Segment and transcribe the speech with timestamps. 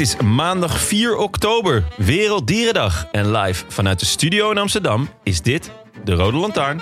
[0.00, 3.06] Het is maandag 4 oktober, Werelddierendag.
[3.12, 5.70] En live vanuit de studio in Amsterdam is dit
[6.04, 6.80] de Rode Lantaarn.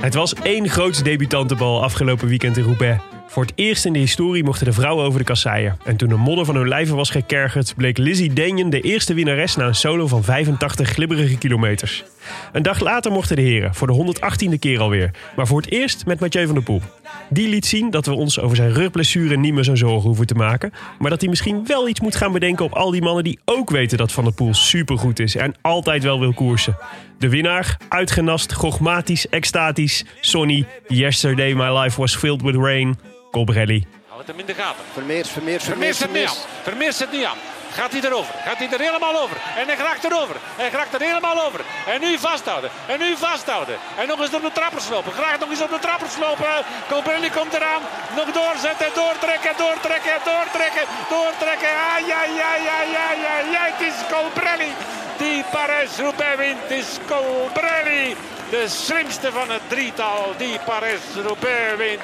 [0.00, 3.15] Het was één groots debutantenbal afgelopen weekend in Roubaix.
[3.36, 5.78] Voor het eerst in de historie mochten de vrouwen over de kasseien.
[5.84, 9.56] En toen de modder van hun lijven was gekergerd, bleek Lizzie Denjen de eerste winnares
[9.56, 12.04] na een solo van 85 glibberige kilometers.
[12.52, 14.14] Een dag later mochten de heren, voor de
[14.54, 15.10] 118e keer alweer.
[15.36, 16.80] Maar voor het eerst met Mathieu van der Poel.
[17.28, 20.34] Die liet zien dat we ons over zijn rugblessure niet meer zo'n zorgen hoeven te
[20.34, 20.72] maken.
[20.98, 23.70] Maar dat hij misschien wel iets moet gaan bedenken op al die mannen die ook
[23.70, 26.76] weten dat Van der Poel supergoed is en altijd wel wil koersen.
[27.18, 32.98] De winnaar, uitgenast, gogmatisch, extatisch, Sonny, Yesterday My Life Was Filled With Rain,
[33.30, 33.86] Colbrelli.
[34.08, 34.84] Hou het hem in de gaten.
[34.92, 36.36] Vermeers, Vermeers, Vermeers het niet aan.
[36.62, 37.38] Vermeers het niet aan.
[37.78, 38.34] Gaat hij erover?
[38.46, 39.36] Gaat hij er helemaal over?
[39.60, 40.36] En hij raakt erover.
[40.60, 41.60] Hij raakt er helemaal over.
[41.92, 42.70] En nu vasthouden.
[42.92, 43.76] En nu vasthouden.
[44.00, 45.12] En nog eens op de trappers lopen.
[45.12, 46.52] Graag nog eens op de trappers lopen.
[46.90, 47.82] Colbrelli komt eraan.
[48.18, 48.88] Nog doorzetten.
[49.00, 49.54] Doortrekken.
[49.62, 50.16] Doortrekken.
[50.30, 50.84] Doortrekken.
[51.14, 51.72] Doortrekken.
[51.88, 53.62] Ah, ja, ja, ja, ja, ja, ja.
[53.72, 54.72] Het is Colbrelli.
[55.18, 56.70] Die Parijs-Roubaix wint.
[56.70, 58.16] Is Colbrelli.
[58.50, 62.02] De slimste van het drietal die Parijs-Roubaix wint.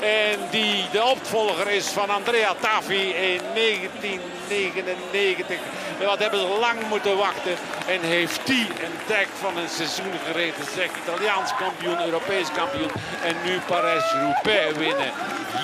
[0.00, 5.58] En die de opvolger is van Andrea Tafi in 1999.
[6.00, 7.56] En wat hebben ze lang moeten wachten.
[7.86, 10.64] En heeft die een dek van een seizoen gereden.
[10.74, 12.90] Zeg, Italiaans kampioen, Europees kampioen.
[13.22, 15.12] En nu Parijs-Roubaix winnen.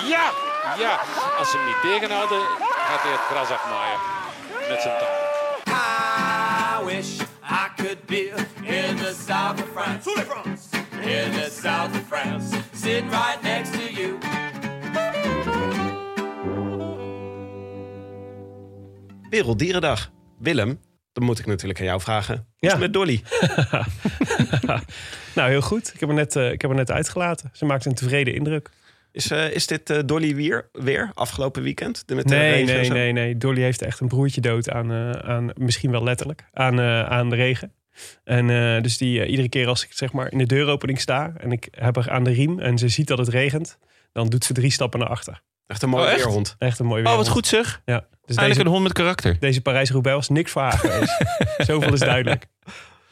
[0.05, 0.31] Ja,
[0.77, 0.99] ja.
[1.37, 2.41] Als ze hem niet tegenhouden,
[2.87, 3.99] gaat hij het gras afmaaien.
[4.69, 5.30] Met zijn tanden.
[7.51, 8.29] I could be
[8.63, 10.09] in the south of France.
[11.03, 12.55] In the south of France.
[12.73, 14.17] Sitting right next to you.
[19.29, 20.11] Werelddierendag.
[20.39, 20.79] Willem,
[21.13, 22.35] dan moet ik natuurlijk aan jou vragen.
[22.35, 22.69] Hoe is Ja.
[22.69, 23.21] het met Dolly?
[25.35, 25.91] Nou, heel goed.
[25.93, 27.49] Ik heb, er net, eh, ik heb er net uitgelaten.
[27.53, 28.69] Ze maakt een tevreden indruk.
[29.11, 32.03] Is, eh, is dit eh, Dolly weer, weer afgelopen weekend?
[32.05, 33.37] De, met de Nee, nee, nee, nee.
[33.37, 37.29] Dolly heeft echt een broertje dood aan, eh, aan misschien wel letterlijk, aan, eh, aan
[37.29, 37.73] de regen.
[38.23, 41.51] En eh, dus die, iedere keer als ik zeg maar in de deuropening sta en
[41.51, 43.77] ik heb haar aan de riem en ze ziet dat het regent,
[44.11, 45.41] dan doet ze drie stappen naar achter.
[45.67, 46.23] Echt een mooie Oh, echt?
[46.23, 46.55] weerhond.
[46.57, 47.35] Echt een mooi Oh, wat weerhond.
[47.35, 47.81] goed zeg.
[47.85, 48.07] Ja.
[48.25, 49.37] Dus deze, een hond met karakter.
[49.39, 51.17] deze Parijs-Roubaix was niks voor haar geweest.
[51.67, 52.45] Zoveel is duidelijk.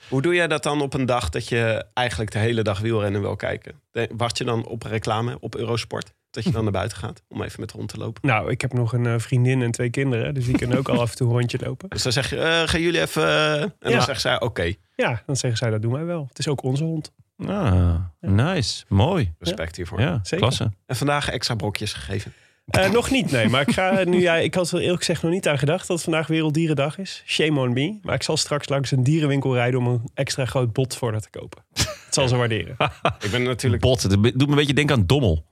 [0.10, 3.22] Hoe doe jij dat dan op een dag dat je eigenlijk de hele dag wielrennen
[3.22, 3.82] wil kijken?
[4.12, 6.14] Wacht je dan op reclame op Eurosport?
[6.32, 8.28] Dat je dan naar buiten gaat om even met de hond te lopen?
[8.30, 11.00] Nou, ik heb nog een eh, vriendin en twee kinderen, dus die kunnen ook al
[11.02, 11.90] af en toe een rondje lopen.
[11.90, 13.24] Dus dan zeg je, eh, gaan jullie even...
[13.24, 13.90] eh, en Ja.
[13.90, 16.26] dan zegt zij, oké, Ja, dan zeggen zij dat doen wij wel.
[16.28, 17.12] Het is ook onze hond.
[17.48, 18.86] Ah, nice.
[18.88, 19.34] Mooi.
[19.40, 20.00] respect hiervoor.
[20.02, 20.38] Ja, zeker.
[20.38, 20.72] klasse.
[20.86, 22.34] En vandaag extra brokjes gegeven.
[22.70, 23.48] Eh, nog niet, nee.
[23.50, 25.96] Maar ik, ga nu, ja, ik had er eerlijk gezegd nog niet aan gedacht dat
[25.96, 27.24] het vandaag Werelddierendag is.
[27.26, 28.00] Shame on me.
[28.02, 31.22] Maar ik zal straks langs een dierenwinkel rijden om een extra groot bot voor dat
[31.22, 31.64] te kopen.
[31.74, 32.76] Het zal ze waarderen.
[33.26, 33.82] Ik ben natuurlijk...
[33.82, 35.46] Bot, het doet me een beetje denken aan dommel.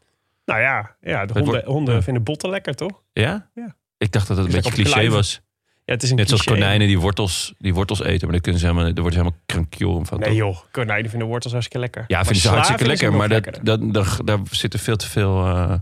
[0.46, 2.02] Nou ja, ja de honden, wordt- honden ja.
[2.02, 3.02] vinden botten lekker, toch?
[3.14, 3.50] Ja?
[3.54, 3.76] Ja.
[3.98, 5.16] Ik dacht dat het een beetje cliché kluiven.
[5.16, 5.42] was.
[5.86, 8.22] Ja, het is een Net zoals konijnen die wortels, die wortels eten.
[8.22, 10.20] Maar daar, kunnen ze helemaal, daar worden ze helemaal krankjoren van.
[10.20, 10.38] Nee toch?
[10.38, 12.04] joh, konijnen vinden wortels hartstikke lekker.
[12.08, 13.14] Ja, Maar vinden ze hartstikke lekker.
[13.14, 15.46] Maar dat, dat, daar, daar zit er veel te veel...
[15.46, 15.74] eh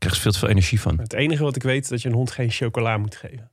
[0.00, 0.98] krijg je veel te veel energie van.
[1.00, 3.50] Het enige wat ik weet is dat je een hond geen chocola moet geven.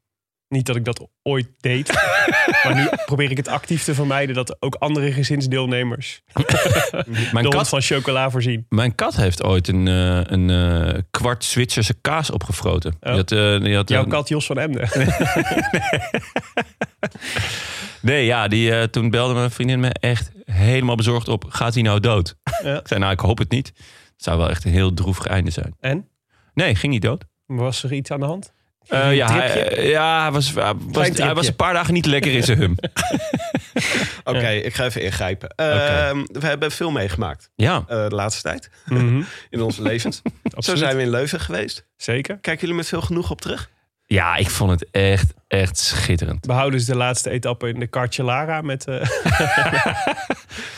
[0.50, 1.88] Niet dat ik dat ooit deed.
[2.64, 6.22] maar nu probeer ik het actief te vermijden dat ook andere gezinsdeelnemers
[7.32, 8.66] Mijn kat, van chocola voorzien.
[8.70, 12.92] mijn kat heeft ooit een, eh, een eh, kwart Zwitserse kaas opgefroten.
[12.92, 13.00] Oh.
[13.00, 14.90] Die had, eh, die had, Jouw kat Jos van Emden.
[18.02, 21.46] Nee, ja, die, toen belde mijn vriendin me echt helemaal bezorgd op.
[21.50, 22.36] Gaat hij nou dood?
[22.64, 22.80] Ja.
[22.80, 23.68] Ik zei, nou, ik hoop het niet.
[23.68, 25.76] Het zou wel echt een heel droevig einde zijn.
[25.80, 26.08] En?
[26.58, 27.24] Nee, ging niet dood.
[27.46, 28.54] Was er iets aan de hand?
[28.88, 31.24] Eh, ja, hij, eh, ja hij, was, hij, was, tripje.
[31.24, 32.76] hij was een paar dagen niet lekker in zijn hum.
[34.24, 35.50] Oké, ik ga even ingrijpen.
[35.50, 39.22] Ehm, We hebben veel meegemaakt Ja, eh, de laatste tijd Mhm.
[39.50, 40.22] in onze levens.
[40.58, 41.86] Zo zijn we in Leuven geweest.
[41.98, 42.38] Zeker.
[42.38, 43.70] Kijken jullie met veel genoeg op terug?
[44.10, 46.46] Ja, ik vond het echt, echt schitterend.
[46.46, 48.86] Behouden ze de laatste etappe in de Cartelara met...
[48.88, 48.94] eh,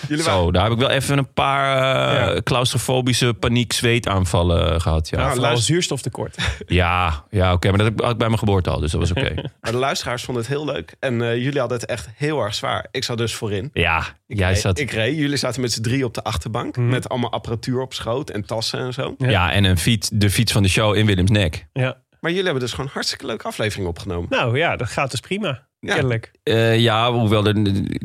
[0.08, 2.42] Jullie waren- Zo, daar heb ik wel even een paar eh, Ja.
[2.42, 5.10] claustrofobische paniek zweetaanvallen gehad.
[5.10, 6.36] Ja, ja, ja, vooral luister- zuurstoftekort.
[6.68, 9.12] ja, oké, maar dat heb ik- had ik bij mijn geboorte al, dus dat was
[9.12, 9.34] oké.
[9.62, 10.96] Maar de luisteraars vonden het heel leuk.
[11.00, 12.88] En eh, jullie hadden het echt heel erg zwaar.
[12.92, 13.70] Ik zat dus voorin.
[13.74, 14.80] ja, jij reed- zat...
[14.80, 15.18] Ik reed.
[15.18, 16.78] Jullie zaten met z'n drie op de achterbank.
[16.78, 16.88] Mhm.
[16.90, 19.16] Met allemaal apparatuur op schoot en tassen en zo.
[19.18, 21.68] Ja, en een fiets, de fiets van de show in Willemsnek.
[21.74, 21.98] Ja.
[22.20, 24.30] Maar jullie hebben dus gewoon een hartstikke leuke aflevering opgenomen.
[24.30, 25.68] Nou ja, dat gaat dus prima.
[25.80, 25.94] Ja.
[25.94, 26.32] Kennelijk.
[26.44, 27.56] Eh, ja, hoewel, er,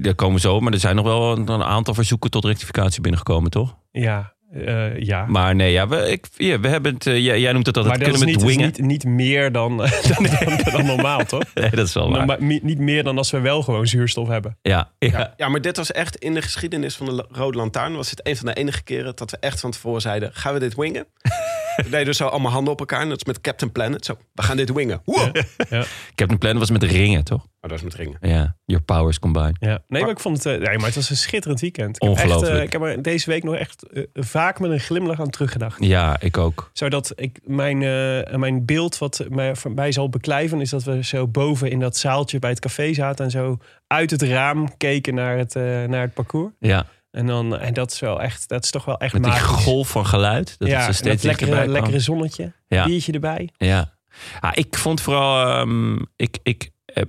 [0.03, 0.61] daar komen zo.
[0.61, 3.77] Maar er zijn nog wel een, een aantal verzoeken tot rectificatie binnengekomen, toch?
[3.93, 5.25] Ja, eh, ja.
[5.27, 7.07] Maar nee, ja, we, ik, ja, we hebben het...
[7.07, 8.89] eh, jij, jij noemt het altijd, maar dat is kunnen niet, we is het wingen?
[8.89, 9.77] niet, niet meer dan,
[10.17, 11.43] dan, dan, dan normaal, toch?
[11.55, 12.27] Nee, dat is wel waar.
[12.27, 14.59] Maar mi- niet meer dan als we wel gewoon zuurstof hebben.
[14.63, 15.09] Ja, ja.
[15.19, 17.97] Ja, ja, maar dit was echt in de geschiedenis van de Rode Lantaarn...
[17.97, 20.31] was het een van de enige keren dat we echt van tevoren zeiden...
[20.33, 21.07] gaan we dit wingen?
[21.85, 23.03] we deden zo allemaal handen op elkaar.
[23.07, 24.05] Net als met Captain Planet.
[24.05, 25.01] Zo, we gaan dit wingen.
[25.05, 25.37] Wow.
[26.13, 27.47] Ik heb een plan, was met ringen, toch?
[27.61, 28.17] Maar dat is met ringen.
[28.21, 29.55] Ja, your powers combine.
[29.59, 29.83] Ja.
[29.89, 31.97] Nee, maar ik vond het, eh, nee, maar het was een schitterend weekend.
[31.97, 32.65] Ik heb, echt, eh, Ongelooflijk.
[32.65, 35.85] ik heb er deze week nog echt eh, vaak met een glimlach aan teruggedacht.
[35.85, 36.71] Ja, ik ook.
[36.73, 40.61] Zodat ik mijn, eh, mijn beeld wat mij, voor mij zal beklijven...
[40.61, 43.25] is dat we zo boven in dat zaaltje bij het café zaten...
[43.25, 46.53] en zo uit het raam keken naar het, eh, naar het parcours.
[46.59, 49.33] Ja, En, dan, en dat is wel echt, dat is toch wel echt met die
[49.33, 49.65] magisch.
[49.65, 50.59] golf van geluid.
[50.59, 52.53] Dat ja, en steeds dat lekkere zonnetje.
[52.69, 52.85] Ja.
[52.85, 53.49] Biertje erbij.
[53.57, 53.95] Ja.
[54.41, 55.47] ja, ik vond vooral...
[55.47, 57.03] ehm, ik ik eh,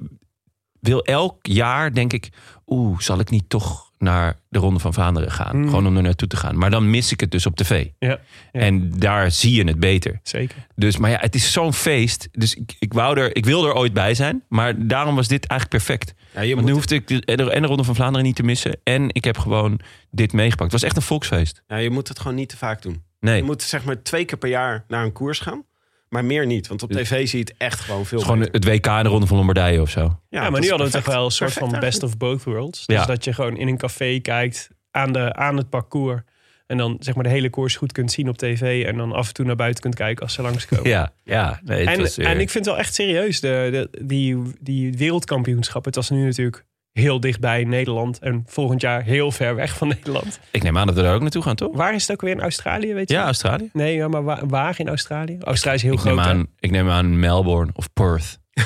[0.80, 2.30] wil elk jaar, denk ik...
[2.68, 5.58] Oeh, zal ik niet toch naar de Ronde van Vlaanderen gaan?
[5.58, 5.66] Mm.
[5.66, 6.58] Gewoon om er naartoe te gaan.
[6.58, 7.88] Maar dan mis ik het dus op tv.
[8.00, 8.20] Ja, ja.
[8.52, 10.20] En daar zie je het beter.
[10.24, 10.68] Zeker.
[10.76, 12.28] Dus, maar ja, het is zo'n feest.
[12.32, 14.44] Dus ik, ik, wou er, ik wil er ooit bij zijn.
[14.50, 16.14] Maar daarom was dit eigenlijk perfect.
[16.34, 18.44] Ja, je Want moet, nu hoefde ik de, en de Ronde van Vlaanderen niet te
[18.44, 18.78] missen.
[18.84, 19.80] En ik heb gewoon
[20.12, 20.72] dit meegepakt.
[20.72, 21.64] Het was echt een volksfeest.
[21.68, 23.04] ja, je moet het gewoon niet te vaak doen.
[23.20, 25.64] Nee, Je moet zeg maar twee keer per jaar naar een koers gaan.
[26.10, 26.68] Maar meer niet.
[26.68, 28.54] Want op tv zie je het echt gewoon veel gewoon beter.
[28.54, 30.20] het WK en de Ronde van Lombardije of zo.
[30.30, 32.86] Ja, maar nu hadden we toch wel een soort van best of both worlds.
[32.86, 33.06] Dus Ja.
[33.06, 36.22] dat je gewoon in een café kijkt aan, de, aan het parcours.
[36.68, 38.86] En dan zeg maar de hele koers goed kunt zien op tv.
[38.86, 40.90] En dan af en toe naar buiten kunt kijken als ze langskomen.
[40.96, 41.60] Ja, ja.
[41.64, 44.38] Nee, het En, was, eh, en ik vind het wel echt serieus, de, de, die,
[44.62, 45.86] die wereldkampioenschap.
[45.86, 46.66] Het was nu natuurlijk
[47.02, 48.20] heel dichtbij Nederland.
[48.20, 50.40] En volgend jaar heel ver weg van Nederland.
[50.52, 51.76] ik neem aan dat we daar ook naartoe gaan, toch?
[51.76, 53.16] Waar is het ook weer in Australië, weet je?
[53.16, 53.70] Ja, Australië.
[53.74, 55.38] Nee, ja, maar waar, waar in Australië?
[55.42, 56.30] Australië is heel Ik groot, neem, hè?
[56.30, 58.40] aan, ik neem aan Melbourne of Perth.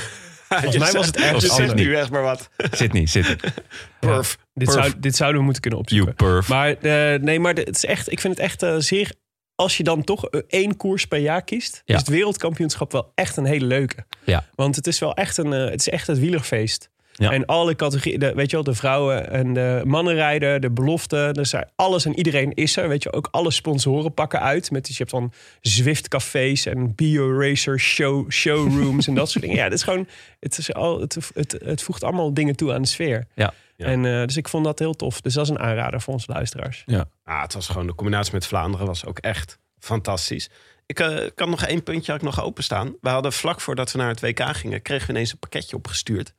[0.50, 2.50] Volgens mij was het Je ergens zegt nu echt maar wat.
[2.72, 3.38] Sydney, Sydney.
[4.00, 4.38] Perf.
[4.54, 4.84] Dit, Perf.
[4.86, 6.14] zou, dit zouden we moeten kunnen opzoeken.
[6.18, 6.48] You perf.
[6.50, 6.70] Maar
[7.14, 9.12] eh, nee, maar het is echt, ik vind het echt eh, zeer.
[9.56, 11.94] Als je dan toch eh, één koers per jaar kiest, Ja.
[11.96, 14.06] is het wereldkampioenschap wel echt een hele leuke.
[14.24, 14.46] Ja.
[14.56, 16.90] Want het is wel echt een, het is echt het wielerfeest.
[17.19, 17.31] Ja.
[17.31, 21.30] En alle categorieën, de, weet je wel, de vrouwen en de mannen rijden, de belofte,
[21.31, 22.88] dus alles en iedereen is er.
[22.88, 24.71] Weet je, ook alle sponsoren pakken uit.
[24.71, 29.44] Met, dus je hebt dan Zwift cafés en Bio Racer show, showrooms en dat soort
[29.44, 29.48] dingen.
[29.60, 30.07] Ja, het is gewoon,
[30.39, 33.27] het, is al, het, het, het voegt allemaal dingen toe aan de sfeer.
[33.36, 33.54] Ja.
[33.75, 33.86] Ja.
[33.86, 35.21] En eh, dus ik vond dat heel tof.
[35.21, 36.83] Dus dat is een aanrader voor onze luisteraars.
[37.24, 40.50] Ah, het was gewoon de combinatie met Vlaanderen was ook echt fantastisch.
[40.86, 42.95] Ik eh, kan nog één puntje had ik nog openstaan.
[43.01, 46.33] We hadden vlak voordat we naar het WK gingen, kregen we ineens een pakketje opgestuurd.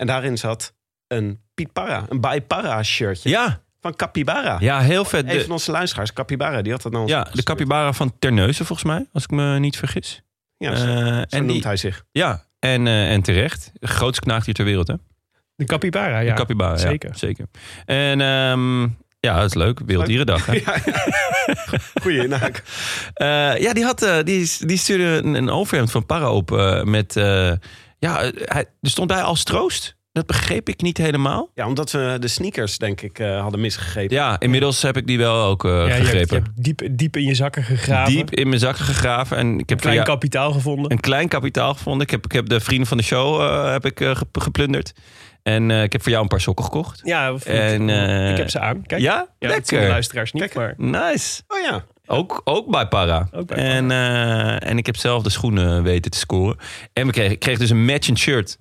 [0.00, 0.74] En daarin zat
[1.06, 4.56] een Piet Parra, een Bij Parra shirtje Ja, van Capybara.
[4.60, 5.30] ja, heel vet.
[5.32, 8.88] Een van onze luisteraars, Capybara, die had dat nou ja, de capybara van Terneuzen volgens
[8.88, 10.22] mij, als ik me niet vergis.
[10.56, 12.04] Ja, zo, Eh, zo en noemt die, hij zich.
[12.12, 13.70] ja, en, eh, en terecht.
[13.74, 14.94] De grootste knaagdier ter wereld, hè?
[15.54, 16.30] De capybara, ja.
[16.30, 17.10] De capybara, ja, zeker.
[17.16, 17.46] zeker.
[17.84, 18.82] En ehm,
[19.20, 19.80] ja, dat is leuk.
[19.86, 20.52] Werelddierendag, hè?
[20.66, 21.04] Ja, ja.
[22.00, 22.62] Goeie inhaak.
[23.14, 27.14] Eh, ja, die, had, die, die stuurde een, een overhemd van Para op eh, met...
[28.00, 29.98] ja, eh, hij, er stond bij als troost.
[30.12, 31.50] Dat begreep ik niet helemaal.
[31.54, 34.16] Ja, omdat we de sneakers, denk ik, eh, hadden misgegrepen.
[34.16, 36.36] Ja, inmiddels heb ik die wel ook eh, Ja, je, hebt, je gegrepen.
[36.36, 38.12] hebt diep, diep in je zakken gegraven.
[38.12, 39.36] Diep in mijn zakken gegraven.
[39.36, 40.90] En ik heb klein voor jou kapitaal gevonden.
[40.92, 42.02] een klein kapitaal gevonden.
[42.02, 44.92] Ik heb, ik heb de vrienden van de show eh, heb ik, gep- geplunderd.
[45.42, 47.00] En eh, ik heb voor jou een paar sokken gekocht.
[47.04, 48.86] Ja, of- En, eh, ik heb ze aan.
[48.86, 49.00] Kijk.
[49.00, 49.26] Ja?
[49.38, 49.88] Ja, dat zien de Lekker.
[49.90, 51.42] luisteraars niet, maar Nice.
[51.48, 51.84] Oh ja.
[52.10, 53.28] Ook, ook bij Para.
[53.32, 56.56] Ook bij en, eh, en ik heb zelf de schoenen weten te scoren.
[56.92, 58.58] En we kregen, ik kreeg dus een matchend shirt.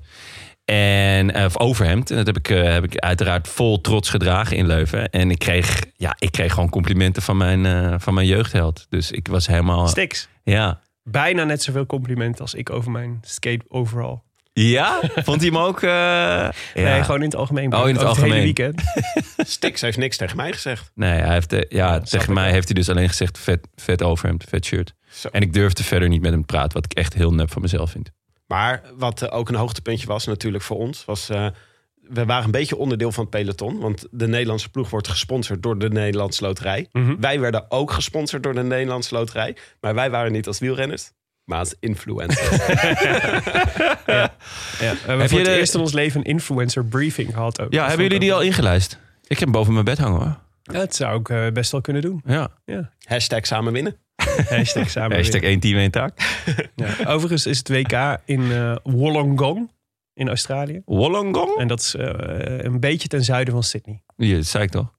[0.66, 2.12] En, eh, of overhemd.
[2.12, 5.10] En dat heb ik, eh, heb ik uiteraard vol trots gedragen in Leuven.
[5.10, 8.86] En ik kreeg, ja, ik kreeg gewoon complimenten van mijn, van mijn jeugdheld.
[8.90, 9.88] Dus ik was helemaal...
[9.88, 10.28] Stix.
[10.44, 10.80] Ja.
[11.04, 14.20] Bijna net zoveel complimenten als ik over mijn skate overall.
[14.54, 15.00] Ja?
[15.16, 15.82] Vond hij hem ook...
[15.82, 16.52] eh, ja.
[16.74, 17.74] Nee, gewoon in het algemeen.
[17.76, 18.44] Oh, in het Over hele algemeen.
[18.44, 18.82] weekend.
[19.50, 20.92] Stix heeft niks tegen mij gezegd.
[20.96, 22.54] Nee, hij heeft, eh, ja, tegen mij wel.
[22.54, 24.94] heeft hij dus alleen gezegd vet, vet overhemd, vet shirt.
[25.12, 25.28] Zo.
[25.32, 27.62] En ik durfde verder niet met hem te praten, wat ik echt heel nep van
[27.62, 28.12] mezelf vind.
[28.48, 31.30] Maar wat eh, ook een hoogtepuntje was natuurlijk voor ons, was...
[31.30, 31.48] eh,
[32.02, 33.80] we waren een beetje onderdeel van het peloton.
[33.80, 36.88] Want de Nederlandse ploeg wordt gesponsord door de Nederlandse Loterij.
[36.92, 37.16] Mhm.
[37.20, 39.56] Wij werden ook gesponsord door de Nederlandse Loterij.
[39.82, 41.12] Maar wij waren niet als wielrenners,
[41.50, 42.50] maar als influencers.
[44.06, 44.34] Ja.
[44.80, 47.62] We hebben Heb voor je het de- eerst in ons leven een influencer briefing gehad.
[47.62, 47.72] Ook.
[47.74, 49.00] Ja, Dat hebben jullie die al ingelijst?
[49.24, 50.38] Ik heb hem boven mijn bed hangen hoor.
[50.64, 52.22] Dat zou ik eh, best wel kunnen doen.
[52.26, 52.50] Ja.
[53.04, 53.96] Hashtag samen winnen.
[54.50, 56.20] Hashtag samen Hashtag één team, één taak.
[56.76, 56.88] Ja.
[57.06, 59.72] Overigens is het WK in eh, Wollongong
[60.14, 60.82] in Australië.
[60.86, 61.58] Wollongong?
[61.58, 62.10] En dat is eh,
[62.58, 64.02] een beetje ten zuiden van Sydney.
[64.16, 64.92] Ja, dat zei ik toch?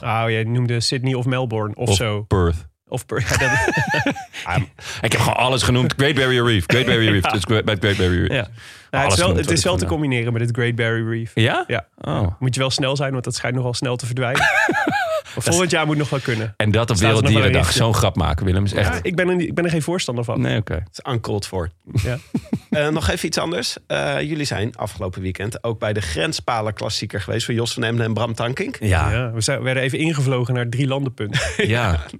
[0.00, 2.22] Oh, jij noemde Sydney of Melbourne of, Of zo.
[2.22, 2.66] Perth.
[2.88, 4.62] Of per- ja, dat-
[5.02, 5.94] Ik heb gewoon alles genoemd.
[5.96, 6.64] Great Barrier Reef.
[6.66, 7.22] Great Barrier Reef.
[7.22, 8.32] Dus bij Great Barrier Reef.
[8.32, 8.48] ja.
[8.90, 11.30] Nou, het is wel, het is wel te combineren met het Great Barrier Reef.
[11.34, 11.64] Ja?
[11.66, 11.86] Ja.
[12.00, 12.26] Oh.
[12.38, 14.40] Moet je wel snel zijn, want dat schijnt nogal snel te verdwijnen.
[15.34, 16.54] maar volgend jaar moet nog wel kunnen.
[16.56, 17.72] En dat op Werelddierendag.
[17.72, 18.64] Zo'n grap maken, Willem.
[18.64, 18.94] Is echt...
[18.94, 20.40] Ja, ik, ben er, niet- ik ben er geen voorstander van.
[20.40, 20.74] Nee, oké.
[20.74, 21.70] Het is uncalled for.
[22.02, 22.16] Ja.
[22.70, 23.76] Eh, nog even iets anders.
[23.86, 27.44] Eh, jullie zijn afgelopen weekend ook bij de Grenspalen klassieker geweest...
[27.44, 28.76] van Jos van Emden en Bram Tankink.
[28.80, 29.16] Ja, ja.
[29.16, 31.40] Ja, we zijn, werden even ingevlogen naar drie landenpunten.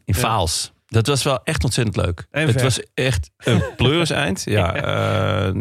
[0.05, 0.73] in Vaals.
[0.91, 2.27] Dat was wel echt ontzettend leuk.
[2.31, 2.63] En het ver.
[2.63, 4.43] was echt een pleuris eind.
[4.45, 5.55] Ja, eh,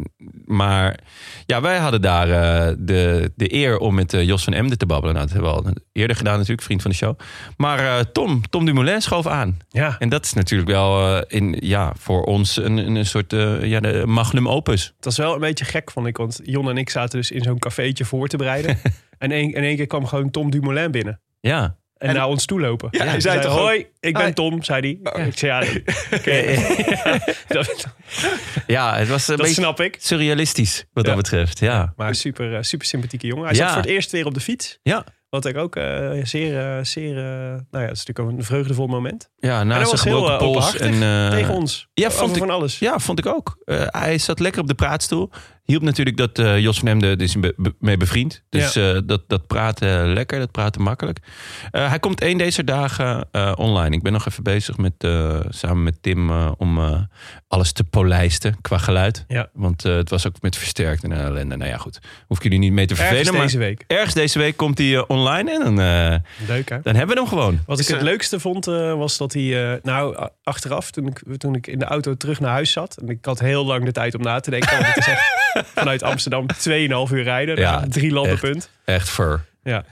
[0.45, 0.99] maar
[1.45, 4.85] ja, wij hadden daar eh, de, de eer om met eh, Jos van Emden te
[4.85, 5.15] babbelen.
[5.15, 7.19] Nou, dat hebben we al eerder gedaan natuurlijk, vriend van de show.
[7.57, 9.57] Maar Tom, Tom Dumoulin schoof aan.
[9.69, 13.31] Ja, En dat is natuurlijk wel in, ja, voor ons een, een soort
[13.61, 14.93] ja, de magnum opus.
[14.95, 16.17] het was wel een beetje gek, vond ik.
[16.17, 18.79] Want Jon en ik zaten dus in zo'n cafeetje voor te bereiden.
[19.17, 21.21] en in één keer kwam gewoon Tom Dumoulin binnen.
[21.39, 22.87] Ja, En, naar ons toe lopen.
[22.91, 24.33] Ja, hij zei zei, toch hoi, ik ben.
[24.33, 25.25] Tom, zei hij.
[25.25, 27.87] Ik zei, ja, dat,
[28.67, 29.97] ja het was een dat beetje snap ik.
[29.99, 31.13] surrealistisch wat Ja.
[31.13, 31.59] dat betreft.
[31.59, 33.45] Ja, Maar super, eh, super sympathieke jongen.
[33.45, 33.59] Hij Ja.
[33.63, 34.79] zat voor het eerst weer op de fiets.
[34.83, 35.03] ja.
[35.29, 37.13] Wat ik ook eh, zeer, eh, zeer...
[37.13, 39.29] nou ja, het is natuurlijk ook een vreugdevol moment.
[39.37, 40.77] ja En naast hij zijn was heel gebroken pols.
[40.77, 41.87] En, eh, tegen ons.
[41.93, 42.79] ja, vond ik- van alles.
[42.79, 43.57] Ja, vond ik ook.
[43.65, 45.29] Eh, hij zat lekker op de praatstoel.
[45.67, 48.43] Hielp natuurlijk dat eh, Jos van Hemden is be- be- mee bevriend.
[48.49, 51.19] Dus eh, dat, dat praten lekker, dat praten makkelijk.
[51.71, 53.95] Eh, hij komt één deze dagen online.
[53.95, 54.93] Ik ben nog even bezig met,
[55.49, 57.07] samen met Tim om
[57.47, 59.25] alles te polijsten qua geluid.
[59.27, 59.49] Ja.
[59.53, 61.55] Want het was ook met versterkt en ellende.
[61.55, 61.99] Nou ja, goed.
[62.27, 63.19] Hoef ik jullie niet mee te vervelen.
[63.19, 63.83] Ergens maar deze week.
[63.87, 65.75] ergens deze week komt hij online en dan,
[66.47, 66.81] Leuk hè?
[66.81, 67.59] dan hebben we hem gewoon.
[67.65, 69.79] Wat ik het leukste vond, was dat hij...
[69.83, 72.97] nou, achteraf, toen ik, toen ik in de auto terug naar huis zat...
[72.97, 74.77] en ik had heel lang de tijd om na te denken...
[74.85, 75.25] het is echt
[75.65, 77.59] vanuit Amsterdam 2,5 uur rijden.
[77.59, 78.69] Ja, naar drie landenpunt.
[78.85, 79.45] Echt fur.
[79.63, 79.83] Ja.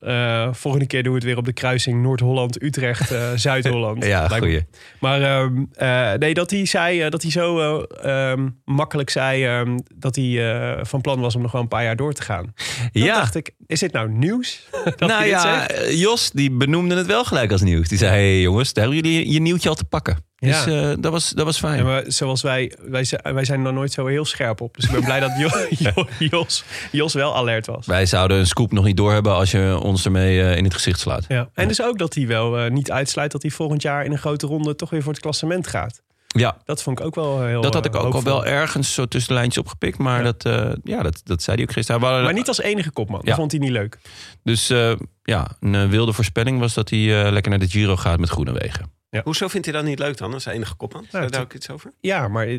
[0.00, 4.04] Eh, volgende keer doen we het weer op de kruising Noord-Holland, Utrecht, eh, Zuid-Holland.
[4.04, 4.66] Ja, goeie.
[5.00, 9.78] Maar ehm, eh, nee, dat hij zei dat hij zo eh, ehm, makkelijk zei ehm,
[9.94, 12.54] dat hij van plan was om nog wel een paar jaar door te gaan.
[12.92, 13.14] Dan Ja.
[13.14, 14.68] dacht ik, is dit nou nieuws?
[14.84, 17.88] dat nou ja, Jos die benoemde het wel gelijk als nieuws.
[17.88, 20.16] Die zei, hey jongens, daar hebben jullie je nieuwtje al te pakken.
[20.38, 20.90] Dus Ja.
[20.90, 21.76] eh, dat, was, dat was fijn.
[21.78, 24.74] Ja, maar zoals wij, wij, wij zijn er nooit zo heel scherp op.
[24.76, 27.86] Dus ik ben blij dat Jo- Jo- Jos, Jos wel alert was.
[27.86, 31.00] Wij zouden een scoop nog niet doorhebben als je ons ermee eh, in het gezicht
[31.00, 31.24] slaat.
[31.28, 31.48] Ja.
[31.54, 34.18] En dus ook dat hij wel eh, niet uitsluit dat hij volgend jaar in een
[34.18, 36.02] grote ronde toch weer voor het klassement gaat.
[36.26, 39.06] Ja, Dat vond ik ook wel heel dat had ik ook al wel ergens zo
[39.06, 39.98] tussen de lijntjes opgepikt.
[39.98, 40.32] Maar Ja.
[40.32, 42.00] dat, eh, ja, dat, dat zei hij ook gisteren.
[42.00, 43.20] Maar niet als enige kopman.
[43.24, 43.98] Dat vond hij niet leuk.
[44.42, 44.92] Dus eh,
[45.22, 48.96] ja, een wilde voorspelling was dat hij eh, lekker naar de Giro gaat met Groenewegen.
[49.22, 51.06] Hoezo vindt hij dat niet leuk dan, als enige kopman?
[51.10, 51.92] Zou je daar ook iets over?
[52.00, 52.58] Ja, maar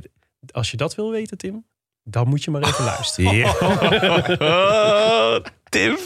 [0.51, 1.65] als je dat wil weten, Tim,
[2.03, 3.31] dan moet je maar even luisteren.
[5.69, 5.97] Tim,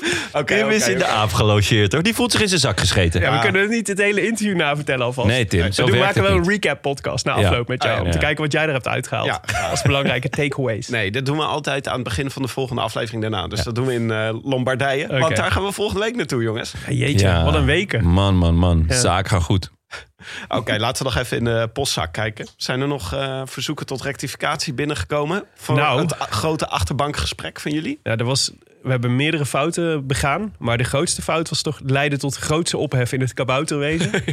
[0.46, 2.04] Tim is in de aap gelogeerd hoor.
[2.04, 3.22] Die voelt zich in zijn zak gescheten.
[3.22, 3.42] Ja, we Ja.
[3.42, 5.28] kunnen niet het hele interview na vertellen alvast.
[5.28, 7.48] Nee, Tim, we zo doen, werkt maken wel een recap podcast na Ja.
[7.48, 7.96] afloop met jou.
[7.96, 8.06] Ah, ja.
[8.06, 8.24] Om te Ja.
[8.24, 9.26] kijken wat jij er hebt uitgehaald.
[9.28, 9.42] Ja.
[9.70, 10.88] Als belangrijke takeaways.
[10.88, 13.48] Nee, dat doen we altijd aan het begin van de volgende aflevering daarna.
[13.48, 15.08] Dus dat doen we in eh, Lombardije.
[15.20, 16.74] Want daar gaan we volgende week naartoe, jongens.
[16.88, 17.44] Ja, jeetje, Ja.
[17.44, 18.06] wat een weken.
[18.06, 18.86] Man, man, man.
[18.88, 18.96] Ja.
[18.96, 19.72] Zaak gaat goed.
[20.48, 22.48] Oké, laten we nog even in de postzak kijken.
[22.58, 25.44] Zijn er nog eh, verzoeken tot rectificatie binnengekomen?
[25.56, 26.02] Voor Nou.
[26.02, 28.00] het grote achterbankgesprek van jullie?
[28.04, 30.56] Ja, er was, we hebben meerdere fouten begaan.
[30.60, 34.12] Maar de grootste fout was toch leiden tot grootse ophef in het kabouterwezen.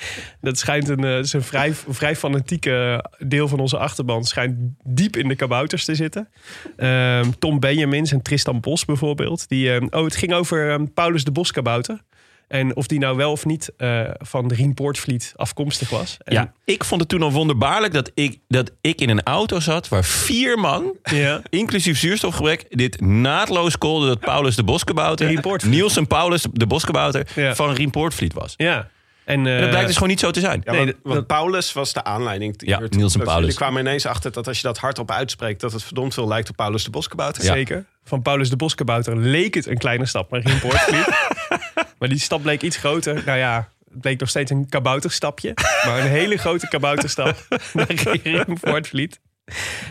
[0.40, 4.24] Dat schijnt een, eh, is een vrij, vrij fanatieke deel van onze achterban.
[4.24, 6.28] Schijnt diep in de kabouters te zitten.
[6.76, 9.48] Ehm, Tom Benjamins en Tristan Bos bijvoorbeeld.
[9.48, 12.00] Die, ehm, oh, het ging over ehm, Paulus de Boskabouter.
[12.50, 16.16] En of die nou wel of niet eh, van de Rien Poortvliet afkomstig was.
[16.24, 19.60] En- Ja, ik vond het toen al wonderbaarlijk dat ik, dat ik in een auto
[19.60, 21.42] zat waar vier man, ja.
[21.48, 25.62] inclusief zuurstofgebrek, dit naadloos kolde dat Paulus de Poortvliet.
[25.64, 27.54] Niels en Paulus de Boskabouter Ja.
[27.54, 28.54] van Rien Poortvliet was.
[28.56, 28.88] ja.
[29.24, 30.60] En, En eh, dat blijkt dus gewoon niet zo te zijn.
[30.64, 32.54] Ja, Nee, want, dat- want dat- Paulus was de aanleiding.
[32.56, 33.40] Ja, Hier- Niels en dat Paulus.
[33.44, 35.60] Jullie kwamen ineens achter dat als je dat hardop uitspreekt...
[35.60, 37.44] dat het verdomd veel lijkt op Paulus de Boskabouter.
[37.44, 37.52] Ja.
[37.52, 37.84] Zeker.
[38.04, 41.06] Van Paulus de Boskabouter leek het een kleine stap naar Rien Poortvliet.
[41.98, 43.22] maar die stap bleek iets groter.
[43.24, 45.52] Nou ja, het bleek nog steeds een kabouterstapje.
[45.86, 49.20] Maar een hele grote kabouterstap naar Rien Poortvliet.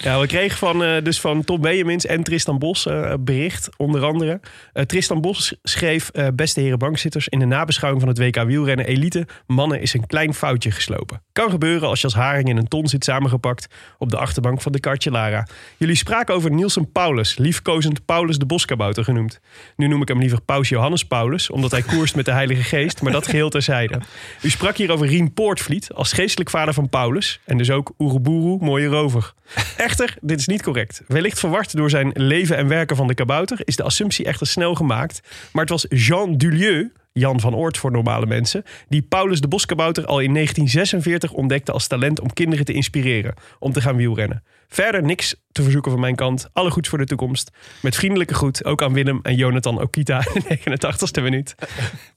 [0.01, 4.03] Ja, we kregen van, eh, dus van Tom Benjamins en Tristan Bos eh, bericht, onder
[4.03, 4.39] andere.
[4.73, 7.27] Eh, Tristan Bos schreef, beste heren bankzitters...
[7.27, 9.27] in de nabeschouwing van het WK wielrennen elite...
[9.47, 11.21] mannen is een klein foutje geslopen.
[11.31, 13.67] Kan gebeuren als je als haring in een ton zit samengepakt...
[13.97, 15.43] op de achterbank van de Cartje
[15.77, 19.39] Jullie spraken over Nielsen Paulus, liefkozend Paulus de Boskabouter genoemd.
[19.75, 21.49] Nu noem ik hem liever Paus Johannes Paulus...
[21.49, 23.99] omdat hij koerst met de Heilige Geest, maar dat geheel terzijde.
[24.41, 27.39] U sprak hier over Rien Poortvliet als geestelijk vader van Paulus...
[27.45, 29.33] en dus ook Oeroboeroe, mooie rover.
[29.77, 31.01] Echter, dit is niet correct.
[31.07, 33.59] Wellicht verward door zijn leven en werken van de kabouter...
[33.63, 35.21] is de assumptie echter snel gemaakt.
[35.51, 38.63] Maar het was Jean Dulieu, Jan van Oort voor normale mensen...
[38.87, 42.19] die Paulus de Boskabouter al in 1946 ontdekte als talent...
[42.19, 44.43] om kinderen te inspireren om te gaan wielrennen.
[44.67, 46.49] Verder niks te verzoeken van mijn kant.
[46.53, 47.51] Alle goeds voor de toekomst.
[47.81, 51.55] Met vriendelijke groet ook aan Willem en Jonathan Okita in de 89ste minuut.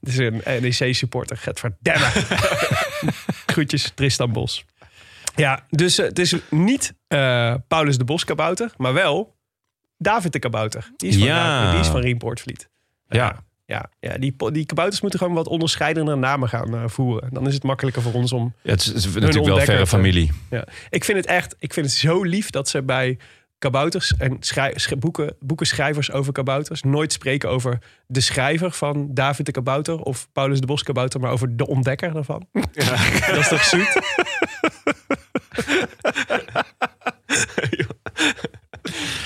[0.00, 1.36] Het is een NEC-supporter.
[1.36, 2.06] Gadverdamme.
[3.52, 4.64] Groetjes, Tristan Bos.
[5.36, 9.34] Ja, dus eh, het is niet eh, Paulus de Boskabouter, maar wel
[9.98, 10.90] David de Kabouter.
[10.96, 11.70] Die is van, Ja.
[11.70, 12.68] die is van Rien Poortvliet.
[13.08, 13.36] Ja.
[13.66, 17.28] Ja, ja die, die kabouters moeten gewoon wat onderscheidende namen gaan eh, voeren.
[17.32, 18.54] Dan is het makkelijker voor ons om...
[18.62, 20.32] Ja, het is, het is natuurlijk wel verre te- familie.
[20.50, 20.64] Ja.
[20.90, 23.18] Ik vind het echt ik vind het zo lief dat ze bij
[23.58, 29.46] kabouters en schrij- sch- boeken, boekenschrijvers over kabouters nooit spreken over de schrijver van David
[29.46, 32.46] de Kabouter of Paulus de Boskabouter, maar over de ontdekker daarvan.
[33.26, 33.92] Dat is toch zoet?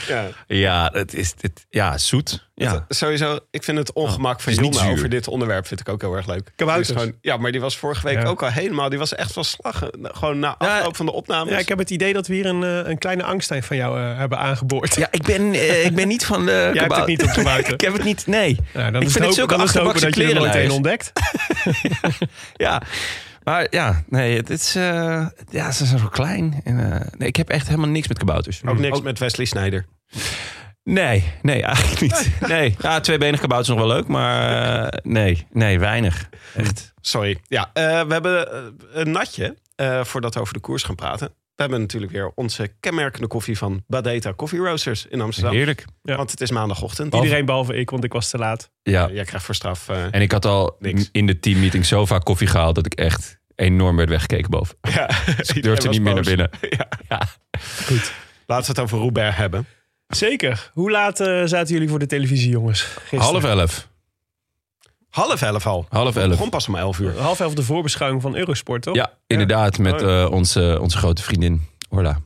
[0.09, 0.25] Ja.
[0.47, 2.49] Ja, het is dit, ja, zoet.
[2.55, 2.85] Ja.
[2.89, 4.91] Sowieso, ik vind het ongemak van niet Jonne zuur.
[4.91, 6.53] over dit onderwerp vind ik ook heel erg leuk.
[6.57, 6.89] Kabouters.
[6.89, 8.25] Gewoon- ja, maar die was vorige week Ja.
[8.25, 9.89] ook al helemaal, die was echt van slag.
[10.03, 11.53] Gewoon na afloop van de opnames.
[11.53, 14.01] Ja, ik heb het idee dat we hier een, eh, een kleine angst van jou
[14.01, 14.95] eh, hebben aangeboord.
[14.95, 17.73] Ja, ik ben, eh, ik ben niet van de Jij hebt het niet op kabouter.
[17.75, 18.59] ik heb het niet, nee.
[18.75, 20.35] Ja, dan ik is vind het het zulke dan is het hopen dat je er
[20.35, 20.77] nooit een klerenlijst.
[20.77, 21.13] ontdekt.
[22.57, 22.83] Ja,
[23.47, 26.61] maar ja, nee, het is, eh, ja, ze zijn zo klein.
[26.65, 28.63] En, eh, nee, ik heb echt helemaal niks met kabouters.
[28.65, 29.87] Ook niks met Wesley Snijder.
[30.83, 32.31] Nee, nee, eigenlijk niet.
[32.49, 36.29] Nee, ja, tweebenig kabouters nog wel leuk, maar eh, nee, nee, weinig.
[36.55, 36.93] Echt.
[37.01, 37.41] Sorry.
[37.49, 38.49] Ja, eh, we hebben
[38.93, 41.27] een natje eh, voordat we over de koers gaan praten.
[41.55, 45.53] We hebben natuurlijk weer onze kenmerkende koffie van Badeta Coffee Roasters in Amsterdam.
[45.55, 45.85] Heerlijk.
[46.03, 46.17] Ja.
[46.17, 47.15] Want het is maandagochtend.
[47.15, 48.71] Iedereen behalve ik, want ik was te laat.
[48.83, 49.89] Ja, Jij krijgt voor straf.
[49.89, 51.09] eh, en ik had al Niks.
[51.13, 54.77] in de teammeeting zo vaak koffie gehaald dat ik echt enorm werd weggekeken boven.
[54.81, 56.51] ja, Dus ik durfde niet meer naar binnen.
[56.79, 56.89] Ja.
[57.09, 57.21] Ja.
[58.47, 59.67] Laten we het over Roubaix hebben.
[60.09, 60.71] Zeker.
[60.75, 62.83] Hoe laat eh, zaten jullie voor de televisie, jongens?
[62.83, 63.25] Gisteren?
[63.25, 63.89] Half elf.
[65.11, 65.87] Half elf al.
[65.89, 66.29] Half elf.
[66.29, 67.19] Begon pas om elf uur.
[67.19, 68.95] Half elf de voorbeschouwing van Eurosport, toch?
[68.95, 70.23] Ja, inderdaad, met Oh.
[70.23, 72.21] eh, onze, onze grote vriendin Orla.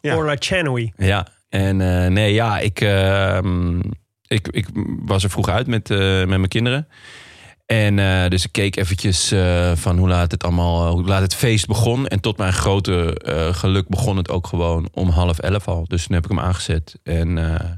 [0.00, 0.16] Ja.
[0.16, 0.92] Orla Chanoui.
[0.96, 3.78] Ja, en eh, nee, ja, ik, ehm,
[4.26, 4.66] ik, ik
[5.04, 6.88] was er vroeg uit met, eh, met mijn kinderen.
[7.66, 11.20] En eh, dus ik keek eventjes eh, van hoe laat het allemaal, eh, hoe laat
[11.22, 12.06] het feest begon.
[12.08, 15.84] En tot mijn grote eh, geluk begon het ook gewoon om half elf al.
[15.86, 16.98] Dus toen heb ik hem aangezet.
[17.02, 17.70] En eh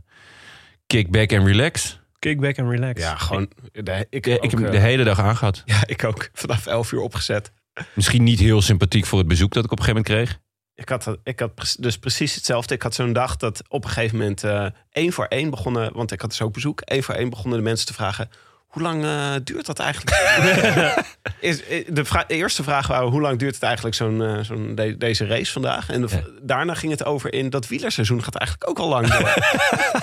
[0.87, 2.01] kick back en relax.
[2.19, 3.01] Kickback and relax.
[3.03, 3.49] Ja, gewoon.
[3.73, 5.63] de- ik, Ja, ook, ik heb hem de hele dag aangehad.
[5.65, 6.29] Ja, ik ook.
[6.33, 7.53] Vanaf elf uur opgezet.
[7.95, 10.41] Misschien niet heel sympathiek voor het bezoek dat ik op een gegeven moment kreeg.
[10.75, 12.75] Ik had, ik had dus precies hetzelfde.
[12.75, 15.93] Ik had zo'n dag dat op een gegeven moment eh één voor één begonnen...
[15.93, 16.81] want ik had dus ook bezoek.
[16.81, 18.31] één voor één begonnen de mensen te vragen...
[18.79, 20.17] hoe lang eh, duurt dat eigenlijk?
[21.41, 23.09] Is, eh, de, vra- de eerste vraag waren...
[23.09, 25.89] hoe lang duurt het eigenlijk zo'n, eh, zo'n de- deze race vandaag?
[25.91, 26.23] En de- Ja.
[26.43, 27.51] daarna ging het over in...
[27.51, 29.35] dat wielerseizoen gaat eigenlijk ook al lang door.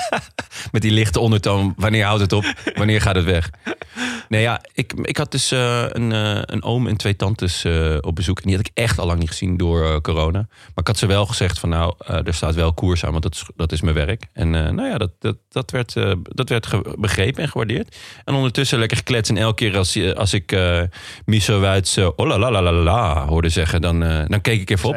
[0.72, 1.74] Met die lichte ondertoon.
[1.78, 2.46] Wanneer houdt het op?
[2.76, 3.50] Wanneer gaat het weg?
[4.30, 6.12] Nee, ja, ik, ik had dus een,
[6.52, 7.66] een oom en twee tantes
[8.02, 8.38] op bezoek.
[8.40, 10.40] En die had ik echt al lang niet gezien door corona.
[10.50, 13.34] Maar ik had ze wel gezegd van nou, er staat wel koers aan, want dat
[13.36, 14.24] is, dat is mijn werk.
[14.34, 16.68] En nou ja, dat, dat, dat werd, dat werd
[17.00, 17.96] begrepen en gewaardeerd.
[18.24, 19.30] En ondertussen lekker gekletst.
[19.30, 20.82] En elke keer als, als ik eh
[21.26, 24.62] Miso Wuits eh, oh la la la la la hoorde zeggen, dan, eh, dan keek
[24.62, 24.96] ik even op.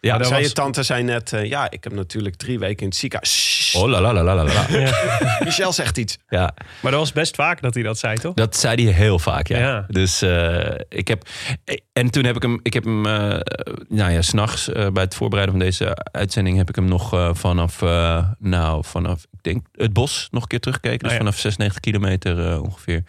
[0.00, 0.48] Ja, zei was...
[0.48, 1.32] je tante zei net...
[1.32, 3.74] eh, ja, ik heb natuurlijk drie weken in het ziekenhuis.
[3.76, 4.66] Oh la la la la la.
[5.44, 6.18] Michel zegt iets.
[6.28, 8.34] Ja, Maar dat was best vaak dat hij dat zei, toch?
[8.34, 9.58] Dat zei hij heel vaak, ja.
[9.58, 9.84] Ja.
[9.88, 11.22] Dus eh, ik heb.
[11.92, 12.60] En toen heb ik hem.
[12.62, 13.06] Ik heb hem.
[13.06, 13.38] eh
[13.88, 16.56] nou ja, s'nachts uh, bij het voorbereiden van deze uitzending.
[16.56, 17.82] heb ik hem nog eh, vanaf.
[17.82, 19.22] eh, nou, vanaf.
[19.32, 20.98] Ik denk het bos nog een keer teruggekeken.
[20.98, 21.18] Dus Oh ja.
[21.18, 23.02] vanaf 96 kilometer eh, ongeveer.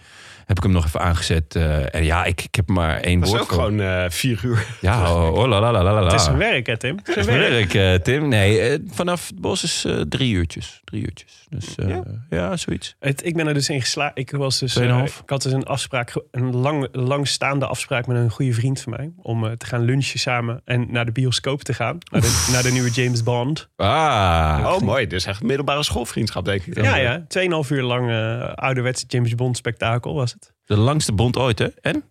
[0.51, 1.55] Heb ik hem nog even aangezet.
[1.55, 3.63] eh, en ja, ik, ik heb maar één Dat is woord ook voor.
[3.63, 4.65] gewoon eh, vier uur.
[4.81, 6.03] Ja, oh, oh, la la la la la.
[6.03, 6.99] Het is zijn werk, hè, Tim?
[7.03, 7.49] Het is werk.
[7.49, 8.27] werk, eh, Tim.
[8.27, 10.81] Nee, vanaf het bos is drie uurtjes.
[10.83, 11.45] Drie uurtjes.
[11.49, 12.03] Dus eh, Ja?
[12.29, 12.57] ja?
[12.57, 12.95] zoiets.
[12.99, 14.17] Het, ik ben er dus in geslaagd.
[14.17, 18.53] Ik, was dus, ik had dus een afspraak, een lang, langstaande afspraak met een goede
[18.53, 19.11] vriend van mij.
[19.17, 21.97] Om te gaan lunchen samen en naar de bioscoop te gaan.
[22.11, 23.69] Naar de, naar de nieuwe James Bond.
[23.75, 24.59] Ah.
[24.65, 25.07] Oh, mooi.
[25.07, 26.83] Dus echt middelbare schoolvriendschap, denk ik.
[26.83, 27.25] Ja, ja.
[27.27, 30.40] Tweeënhalf uur lang eh ouderwetse James Bond spektakel was het.
[30.65, 31.67] De langste bond ooit, hè?
[31.82, 32.04] En?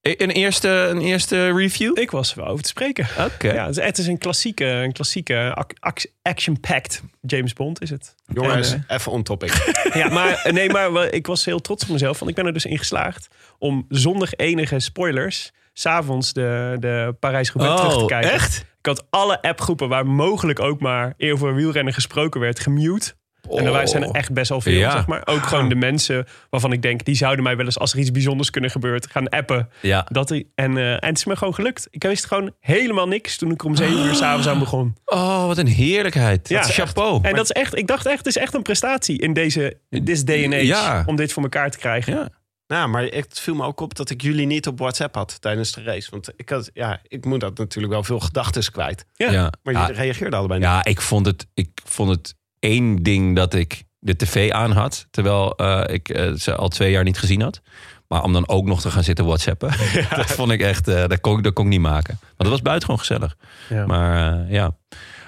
[0.00, 1.98] Een eerste, een eerste review?
[1.98, 3.06] Ik was er wel over te spreken.
[3.24, 3.52] Oké.
[3.52, 8.14] Ja, het is, een klassieke, een klassieke ac- ac- action-packed James Bond is het.
[8.26, 9.52] Jongens, En, even on topic.
[9.94, 12.18] Ja, maar, eh, nee, maar ik was heel trots op mezelf.
[12.18, 15.50] Want ik ben er dus in geslaagd om zonder enige spoilers...
[15.72, 18.32] s'avonds de, de Parijs-Roubaix terug te Oh, kijken.
[18.32, 18.58] echt?
[18.78, 23.14] Ik had alle appgroepen waar mogelijk ook maar over wielrennen gesproken werd gemute.
[23.56, 24.90] En er waren- zijn er echt best wel veel, Ja.
[24.90, 25.22] zeg maar.
[25.24, 27.04] Ook gewoon de mensen waarvan ik denk...
[27.04, 29.00] die zouden mij wel eens, als er iets bijzonders kunnen gebeuren...
[29.10, 29.68] gaan appen.
[29.80, 30.06] Ja.
[30.10, 31.86] Dat die, en, eh, en het is me gewoon gelukt.
[31.90, 34.96] Ik wist gewoon helemaal niks toen ik er om zeven uur s'avonds aan begon.
[35.04, 36.48] Oh, wat een heerlijkheid.
[36.48, 36.62] Ja.
[36.62, 37.18] Chapeau.
[37.24, 40.24] En dat is echt, ik dacht echt, het is echt een prestatie in deze this
[40.24, 40.64] day and age.
[40.64, 41.02] Ja.
[41.06, 42.12] Om dit voor elkaar te krijgen.
[42.14, 42.28] Ja.
[42.66, 45.72] Nou, maar het viel me ook op dat ik jullie niet op WhatsApp had tijdens
[45.72, 46.10] de race.
[46.10, 49.04] Want ik, had, ja, ik moet dat natuurlijk wel veel gedachten kwijt.
[49.14, 49.30] Ja.
[49.30, 49.52] Ja.
[49.62, 50.68] Maar Ja, jullie reageerden allebei niet.
[50.68, 55.06] Ja, ik vond het, ik vond het één ding dat ik de tv aan had.
[55.10, 57.60] Terwijl eh, ik eh, ze al twee jaar niet gezien had.
[58.08, 59.70] Maar om dan ook nog te gaan zitten whatsappen.
[60.16, 62.18] Dat vond ik echt, eh, dat, kon, ik- dat kon ik niet maken.
[62.20, 63.36] Want het was buitengewoon gezellig.
[63.68, 63.86] Ja.
[63.86, 64.76] Maar ja.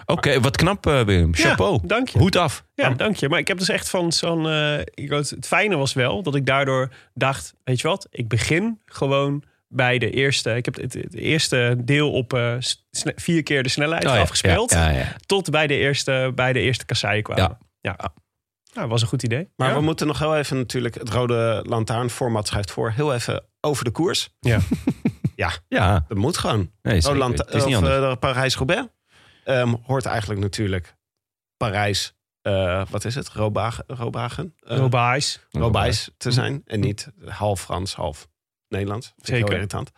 [0.07, 1.35] Oké, wat knap Willem.
[1.35, 1.73] Chapeau.
[1.73, 2.19] Ja, dank je.
[2.19, 2.65] Hoed af.
[2.75, 3.29] Ja, dank je.
[3.29, 4.47] Maar ik heb dus echt van zo'n...
[4.95, 7.55] ik wou- het fijne was wel dat ik daardoor dacht...
[7.65, 10.55] weet je wat, ik begin gewoon bij de eerste...
[10.57, 12.55] Ik heb het, het eerste deel op eh,
[12.91, 14.71] sne- vier keer de snelheid Oh ja, afgespeeld.
[14.71, 15.17] Ja, ja, ja.
[15.27, 17.59] Tot bij de eerste, bij de eerste kasseien kwamen.
[17.81, 17.97] Ja.
[17.99, 18.13] ja.
[18.75, 19.49] Nou, was een goed idee.
[19.57, 19.75] Maar ja.
[19.75, 20.95] we moeten nog heel even natuurlijk...
[20.95, 22.91] Het Rode Lantaarn-format schrijft voor.
[22.91, 24.29] Heel even over de koers.
[24.41, 24.59] Ja.
[25.37, 26.71] ja, Ja, dat moet gewoon.
[26.83, 27.01] nee.
[27.01, 28.05] Rode Lanta- het is niet of, anders.
[28.05, 28.89] eh, Parijs-Roubaix
[29.45, 30.97] ehm, hoort eigenlijk natuurlijk
[31.57, 32.15] Parijs...
[32.43, 33.29] eh, wat is het?
[33.29, 33.85] Robagen?
[33.87, 34.55] Robagen?
[34.59, 35.47] Robais.
[35.51, 36.63] Robijs te zijn.
[36.65, 38.29] En niet half Frans, half
[38.71, 39.13] Nederlands.
[39.17, 39.45] Zeker.
[39.45, 39.91] Heel irritant.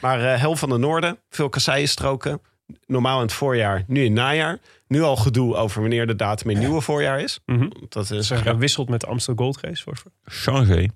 [0.00, 2.40] Maar eh hel van de Noorden, veel kasseienstroken.
[2.86, 4.58] Normaal in het voorjaar, nu in het najaar.
[4.86, 7.40] Nu al gedoe over wanneer de datum in het nieuwe voorjaar is.
[7.46, 7.68] Mhm.
[7.88, 9.82] Dat is Ze gewisseld met de Amstel Gold Race.
[9.82, 10.88] Voor, Changé.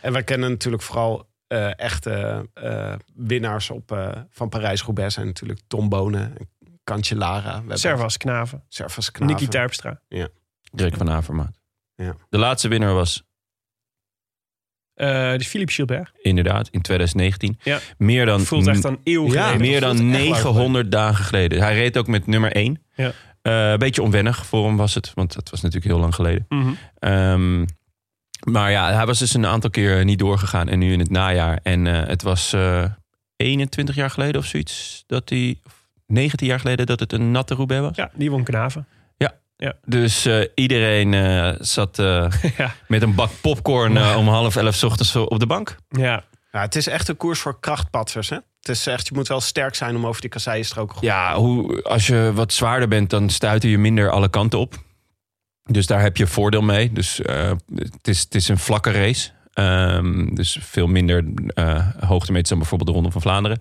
[0.00, 5.14] En wij kennen natuurlijk vooral eh, echte eh, winnaars op, eh, van Parijs-Roubaix.
[5.14, 6.48] Zijn natuurlijk Tom Bonen, en
[6.84, 7.62] Cancellara.
[7.64, 8.64] We Servas Knaven.
[8.68, 9.34] Servas Knaven.
[9.34, 10.00] Nicky Terpstra.
[10.72, 11.60] Dirk van Avermaat.
[11.94, 12.16] Ja.
[12.28, 13.22] De laatste winnaar was
[15.00, 16.10] Eh dus Philippe Gilbert.
[16.22, 17.58] inderdaad in 2019.
[17.62, 17.78] Ja.
[17.98, 19.60] Meer dan, Voelt echt een eeuw Ja, geleden.
[19.60, 21.60] meer dat dan voelt echt lang 900 dagen geleden.
[21.60, 22.82] Hij reed ook met nummer 1.
[22.94, 23.12] Ja.
[23.42, 25.12] een beetje onwennig voor hem was het.
[25.14, 26.46] Want dat was natuurlijk heel lang geleden.
[26.48, 26.70] Mhm.
[26.98, 27.64] Ehm,
[28.50, 30.68] maar ja, hij was dus een aantal keer niet doorgegaan.
[30.68, 31.58] En nu in het najaar.
[31.62, 32.84] En eh, het was eh
[33.36, 35.04] 21 jaar geleden of zoiets.
[35.06, 37.96] Dat hij, of 19 jaar geleden dat het een natte Roubaix was.
[37.96, 38.86] Ja, die won Knaven.
[39.84, 42.74] Dus eh, iedereen eh, zat eh, Ja.
[42.88, 45.76] met een bak popcorn om half elf 's ochtends op de bank.
[45.88, 46.24] Ja.
[46.52, 48.28] Ja, het is echt een koers voor krachtpatsers.
[48.28, 48.36] Hè?
[48.36, 51.82] Het is echt, je moet wel sterk zijn om over die kasseienstroken goed Ja, hoe,
[51.82, 54.74] als je wat zwaarder bent, dan stuiten je minder alle kanten op.
[55.62, 56.92] Dus daar heb je voordeel mee.
[56.92, 59.30] Dus eh, het, is, het is een vlakke race.
[59.52, 63.60] Ehm, dus veel minder eh hoogtemeters dan bijvoorbeeld de Ronde van Vlaanderen.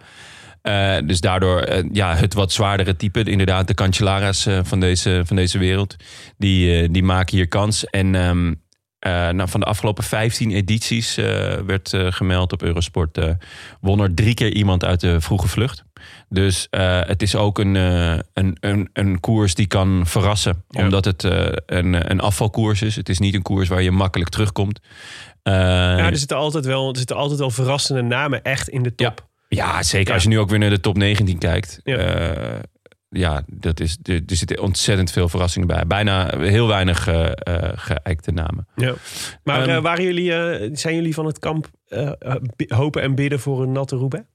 [0.62, 5.22] Eh, dus daardoor eh, ja, het wat zwaardere type, inderdaad de Cancellara's eh, van, deze,
[5.26, 5.96] van deze wereld,
[6.38, 7.86] die, die maken hier kans.
[7.86, 8.54] En ehm,
[9.00, 11.16] eh, nou, van de afgelopen 15 edities
[11.66, 13.20] werd gemeld op Eurosport,
[13.82, 15.84] won er drie keer iemand uit de vroege vlucht.
[16.30, 16.68] Dus
[17.06, 20.64] het is ook een, een, een, een koers die kan verrassen.
[20.70, 20.84] Ja.
[20.84, 21.24] Omdat het
[21.66, 22.96] een, een afvalkoers is.
[22.96, 24.80] Het is niet een koers waar je makkelijk terugkomt.
[25.44, 29.18] Ja, er zitten altijd wel, er zitten altijd wel verrassende namen echt in de top.
[29.18, 29.29] ja,
[29.80, 30.14] zeker Ja.
[30.14, 31.80] als je nu ook weer naar de top 19 kijkt.
[31.84, 32.00] Ja.
[32.02, 32.62] Ja,
[33.10, 35.88] ja dat is, er, er zitten ontzettend veel verrassingen bij.
[35.88, 38.68] Bijna heel weinig eh eh, geëikte namen.
[38.76, 38.94] Ja.
[39.44, 42.36] Maar Ehm, eh, waren jullie, eh, zijn jullie van het kamp eh, eh,
[42.68, 44.26] hopen en bidden voor een natte Roubaix?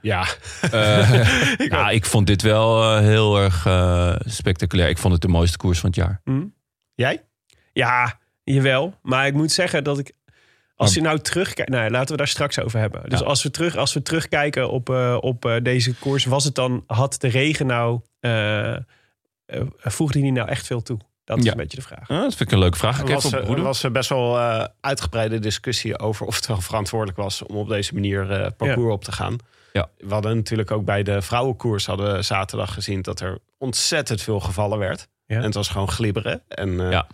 [0.00, 0.26] Ja,
[0.70, 4.88] Eh, ja, ik vond dit wel eh, heel erg eh, spectaculair.
[4.88, 6.20] Ik vond het de mooiste koers van het jaar.
[6.24, 6.44] Hm?
[6.94, 7.24] jij?
[7.72, 8.94] Ja, jawel.
[9.02, 10.12] Maar ik moet zeggen dat ik...
[10.78, 11.70] Als je nou terugkijkt...
[11.70, 13.10] Nou, ja, laten we daar straks over hebben.
[13.10, 13.26] Dus Ja.
[13.26, 16.24] als, we terug, als we terugkijken op, eh, op eh, deze koers...
[16.24, 16.84] Was het dan...
[16.86, 18.00] Had de regen nou...
[18.20, 18.80] eh eh,
[19.78, 20.98] voegde die nou echt veel toe?
[21.24, 21.50] Dat is Ja.
[21.50, 22.08] een beetje de vraag.
[22.08, 23.00] Ah, dat vind ik een leuke vraag.
[23.00, 23.64] Ik Er was, op er broeder.
[23.64, 27.68] was er best wel eh, uitgebreide discussie over of het wel verantwoordelijk was om op
[27.68, 29.36] deze manier eh, parcours op te gaan.
[29.72, 29.88] Ja.
[29.98, 34.40] We hadden natuurlijk ook bij de vrouwenkoers hadden we zaterdag gezien dat er ontzettend veel
[34.40, 35.08] gevallen werd.
[35.26, 35.36] Ja.
[35.36, 36.42] En het was gewoon glibberen.
[36.48, 37.06] En, eh, Ja.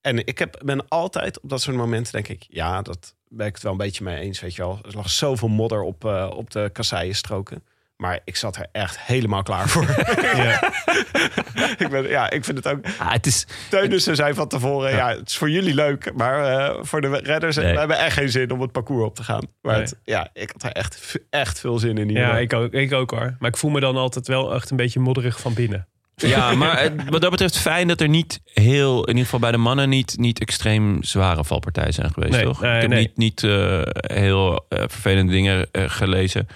[0.00, 3.54] En ik heb, ben altijd op dat soort momenten denk ik, ja, dat ben ik
[3.54, 4.40] het wel een beetje mee eens.
[4.40, 7.64] Weet je wel, er lag zoveel modder op, eh, op de kasseienstroken.
[7.96, 9.86] Maar ik zat er echt helemaal klaar voor.
[10.36, 10.72] Ja.
[11.78, 12.84] ik, ben, ja, ik vind het ook.
[12.98, 15.08] Ah, het is, Teunissen zei van tevoren, ja.
[15.16, 17.72] het is voor jullie leuk, maar eh, voor de redders Nee.
[17.72, 19.46] we hebben echt geen zin om het parcours op te gaan.
[19.62, 19.82] Maar Nee.
[19.82, 22.08] het- ja, ik had er echt, echt veel zin in.
[22.08, 22.40] Ja, hier.
[22.40, 23.36] ik ook, ik ook hoor.
[23.38, 25.88] Maar ik voel me dan altijd wel echt een beetje modderig van binnen.
[26.26, 29.50] Ja, maar het- wat dat betreft fijn dat er niet heel, in ieder geval bij
[29.50, 32.60] de mannen, niet, niet extreem zware valpartijen zijn geweest, Nee, toch?
[32.60, 33.00] nee, ik heb nee.
[33.00, 36.46] niet, niet eh, heel eh, vervelende dingen eh, gelezen.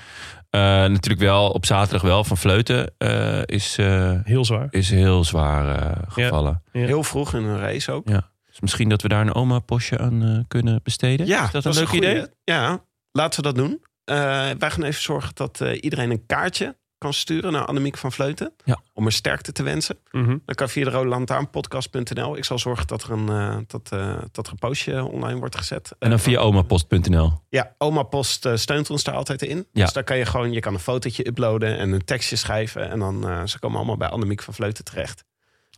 [0.50, 4.66] Eh, natuurlijk wel op zaterdag wel van Vleuten eh, is, eh, Heel zwaar.
[4.70, 6.62] is heel zwaar eh, gevallen.
[6.72, 6.80] Ja.
[6.86, 8.06] Heel vroeg in een race ook.
[8.06, 11.26] Dus misschien dat we daar een oma-postje aan eh, kunnen besteden.
[11.26, 12.26] Ja, is dat, een is leuk idee?
[12.44, 13.80] Ja, laten we dat doen.
[14.04, 14.16] Eh,
[14.58, 18.52] wij gaan even zorgen dat eh, iedereen een kaartje kan sturen naar Annemiek van Vleuten.
[18.64, 18.80] Ja.
[18.92, 19.98] Om er sterkte te wensen.
[20.10, 20.36] Mhm.
[20.46, 22.36] Dan kan via de Rode Lantaarnpodcast.nl.
[22.36, 25.56] Ik zal zorgen dat er een, eh, dat, eh, dat er een postje online wordt
[25.56, 25.90] gezet.
[25.98, 27.32] En dan Eh, via omapost.nl.
[27.48, 29.66] Ja, Oma Post eh, steunt ons daar altijd in.
[29.72, 29.84] Ja.
[29.84, 32.90] Dus daar kan je gewoon, je kan een fotootje uploaden en een tekstje schrijven.
[32.90, 35.24] En dan eh, ze komen allemaal bij Annemiek van Vleuten terecht.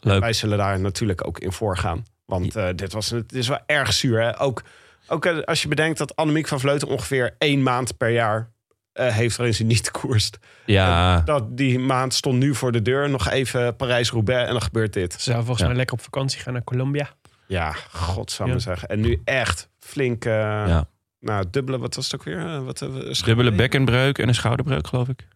[0.00, 0.20] Leuk.
[0.20, 2.04] Wij zullen daar natuurlijk ook in voorgaan.
[2.26, 4.20] Want eh, dit, was, het is wel erg zuur.
[4.20, 4.40] Hè?
[4.40, 4.62] Ook,
[5.08, 8.52] ook als je bedenkt dat Annemiek van Vleuten ongeveer één maand per jaar
[8.94, 10.38] eh, heeft waarin ze niet koerst.
[10.66, 13.10] Ja, Dat, die maand stond nu voor de deur.
[13.10, 15.12] Nog even Parijs-Roubaix en dan gebeurt dit.
[15.12, 15.66] Ze zou volgens Ja.
[15.66, 17.08] mij lekker op vakantie gaan naar Colombia.
[17.46, 18.54] Ja, god zou Ja.
[18.54, 18.88] me zeggen.
[18.88, 20.88] En nu echt flink, eh, ja.
[21.20, 22.38] nou dubbele, wat was het ook weer?
[22.38, 22.78] Eh, wat,
[23.24, 25.26] dubbele bekkenbreuk en een schouderbreuk, geloof ik.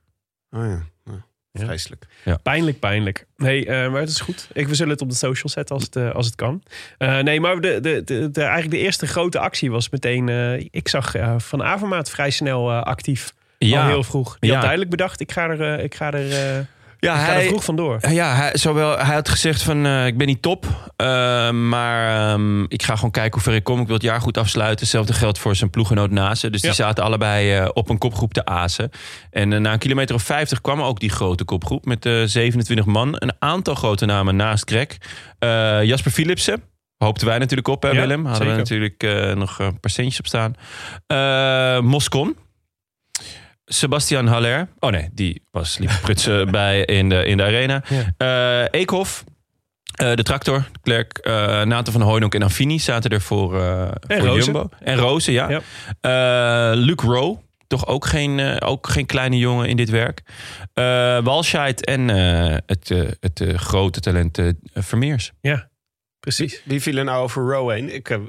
[0.51, 1.21] Oh ja, nou,
[1.53, 1.65] Ja.
[1.65, 2.07] vreselijk.
[2.43, 3.27] Pijnlijk, pijnlijk.
[3.37, 4.49] Nee, eh, maar het is goed.
[4.53, 6.63] Ik, we zullen het op de social zetten als het, als het kan.
[6.99, 10.29] Eh, nee, maar de, de, de, de- eigenlijk de eerste grote actie was meteen...
[10.29, 13.35] eh, ik zag eh, Van Avermaat vrij snel eh, actief.
[13.59, 14.37] Ja, Al heel vroeg.
[14.39, 14.53] Die Ja.
[14.55, 16.65] had duidelijk bedacht, ik ga er, eh, ik ga er, eh,
[16.99, 17.99] ja ik ga er vroeg vandoor.
[18.09, 20.67] Ja, hij, zowel, hij had gezegd van eh, ik ben niet top,
[21.53, 23.81] maar ehm, ik ga gewoon kijken hoe ver ik kom.
[23.81, 24.79] Ik wil het jaar goed afsluiten.
[24.81, 26.51] Hetzelfde geldt voor zijn ploeggenoot Nase.
[26.51, 28.91] Dus die zaten allebei op een kopgroep te azen.
[29.31, 33.15] En na een kilometer of 50 kwam ook die grote kopgroep met eh 27 man.
[33.19, 34.97] Een aantal grote namen naast Greg.
[35.87, 36.63] Jasper Philipsen.
[36.97, 38.27] Hoopten wij natuurlijk op, hè, Ja, Willem?
[38.27, 39.03] Hadden we natuurlijk
[39.35, 40.55] nog een paar centjes op staan.
[41.85, 42.37] Moscon.
[43.69, 44.69] Sebastian Haller.
[44.79, 47.83] Oh nee, die was liep prutsen bij in de, in de arena.
[48.17, 49.25] Eh Eekhoff.
[49.95, 54.39] eh, de tractor, Klerk, eh Nathan van Hooydonk en Affini zaten er voor, eh voor.
[54.39, 54.69] Jumbo.
[54.81, 55.49] En Rozen, ja.
[55.51, 55.61] Ja.
[56.71, 60.23] Eh, Luc Rowe, toch ook geen, eh, ook geen kleine jongen in dit werk.
[60.75, 60.85] Eh
[61.23, 64.39] Walscheid en eh, het, eh, het grote talent
[64.75, 65.33] Vermeers.
[66.21, 66.63] Precies.
[66.65, 67.95] Die vielen nou over Row heen.
[67.95, 68.21] Ik heb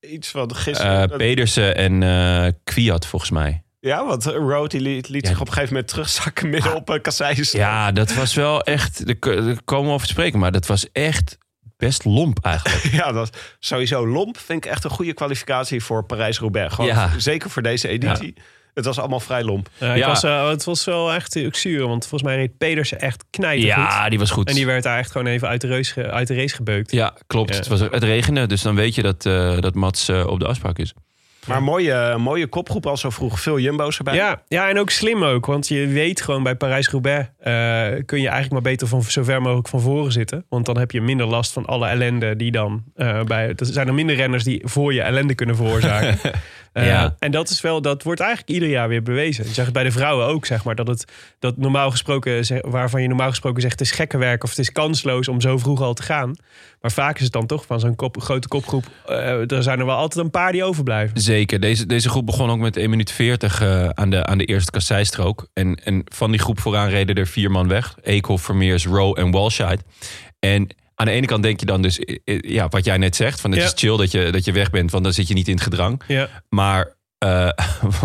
[0.00, 1.16] iets van gisteren.
[1.16, 3.63] Pedersen en eh Kwiat volgens mij.
[3.84, 5.28] Ja, want Row die liet, liet Ja.
[5.28, 7.52] zich op een gegeven moment terugzakken midden op uh, kasseis.
[7.52, 9.16] Ja, dat was wel echt, daar
[9.64, 11.38] komen we over te spreken, maar dat was echt
[11.76, 12.84] best lomp eigenlijk.
[13.04, 14.38] Ja, dat sowieso lomp.
[14.38, 16.76] Vind ik echt een goede kwalificatie voor Parijs-Roubaix.
[16.76, 17.10] Ja.
[17.18, 18.34] zeker voor deze editie.
[18.74, 19.68] Het was allemaal vrij lomp.
[19.78, 20.06] Ja, ik Ja.
[20.06, 23.76] Was, eh, het was wel echt uh, zuur, want volgens mij reed Pedersen echt knijtergoed.
[23.92, 24.48] Ja, die was goed.
[24.48, 26.90] En die werd daar echt gewoon even uit de, reus ge- uit de race gebeukt.
[26.92, 27.50] Ja, klopt.
[27.50, 27.56] Ja.
[27.56, 30.46] Het, was, het regende, dus dan weet je dat, eh, dat Mats eh, op de
[30.46, 30.94] afspraak is.
[31.46, 33.40] Maar mooie, mooie kopgroep al zo vroeg.
[33.40, 34.14] Veel jumbo's erbij.
[34.14, 35.46] Ja, ja, en ook slim ook.
[35.46, 37.28] Want je weet gewoon bij Parijs-Roubaix...
[37.38, 37.52] eh,
[38.06, 40.44] kun je eigenlijk maar beter van zo ver mogelijk van voren zitten.
[40.48, 42.82] Want dan heb je minder last van alle ellende die dan...
[42.94, 46.18] eh, bij, er zijn er minder renners die voor je ellende kunnen veroorzaken.
[46.74, 47.14] Eh, Ja.
[47.18, 49.44] En dat, is wel, dat wordt eigenlijk ieder jaar weer bewezen.
[49.44, 50.74] Je zegt het bij de vrouwen ook, zeg maar.
[50.74, 53.78] Dat het dat normaal gesproken, zeg- waarvan je normaal gesproken zegt...
[53.78, 56.36] het is gekke werk of het is kansloos om zo vroeg al te gaan.
[56.80, 58.84] Maar vaak is het dan toch van zo'n kop, grote kopgroep...
[59.06, 61.20] eh, er zijn er wel altijd een paar die overblijven.
[61.20, 61.33] Zeker.
[61.42, 64.70] Deze, deze groep begon ook met 1 minuut 40 eh, aan, de, aan de eerste
[64.70, 65.48] kasseistrook.
[65.52, 67.94] En, en van die groep vooraan reden er vier man weg.
[68.02, 69.82] Eekhoff, Vermeers, Rowe en Walscheid.
[70.38, 73.16] En aan de ene kant denk je dan dus, eh, eh, ja, wat jij net
[73.16, 73.66] zegt, van het Ja.
[73.66, 75.62] is chill dat je, dat je weg bent, want dan zit je niet in het
[75.62, 76.02] gedrang.
[76.06, 76.94] Ja, Maar
[77.24, 77.48] eh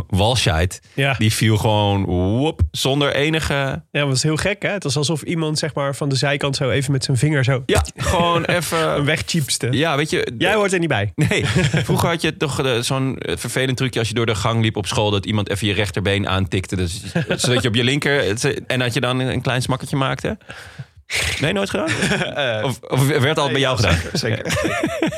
[0.19, 1.15] Walscheid, ja.
[1.17, 3.81] die viel gewoon woep, zonder enige...
[3.91, 4.69] Ja, het is heel gek, hè?
[4.69, 7.63] Het was alsof iemand zeg maar, van de zijkant zo even met zijn vinger zo
[7.65, 9.05] Ja, gewoon een even...
[9.05, 9.67] wegchiepste.
[9.71, 10.31] Ja, weet je...
[10.37, 11.11] Jij hoort er niet bij.
[11.29, 14.61] Nee, vroeger had je toch eh, zo'n eh, vervelend trucje als je door de gang
[14.61, 15.11] liep op school...
[15.11, 16.75] dat iemand even je rechterbeen aantikte.
[16.75, 18.43] Dus, zodat je op je linker...
[18.67, 20.37] En dat je dan een klein smakkertje maakte.
[21.41, 21.89] Nee, nooit gedaan?
[22.65, 23.97] Of, of werd al bij jou gedaan?
[24.13, 24.45] Zeker.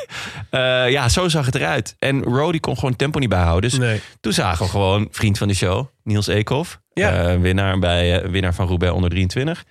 [0.49, 1.95] Eh, ja, zo zag het eruit.
[1.99, 3.69] En Rody kon gewoon tempo niet bijhouden.
[3.69, 4.01] Dus Nee.
[4.19, 6.79] toen zagen we gewoon vriend van de show, Niels Eekhoff.
[6.93, 7.29] Ja.
[7.29, 9.63] eh, winnaar, bij, eh, winnaar van Roubaix onder 23.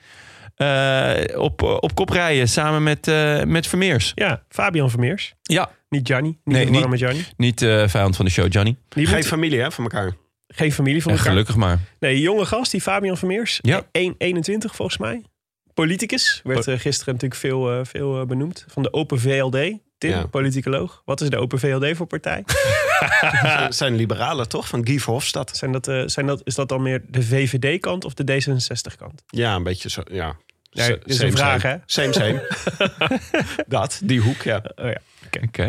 [0.55, 4.13] eh, op, op kop rijden samen met, eh, met Vermeers.
[4.15, 5.35] Ja, Fabian Vermeers.
[5.43, 6.29] Ja, Niet Gianni.
[6.29, 7.25] Niet Nee, niet- met Gianni.
[7.37, 8.77] niet eh vijand van de show, Johnny.
[8.89, 10.13] Die Geen moet- familie hè, van elkaar.
[10.49, 11.33] geen familie van En elkaar.
[11.33, 11.79] gelukkig maar.
[12.01, 13.59] Nee, jonge gast, die Fabian Vermeers.
[13.63, 13.83] Ja.
[13.93, 15.23] 1,21 volgens mij.
[15.81, 16.41] Politicus.
[16.45, 18.65] Werd eh, gisteren natuurlijk veel, eh, veel eh, benoemd.
[18.69, 19.79] Van de Open VLD.
[19.99, 20.27] Tim, Ja.
[20.27, 21.03] politicoloog.
[21.05, 22.45] Wat is de Open VLD voor partij?
[23.69, 24.69] Zijn liberalen toch?
[24.69, 25.57] Van Guy Verhofstadt.
[25.57, 29.23] Zijn dat, zijn dat, is dat dan meer de VVD-kant of de D66-kant?
[29.27, 30.03] Ja, een beetje zo.
[30.11, 30.37] Ja.
[30.71, 31.75] S- dit is same, een vraag, same.
[31.75, 31.79] hè?
[31.87, 32.47] Same, same.
[33.69, 34.63] Dat, die hoek, ja.
[34.77, 35.01] Oh ja.
[35.43, 35.69] Oké.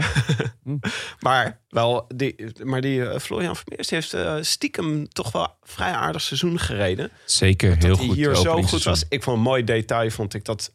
[1.19, 6.21] Maar, wel, die, maar die eh, Florian Vermeers heeft eh, stiekem toch wel vrij aardig
[6.21, 7.11] seizoen gereden.
[7.25, 8.15] Zeker, heel dat hij goed.
[8.15, 9.03] hier zo goed was.
[9.09, 10.73] Ik vond een mooi detail, vond ik dat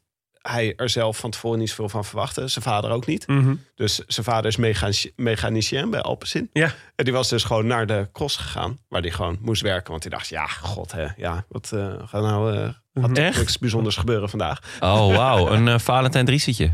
[0.48, 2.48] hij er zelf van tevoren niet zoveel van verwachtte.
[2.48, 3.26] Zijn vader ook niet.
[3.26, 3.54] Mhm.
[3.74, 6.50] Dus zijn vader is mechanici- mechanicien bij Alpecin.
[6.52, 6.70] Ja.
[6.94, 8.78] En die was dus gewoon naar de cross gegaan.
[8.88, 9.90] Waar hij gewoon moest werken.
[9.90, 11.06] Want hij dacht, ja, god hè.
[11.16, 12.56] Ja, wat eh, gaat nou...
[12.56, 12.68] eh
[13.02, 13.38] gaat Echt?
[13.38, 14.60] niks bijzonders gebeuren vandaag.
[14.80, 15.48] Oh, wauw.
[15.50, 16.72] Een eh Valentijn Driesetje.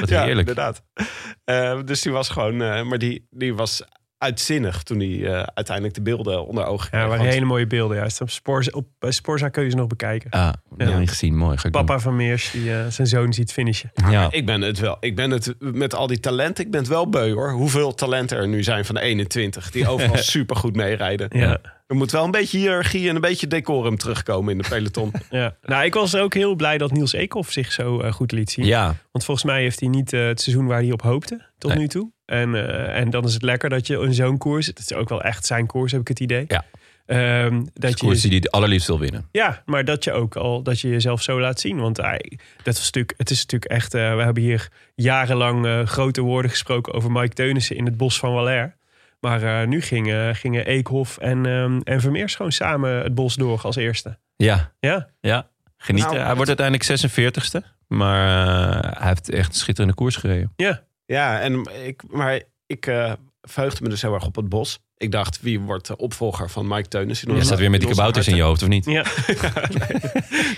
[0.00, 0.48] Wat Ja, heerlijk.
[0.48, 0.82] inderdaad.
[1.86, 2.56] Dus die was gewoon...
[2.88, 3.82] maar die, die was
[4.24, 7.02] uitzinnig toen hij eh, uiteindelijk de beelden onder ogen Ja, kreeg.
[7.02, 8.20] er waren hele mooie beelden juist.
[8.20, 10.30] Op, Spoor, op bij Sporza kun je ze nog bekijken.
[10.30, 10.88] Ah, ja.
[10.88, 10.98] Ja.
[10.98, 11.36] niet gezien.
[11.36, 11.56] Mooi.
[11.58, 13.90] Ga ik Papa van Meers die eh, zijn zoon ziet finishen.
[14.10, 14.28] Ja.
[14.30, 14.96] Ik ben het wel.
[15.00, 16.64] Ik ben het met al die talenten.
[16.64, 17.50] Ik ben het wel beu hoor.
[17.50, 21.28] Hoeveel talenten er nu zijn van de 21 die overal supergoed meerijden.
[21.30, 21.58] Ja.
[21.86, 25.12] Er moet wel een beetje hiërarchie en een beetje decorum terugkomen in de peloton.
[25.30, 25.56] Ja.
[25.62, 28.64] Nou, ik was ook heel blij dat Niels Eekhoff zich zo eh, goed liet zien.
[28.64, 28.84] ja.
[29.12, 31.78] Want volgens mij heeft hij niet eh, het seizoen waar hij op hoopte tot Nee.
[31.80, 32.12] nu toe.
[32.26, 34.66] En, eh, en dan is het lekker dat je in zo'n koers...
[34.66, 36.44] Het is ook wel echt zijn koers, heb ik het idee.
[36.48, 36.64] Ja.
[37.06, 39.28] Ehm, dat Dat je koers die hij het allerliefst wil winnen.
[39.32, 41.76] Ja, maar dat je ook al dat je jezelf zo laat zien.
[41.80, 43.94] Want hij, dat was natuurlijk, het is natuurlijk echt.
[43.94, 48.18] eh, we hebben hier jarenlang eh, grote woorden gesproken over Mike Teunissen in het bos
[48.18, 48.76] van Waller.
[49.20, 53.60] Maar eh, nu gingen, gingen Eekhoff en, ehm, en Vermeers gewoon samen het bos door
[53.62, 54.18] als eerste.
[54.36, 54.72] Ja.
[54.80, 55.48] Ja, Ja.
[55.76, 56.12] Genieten.
[56.12, 57.66] Nou, hij wordt uiteindelijk 46ste.
[57.86, 58.46] Maar
[58.82, 60.52] eh, hij heeft echt een schitterende koers gereden.
[60.56, 60.82] ja.
[61.06, 64.78] Ja, en ik, maar ik eh verheugde me dus heel erg op het bos.
[64.96, 67.34] Ik dacht, wie wordt de opvolger van Mike Teunissen?
[67.34, 68.84] Je staat weer met die kabouters in je hoofd, of niet?
[68.84, 69.04] ja.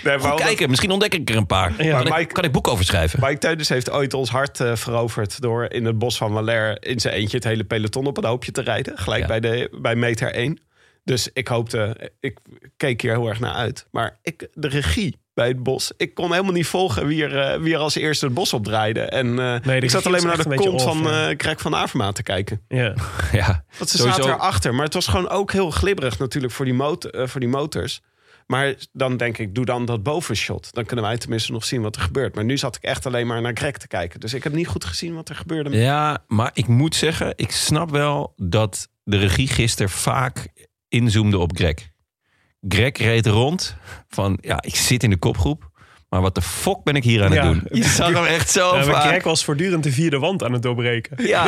[0.03, 1.83] Nee, Goed kijken, misschien ontdek ik er een paar.
[1.83, 1.97] Ja.
[1.97, 3.19] kan, ik, Mike- kan ik boek over schrijven?
[3.21, 5.41] Mike Teunissen heeft ooit ons hart eh, veroverd...
[5.41, 8.51] door in het bos van Waller in zijn eentje het hele peloton op een hoopje
[8.51, 8.97] te rijden.
[8.97, 9.27] Gelijk Ja.
[9.27, 10.59] bij, de, bij meter 1.
[11.07, 12.37] Dus ik hoopte, ik
[12.77, 13.85] keek hier heel erg naar uit.
[13.91, 17.59] Maar ik, de regie bij het bos, ik kon helemaal niet volgen wie er, eh,
[17.61, 19.01] wie er als eerste het bos opdraaide.
[19.01, 21.29] En eh, ik zat alleen maar naar de kont van ja.
[21.29, 22.61] eh Greg van Avermaat te kijken.
[22.67, 22.93] ja.
[23.31, 23.63] Ja.
[23.77, 24.73] Want ze Sowieso- zaten erachter.
[24.75, 28.01] Maar het was gewoon ook heel glibberig natuurlijk voor die, mot voor die motors.
[28.47, 30.73] Maar dan denk ik, doe dan dat bovenshot.
[30.73, 32.35] Dan kunnen wij tenminste nog zien wat er gebeurt.
[32.35, 34.19] Maar nu zat ik echt alleen maar naar Greg te kijken.
[34.19, 35.77] Dus ik heb niet goed gezien wat er gebeurde.
[35.77, 40.47] Ja, maar ik moet zeggen, ik snap wel dat de regie gisteren vaak
[40.89, 41.75] inzoomde op Greg.
[42.67, 43.75] Greg reed rond
[44.09, 45.69] van, ja, ik zit in de kopgroep.
[46.09, 47.43] Maar wat de fuck ben ik hier aan het Ja.
[47.43, 47.63] doen?
[47.71, 49.07] Je zag hem echt zo Ja, vaak.
[49.07, 51.25] Greg was voortdurend de vierde wand aan het doorbreken.
[51.27, 51.47] Ja,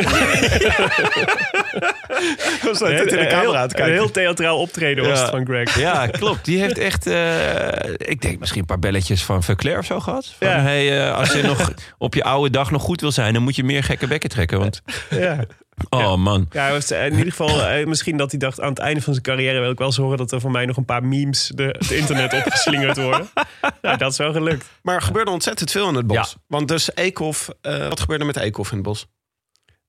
[2.62, 3.92] was dat in de camera heel, aan het kijken.
[3.92, 5.24] Een heel theatraal optreden was Ja.
[5.24, 5.78] het van Greg.
[5.78, 6.44] ja, klopt.
[6.44, 10.34] Die heeft echt, eh, ik denk misschien een paar belletjes van Verclair of zo gehad.
[10.38, 10.60] Van, Ja.
[10.60, 13.56] hey, eh, als je nog op je oude dag nog goed wil zijn, dan moet
[13.56, 14.58] je meer gekke bekken trekken.
[14.58, 15.44] Want, Ja.
[15.88, 16.46] Oh man.
[16.50, 19.24] Ja, eh, in ieder geval, eh, misschien dat hij dacht aan het einde van zijn
[19.24, 21.74] carrière wil ik wel eens horen dat er voor mij nog een paar memes de,
[21.78, 23.28] het internet opgeslingerd worden.
[23.82, 24.66] Nou, dat is wel gelukt.
[24.82, 26.16] Maar er gebeurde ontzettend veel in het bos.
[26.16, 26.40] Ja.
[26.46, 27.48] Want dus Eekhoff...
[27.60, 29.06] eh, wat gebeurde met Eekhoff in het bos?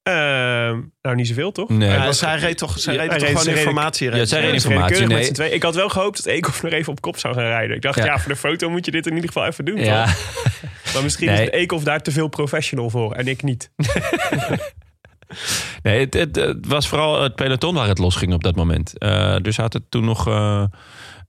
[0.03, 1.69] Ehm, nou, niet zoveel toch?
[1.69, 1.89] Nee.
[1.89, 4.09] Hij Ja, was- zij reed toch, zij reed toch reed- gewoon informatie.
[4.09, 5.51] Ja, reed zij reden informatie, keurig met nee.
[5.51, 7.75] Ik had wel gehoopt dat Eekhoff nog even op kop zou gaan rijden.
[7.75, 8.05] Ik dacht, Ja.
[8.05, 9.77] ja, voor de foto moet je dit in ieder geval even doen.
[9.77, 10.05] Ja.
[10.05, 10.15] toch?
[10.93, 11.43] Maar misschien Nee.
[11.43, 13.71] is Eekhoff daar te veel professional voor en ik niet.
[15.83, 18.97] Nee, het, het, het was vooral het peloton waar het losging op dat moment.
[18.97, 20.27] Eh er zaten toen nog...
[20.27, 20.63] eh,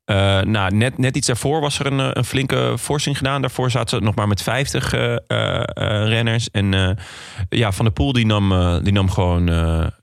[0.04, 3.40] eh, nou, net, net iets daarvoor was er een, een flinke forsing gedaan.
[3.40, 6.50] Daarvoor zaten ze nog maar met 50 eh, eh, eh, renners.
[6.50, 6.96] En
[7.48, 8.48] ja, Van der Poel die nam,
[8.82, 9.46] die nam gewoon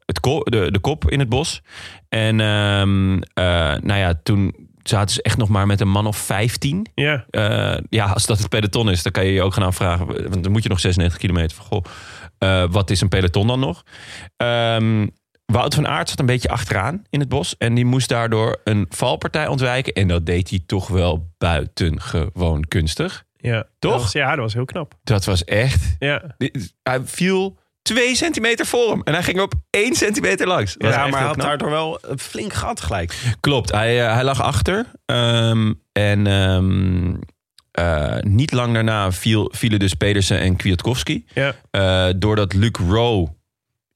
[0.06, 1.62] het ko- de, de kop in het bos.
[2.10, 3.44] En ehm, eh,
[3.82, 6.88] nou ja, toen zaten ze echt nog maar met een man of 15.
[6.96, 7.26] Ja,
[7.90, 10.06] ja, als dat het peloton is, dan kan je je ook gaan afvragen.
[10.08, 11.56] Want dan moet je nog 96 kilometer.
[11.58, 11.84] Van, goh,
[12.40, 13.84] eh, wat is een peloton dan nog?
[14.38, 15.08] Ehm
[15.46, 17.58] Wout van Aert zat een beetje achteraan in het bos.
[17.58, 19.94] En die moest daardoor een valpartij ontwijken.
[19.94, 23.24] En dat deed hij toch wel buitengewoon kunstig.
[23.38, 23.64] ja.
[23.80, 23.92] Toch?
[23.92, 24.94] Dat was- ja, dat was heel knap.
[25.04, 25.96] Dat was echt...
[26.00, 26.36] Ja,
[26.84, 29.02] Hij viel twee centimeter voor hem.
[29.04, 30.76] En hij ging op één centimeter langs.
[30.78, 31.48] Was Ja, maar hij had knap.
[31.48, 33.16] daardoor wel een flink gat gelijk.
[33.40, 34.86] Klopt, hij, eh, hij lag achter.
[35.06, 37.14] Ehm, en ehm,
[37.80, 41.26] eh, niet lang daarna viel, vielen dus Pedersen en Kwiatkowski.
[41.34, 41.56] ja.
[41.72, 43.38] Eh, doordat Luc Rowe...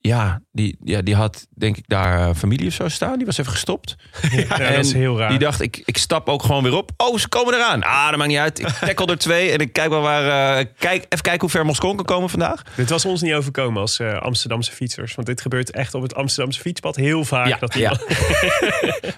[0.08, 3.18] Ja die, ja, die had denk ik daar eh, familie of zo staan.
[3.18, 3.96] Die was even gestopt.
[4.22, 5.30] ja en dat is heel raar.
[5.30, 6.92] Die dacht, ik, ik stap ook gewoon weer op.
[6.98, 7.84] Oh, ze komen eraan.
[7.84, 8.60] Ah, dat maakt niet uit.
[8.60, 9.52] Ik tackle er twee.
[9.52, 10.58] En ik kijk wel waar...
[10.58, 12.62] eh, kijk, even kijken hoe ver Moscon kan komen vandaag.
[12.76, 15.16] Dit was ons niet overkomen als eh, Amsterdamse fietsers.
[15.16, 17.48] Want dit gebeurt echt op het Amsterdamse fietspad heel vaak.
[17.48, 17.98] Ja, dat ja.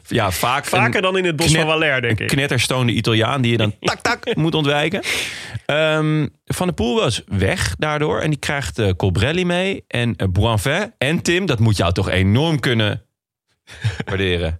[0.07, 0.65] Ja, vaak...
[0.65, 2.27] Vaker dan in het bos van Waller, denk ik.
[2.27, 5.01] knetterstoonde Italiaan die je dan tak tak moet ontwijken.
[5.65, 8.19] Ehm, Van der Poel was weg daardoor.
[8.19, 9.83] En die krijgt eh, Colbrelli mee.
[9.87, 10.27] En uh,
[10.97, 13.05] En Tim, dat moet jou toch enorm kunnen
[14.05, 14.59] waarderen.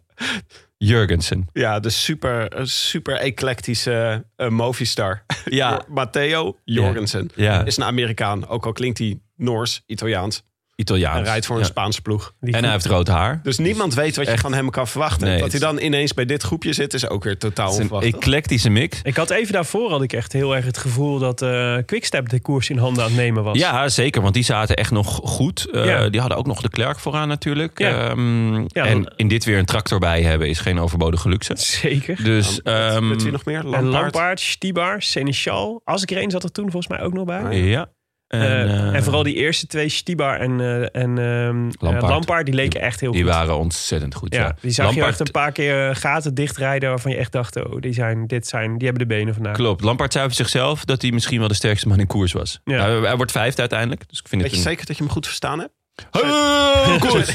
[0.78, 1.48] Jurgensen.
[1.54, 5.26] Ja, de super, super eclectische eh Movistar.
[5.46, 5.86] Ja.
[5.88, 7.30] Matteo Jorgensen.
[7.36, 7.66] Ja.
[7.66, 8.48] Is een Amerikaan.
[8.48, 10.44] Ook al klinkt hij Noors, Italiaans.
[10.76, 11.16] Italiaans.
[11.20, 11.68] Hij rijdt voor een Ja.
[11.68, 12.34] Spaanse ploeg.
[12.42, 13.40] En hij heeft rood haar.
[13.44, 14.42] Dus niemand weet wat je Echt.
[14.42, 15.28] van hem kan verwachten.
[15.28, 17.80] Nee, dat hij dan ineens bij dit groepje zit, is ook weer totaal Het is
[17.86, 18.16] een onverwacht.
[18.24, 19.00] eclectische mix.
[19.04, 22.40] Ik had even daarvoor had ik echt heel erg het gevoel dat eh Quickstep de
[22.42, 23.58] koers in handen aan het nemen was.
[23.58, 24.22] Ja, zeker.
[24.22, 25.70] Want die zaten echt nog goed.
[25.72, 26.10] Eh, Ja.
[26.10, 27.80] Die hadden ook nog de Klerk vooraan natuurlijk.
[27.80, 28.10] Ja.
[28.10, 31.54] Ehm, Ja, en dan- in dit weer een tractor bij hebben is geen overbodige luxe.
[31.58, 32.24] Zeker.
[32.24, 33.64] Dus ehm, wie nog meer?
[33.64, 33.84] Lampaard.
[34.02, 35.82] Lampaard, Stibar, Seneschal.
[35.84, 37.58] Asgreen zat er toen volgens mij ook nog bij.
[37.58, 37.90] ja.
[38.28, 42.04] En, Eh, eh, en vooral die eerste twee, Stibar en, eh en ehm, Lampaard.
[42.04, 43.32] eh, Lampaard, die leken echt heel die goed.
[43.32, 44.34] waren ontzettend goed.
[44.34, 47.56] Ja, ja, die zag je echt een paar keer gaten dichtrijden waarvan je echt dacht,
[47.66, 49.56] oh, die zijn, dit zijn, die hebben de benen vandaag.
[49.56, 49.84] Klopt.
[49.84, 52.60] Lampaard zei over zichzelf dat hij misschien wel de sterkste man in koers was.
[52.64, 52.80] Ja.
[52.90, 54.10] Hij, hij wordt vijfde uiteindelijk.
[54.10, 54.72] Dus ik vind Weet het je een...
[54.72, 55.74] zeker dat je hem goed verstaan hebt?
[56.12, 57.34] Hey, koers!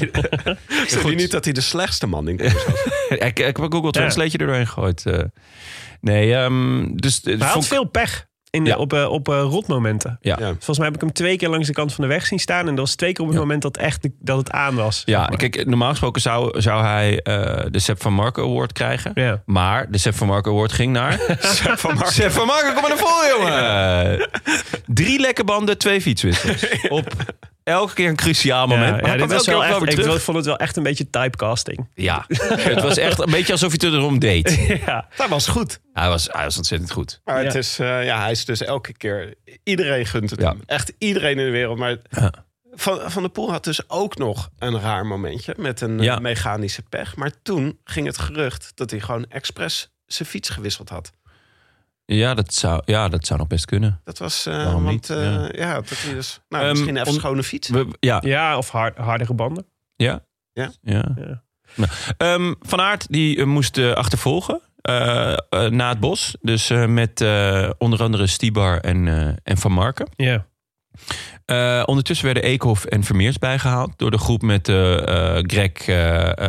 [0.88, 2.84] Zeg je niet dat hij de slechtste man in koers was?
[3.08, 3.90] ik, ik heb een Google Ja.
[3.90, 5.06] Translate er doorheen gegooid.
[5.06, 5.18] eh.
[6.00, 7.20] nee, ehm, dus...
[7.22, 8.76] hij had ik- veel pech in de, Ja.
[8.76, 10.18] op, eh, op eh, rotmomenten.
[10.20, 10.36] Ja.
[10.40, 10.46] Ja.
[10.46, 12.60] Volgens mij heb ik hem twee keer langs de kant van de weg zien staan.
[12.60, 13.42] En dat was twee keer op het Ja.
[13.42, 15.02] moment dat, echt de- dat het aan was.
[15.04, 15.38] Ja, zeg maar.
[15.38, 19.10] kijk, normaal gesproken zou, zou hij eh, de Sepp van Marco Award krijgen.
[19.14, 19.42] Ja.
[19.46, 21.12] Maar de Sepp van Marco Award ging naar...
[21.38, 22.10] Sepp van Marco.
[22.10, 24.28] Sepp van Marco, kom maar naar voren, jongen!
[25.04, 26.66] Drie lekke banden, twee fietswissels.
[26.88, 27.12] Op
[27.70, 28.94] elke keer een cruciaal moment.
[28.96, 30.22] Ja, maar ja, dit was wel echt, ik terug.
[30.22, 31.88] vond het wel echt een beetje typecasting.
[31.94, 32.24] Ja,
[32.72, 34.64] het was echt een beetje alsof hij het erom deed.
[34.86, 35.08] ja.
[35.16, 35.80] Dat was goed.
[35.92, 37.20] Hij was, hij was ontzettend goed.
[37.24, 39.34] Maar het is, eh, ja, hij is dus elke keer...
[39.64, 40.48] Iedereen gunt het Ja.
[40.48, 40.60] hem.
[40.66, 41.78] Echt iedereen in de wereld.
[41.78, 42.32] Maar Ja.
[42.72, 46.18] Van, van der Poel had dus ook nog een raar momentje met een eh, Ja.
[46.18, 47.16] mechanische pech.
[47.16, 51.12] Maar toen ging het gerucht dat hij gewoon expres zijn fiets gewisseld had.
[52.16, 54.00] Ja, dat zou, ja, dat zou nog best kunnen.
[54.04, 55.10] Dat was, eh, Waarom want niet?
[55.10, 55.48] eh, Ja.
[55.52, 55.74] ja.
[55.74, 57.68] dat hij dus, nou, Ehm, misschien even on- schone fiets.
[57.68, 59.66] We, ja, ja, of hard, hardere banden.
[59.96, 60.24] Ja?
[60.52, 60.70] Ja.
[60.82, 61.14] ja.
[61.16, 61.42] Ja.
[61.74, 64.60] Nou, ehm, van Aert die eh, moest achtervolgen
[65.70, 66.36] na het bos.
[66.40, 70.06] Dus eh, met eh, onder andere Stibar en, eh, en Van Marken.
[70.16, 70.46] Ja.
[71.44, 75.72] Eh, ondertussen werden Eekhoff en Vermeers bijgehaald door de groep met eh, eh, Greg,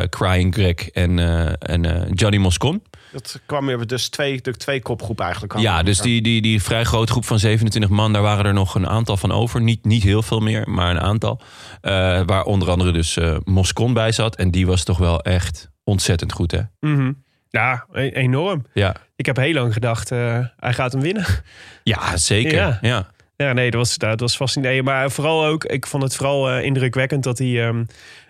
[0.10, 2.84] Crying Greg en, eh, en eh, Johnny Moscon.
[3.12, 5.58] Dat kwam weer dus twee, de twee kopgroep eigenlijk.
[5.60, 8.76] Ja, dus die, die, die vrij grote groep van 27 man, daar waren er nog
[8.76, 9.62] een aantal van over.
[9.62, 11.42] Niet, niet heel veel meer, maar een aantal.
[11.82, 11.92] Eh,
[12.26, 14.36] waar onder andere dus eh, Moscon bij zat.
[14.36, 16.62] En die was toch wel echt ontzettend goed, hè?
[16.80, 17.12] Mhm.
[17.50, 18.66] Ja, e- enorm.
[18.74, 21.26] Ja, Ik heb heel lang gedacht, eh, hij gaat hem winnen.
[21.84, 22.54] ja zeker.
[22.54, 22.78] Ja.
[22.82, 23.08] Ja.
[23.42, 24.86] Ja, nee, dat was, dat was fascinerend.
[24.86, 27.84] Maar vooral ook, ik vond het vooral eh, indrukwekkend dat hij, ehm,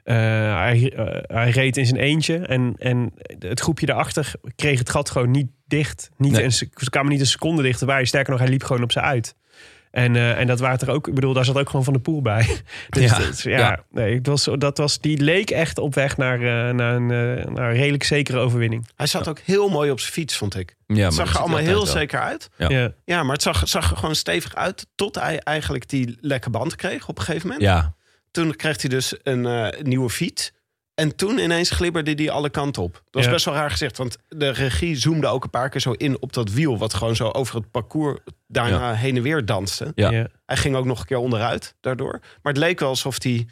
[0.03, 0.15] eh,
[0.57, 2.37] hij, eh, hij reed in zijn eentje.
[2.37, 6.09] En, en het groepje daarachter kreeg het gat gewoon niet dicht.
[6.17, 6.43] Niet Nee.
[6.43, 8.05] een, ze ze kwamen niet een seconde dichterbij.
[8.05, 9.35] Sterker nog, hij liep gewoon op ze uit.
[9.91, 11.99] En, eh, en dat waren er ook, ik bedoel, daar zat ook gewoon van de
[11.99, 12.45] poel bij.
[12.89, 13.83] Dus Ja, dat- ja, ja.
[13.91, 17.45] Nee, het was, dat was, die leek echt op weg naar, eh, naar, een, eh,
[17.53, 18.87] naar een redelijk zekere overwinning.
[18.95, 20.75] Hij zat ook heel mooi op zijn fiets, vond ik.
[20.87, 21.85] ja Het zag er allemaal heel wel.
[21.85, 22.49] zeker uit.
[22.57, 22.69] Ja.
[22.69, 22.91] Ja.
[23.05, 26.75] Ja, maar het zag, zag er gewoon stevig uit tot hij eigenlijk die lekke band
[26.75, 27.65] kreeg op een gegeven moment.
[27.65, 27.93] Ja,
[28.31, 30.51] Toen kreeg hij dus een eh, nieuwe fiets.
[31.01, 32.93] En toen ineens glibberde hij alle kanten op.
[32.93, 33.31] Dat was Ja.
[33.31, 33.97] best wel raar gezegd.
[33.97, 36.77] Want de regie zoomde ook een paar keer zo in op dat wiel...
[36.77, 39.91] wat gewoon zo over het parcours daarna heen en weer danste.
[39.95, 40.11] Ja.
[40.11, 40.27] Ja.
[40.45, 42.19] Hij ging ook nog een keer onderuit daardoor.
[42.41, 43.47] Maar het leek wel alsof hij...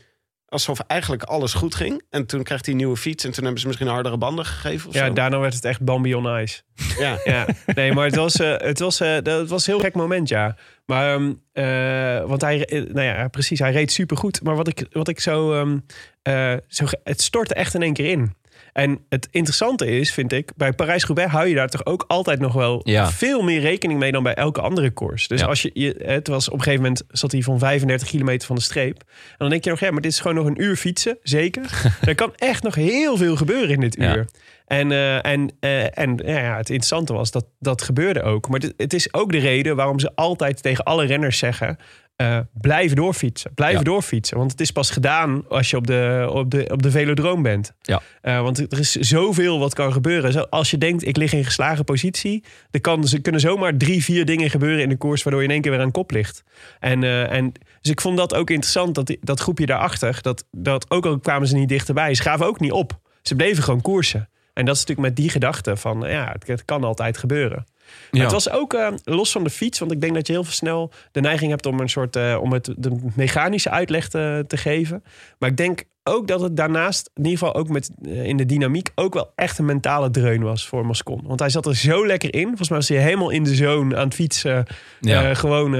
[0.49, 2.03] Alsof eigenlijk alles goed ging.
[2.09, 3.23] En toen kreeg hij een nieuwe fiets.
[3.25, 5.13] En toen hebben ze misschien hardere banden gegeven of Ja, zo.
[5.13, 6.61] daarna werd het echt Bambi on Ice.
[6.99, 7.17] Ja.
[7.25, 10.55] Ja, nee, maar het was, eh, het was, dat was een heel gek moment, ja.
[10.85, 14.43] Maar, ehm, eh, want hij, nou ja, precies, hij reed supergoed.
[14.43, 15.77] Maar wat ik, wat ik zo, ehm,
[16.21, 18.33] eh, zo, het stortte echt in één keer in.
[18.79, 22.53] En het interessante is, vind ik, bij Parijs-Roubaix hou je daar toch ook altijd nog
[22.53, 23.11] wel Ja.
[23.11, 25.27] veel meer rekening mee dan bij elke andere koers.
[25.27, 25.45] Dus Ja.
[25.47, 28.55] als je, je, het was op een gegeven moment zat hij van 35 kilometer van
[28.55, 28.97] de streep.
[28.97, 31.83] En dan denk je nog, ja, maar dit is gewoon nog een uur fietsen, zeker.
[32.01, 34.15] er kan echt nog heel veel gebeuren in dit Ja.
[34.15, 34.25] uur.
[34.65, 38.49] En, eh, en, eh, en ja, het interessante was dat dat gebeurde ook.
[38.49, 41.77] Maar het is ook de reden waarom ze altijd tegen alle renners zeggen...
[42.19, 43.83] eh, blijf doorfietsen, blijf Ja.
[43.83, 44.37] doorfietsen.
[44.37, 47.73] Want het is pas gedaan als je op de, op de, op de velodroom bent.
[47.81, 48.01] Ja.
[48.21, 50.49] Eh, want er is zoveel wat kan gebeuren.
[50.49, 52.43] Als je denkt, ik lig in geslagen positie...
[52.71, 55.23] dan kan, er kunnen zomaar drie, vier dingen gebeuren in de koers...
[55.23, 56.43] waardoor je in één keer weer aan kop ligt.
[56.79, 57.51] En, eh, en,
[57.81, 60.19] dus ik vond dat ook interessant, dat, dat groepje daarachter...
[60.21, 62.99] Dat, dat ook al kwamen ze niet dichterbij, ze gaven ook niet op.
[63.21, 64.29] Ze bleven gewoon koersen.
[64.53, 66.03] En dat is natuurlijk met die gedachte van...
[66.07, 67.65] ja, het, het kan altijd gebeuren.
[68.11, 68.21] Ja.
[68.21, 70.53] Het was ook eh, los van de fiets, want ik denk dat je heel veel
[70.53, 74.57] snel de neiging hebt om een soort eh, om het de mechanische uitleg te, te
[74.57, 75.03] geven.
[75.39, 78.45] Maar ik denk ook dat het daarnaast, in ieder geval ook met eh, in de
[78.45, 81.21] dynamiek, ook wel echt een mentale dreun was voor Moscon.
[81.23, 82.47] Want hij zat er zo lekker in.
[82.47, 84.65] Volgens mij was hij helemaal in de zone aan het fietsen.
[84.99, 85.33] Ja.
[85.33, 85.71] Gewoon,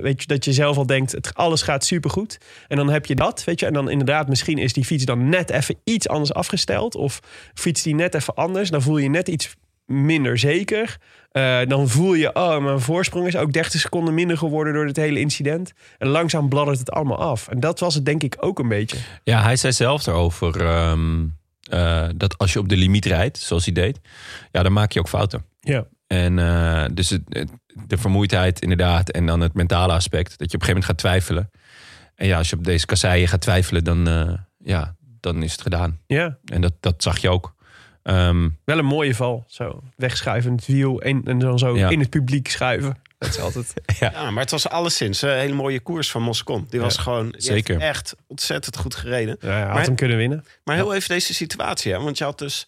[0.00, 2.38] weet je, dat je zelf al denkt, het, alles gaat supergoed.
[2.68, 3.66] En dan heb je dat, weet je.
[3.66, 6.94] En dan inderdaad, misschien is die fiets dan net even iets anders afgesteld.
[6.94, 7.20] Of
[7.54, 8.70] fiets die net even anders.
[8.70, 9.56] Dan voel je je net iets
[9.88, 10.96] minder zeker.
[11.30, 14.96] Eh, dan voel je, oh, mijn voorsprong is ook 30 seconden minder geworden door dit
[14.96, 15.72] hele incident.
[15.98, 17.48] En langzaam bladdert het allemaal af.
[17.48, 18.96] En dat was het denk ik ook een beetje.
[19.24, 21.24] Ja, hij zei zelf erover ehm,
[21.70, 24.00] eh, dat als je op de limiet rijdt, zoals hij deed,
[24.50, 25.44] ja, dan maak je ook fouten.
[25.60, 25.86] Ja.
[26.06, 27.50] En eh, dus het, het-
[27.86, 30.98] de vermoeidheid inderdaad en dan het mentale aspect, dat je op een gegeven moment gaat
[30.98, 31.50] twijfelen.
[32.14, 34.06] En ja, als je op deze kasseien gaat twijfelen, dan,
[34.64, 35.98] ja, dan is het gedaan.
[36.06, 37.54] Ja, En dat, dat zag je ook.
[38.08, 39.44] Ehm, wel een mooie val.
[39.46, 41.88] Zo wegschuiven, het wiel en, en dan zo Ja.
[41.88, 42.96] in het publiek schuiven.
[43.18, 43.72] Dat is altijd...
[44.00, 46.66] Ja, maar het was alleszins een hele mooie koers van Moscon.
[46.70, 47.80] Die was Ja, gewoon die zeker.
[47.80, 49.36] echt ontzettend goed gereden.
[49.40, 50.44] Ja, hij had Maar- hem kunnen winnen.
[50.64, 51.98] Maar heel even deze situatie, hè?
[52.00, 52.66] want je had dus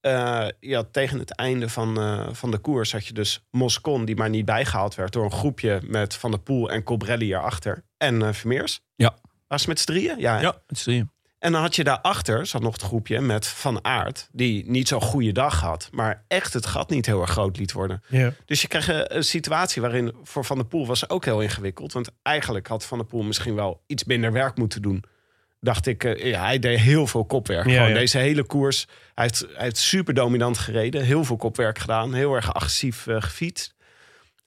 [0.00, 4.04] eh, je had tegen het einde van, eh, van de koers had je dus Moscon
[4.04, 7.82] die maar niet bijgehaald werd door een groepje met Van der Poel en Colbrelli erachter
[7.96, 8.80] en eh Vermeers.
[8.96, 9.14] Ja.
[9.48, 10.18] Was met z'n drieën?
[10.18, 10.40] Ja.
[10.40, 11.06] ja, het zie je.
[11.40, 15.00] En dan had je daarachter zat nog het groepje met Van Aert die niet zo'n
[15.00, 18.02] goede dag had, maar echt het gat niet heel erg groot liet worden.
[18.06, 18.32] Ja.
[18.44, 21.92] Dus je kreeg een, een situatie waarin voor Van der Poel was ook heel ingewikkeld.
[21.92, 25.04] Want eigenlijk had Van der Poel misschien wel iets minder werk moeten doen.
[25.60, 27.66] Dacht ik, eh, ja, hij deed heel veel kopwerk.
[27.66, 27.94] Ja, Gewoon ja.
[27.94, 28.86] deze hele koers.
[29.14, 31.02] Hij heeft, hij heeft super dominant gereden.
[31.02, 32.14] Heel veel kopwerk gedaan.
[32.14, 33.74] Heel erg agressief eh, gefietst.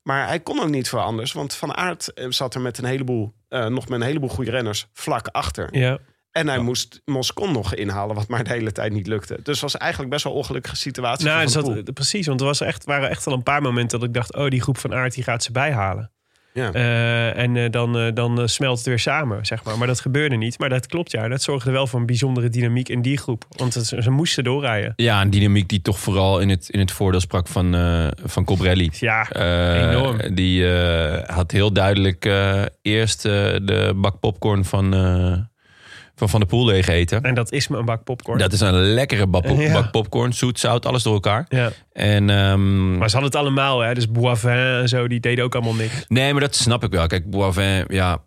[0.01, 1.31] Maar hij kon ook niet voor anders.
[1.31, 4.87] Want Van Aert eh, zat er met een heleboel, nog met een heleboel goede renners
[4.93, 5.77] vlak achter.
[5.77, 5.99] Ja.
[6.33, 9.33] En hij moest Moscon nog inhalen, wat maar de hele tijd niet lukte.
[9.43, 11.25] Dus het was eigenlijk best wel een ongelukkige situatie.
[11.25, 14.07] Nou, dus dat, precies, want er was echt, waren echt al een paar momenten dat
[14.07, 14.35] ik dacht...
[14.35, 16.11] oh, die groep van Aert die gaat ze bijhalen.
[16.53, 16.71] Ja.
[16.73, 19.77] Eh, en eh, dan, eh, dan smelt het weer samen, zeg maar.
[19.77, 20.59] Maar dat gebeurde niet.
[20.59, 21.27] Maar dat klopt, ja.
[21.27, 23.45] Dat zorgde wel voor een bijzondere dynamiek in die groep.
[23.49, 24.93] Want het- ze moesten doorrijden.
[24.95, 28.43] Ja, een dynamiek die toch vooral in het, in het voordeel sprak van, eh van
[28.45, 28.89] Colbrelli.
[28.99, 30.35] Ja, Eh, enorm.
[30.35, 33.31] Die eh, had heel duidelijk eh, eerst eh,
[33.61, 35.37] de bak popcorn van, eh,
[36.29, 37.21] van Van der Poel leeg eten.
[37.21, 38.37] En dat is me een bak popcorn.
[38.39, 39.73] Dat is een lekkere bak, pop- Ja.
[39.73, 41.45] bak popcorn, zoet, zout, alles door elkaar.
[41.49, 41.71] ja.
[41.93, 43.93] En, ehm, Maar ze hadden het allemaal, hè.
[43.93, 46.05] Dus Boivin en zo, die deden ook allemaal niks.
[46.07, 47.07] nee, maar dat snap ik wel.
[47.07, 48.17] Kijk, Boivin, ja,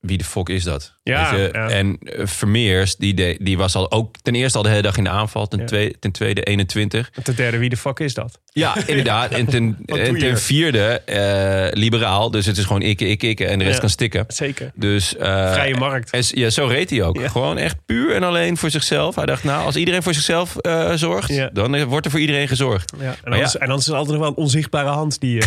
[0.00, 0.96] wie de fuck is dat?
[1.02, 1.48] Ja, Weet je?
[1.58, 1.68] ja.
[1.68, 4.96] En eh, Vermeers, die, de- die was al ook ten eerste al de hele dag
[4.96, 5.46] in de aanval.
[5.48, 5.64] Ten, Ja.
[5.64, 7.10] tweede, ten tweede 21.
[7.14, 8.40] En ten derde, wie de fuck is dat?
[8.52, 9.30] Ja, inderdaad.
[9.30, 12.30] En ten, en ten vierde, eh, liberaal.
[12.30, 13.46] Dus het is gewoon ikke, ikke, ikke.
[13.46, 14.24] En de rest kan stikken.
[14.28, 14.70] Zeker.
[14.74, 16.10] Dus, eh, Vrije markt.
[16.10, 17.20] en ja, zo reed hij ook.
[17.28, 19.14] Gewoon echt puur en alleen voor zichzelf.
[19.14, 20.56] Hij dacht, nou, als iedereen voor zichzelf
[20.94, 22.92] zorgt, dan wordt er voor iedereen gezorgd.
[23.00, 23.14] Ja.
[23.24, 25.38] En, anders, anders is er altijd nog wel een onzichtbare hand die...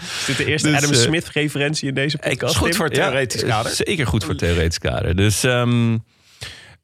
[0.00, 2.40] is dit de eerste Dus, Adam eh, Smith-referentie in deze podcast?
[2.40, 3.72] was goed voor het theoretisch Ja, kader.
[3.72, 5.16] Zeker goed voor theoretisch kader.
[5.16, 5.98] Dus ehm,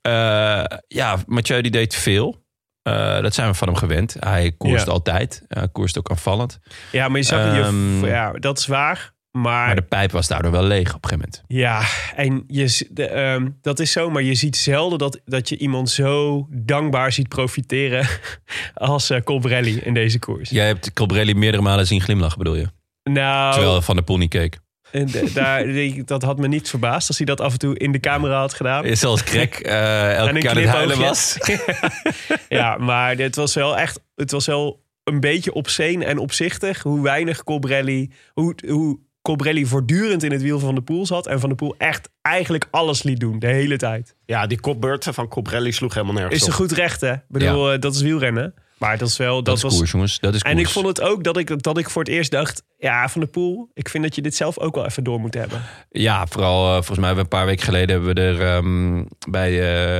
[0.00, 2.40] eh, ja, Mathieu die deed veel.
[2.82, 4.16] Eh, dat zijn we van hem gewend.
[4.20, 4.92] Hij koerst Ja.
[4.92, 5.42] altijd.
[5.48, 6.58] Hij koerst ook aanvallend.
[6.92, 7.54] Ja, maar je zag...
[7.54, 9.12] je, Ehm, ja, dat is waar.
[9.30, 11.42] Maar, Maar de pijp was daardoor wel leeg op een gegeven moment.
[11.46, 11.82] ja,
[12.16, 14.10] en je, de, ehm, dat is zo.
[14.10, 18.06] Maar je ziet zelden dat, dat je iemand zo dankbaar ziet profiteren
[18.74, 20.50] als Colbrelli in deze koers.
[20.50, 22.66] Jij hebt Colbrelli meerdere malen zien glimlachen, bedoel je?
[23.02, 24.58] Nou, Terwijl Van der Poel niet keek.
[24.90, 25.64] en de- daar,
[26.04, 28.54] dat had me niet verbaasd als hij dat af en toe in de camera had
[28.54, 28.84] gedaan.
[28.84, 31.38] Is Zelfs Krek eh elke En een keer aan het huilen was.
[32.48, 34.00] Ja, maar het was wel echt...
[34.14, 36.82] Het was wel een beetje obscene en opzichtig...
[36.82, 38.10] hoe weinig Colbrelli...
[38.32, 41.26] Hoe, hoe Colbrelli voortdurend in het wiel van de Poel zat...
[41.26, 44.16] en Van de Poel echt eigenlijk alles liet doen, de hele tijd.
[44.26, 46.54] Ja, die kopbeurten van Cobrelli sloeg helemaal nergens Is er op.
[46.58, 47.12] goed recht, hè?
[47.12, 48.54] Ik bedoel, eh, dat is wielrennen.
[48.82, 49.34] Maar dat is wel...
[49.34, 50.18] Dat, Dat, is was, koers, jongens.
[50.18, 50.54] Dat is koers.
[50.54, 52.62] En ik vond het ook dat ik, dat ik voor het eerst dacht...
[52.78, 55.34] Ja, Van de Poel, ik vind dat je dit zelf ook wel even door moet
[55.34, 55.62] hebben.
[55.90, 57.88] Ja, vooral eh, volgens mij hebben we een paar weken geleden...
[57.88, 59.52] hebben we er ehm, bij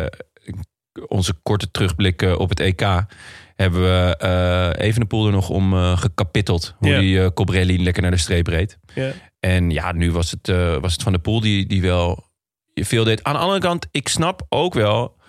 [0.02, 0.06] eh,
[1.06, 2.80] onze korte terugblik eh, op het EK...
[3.56, 6.74] hebben we even de poel er nog om gekapitteld.
[6.78, 8.78] Hoe die Colbrelli lekker naar de streep reed.
[8.94, 9.12] Ja.
[9.40, 10.46] En ja, nu was het,
[10.80, 12.24] was het Van de Poel die, die wel
[12.74, 13.24] veel deed.
[13.24, 15.20] Aan de andere kant, ik snap ook wel...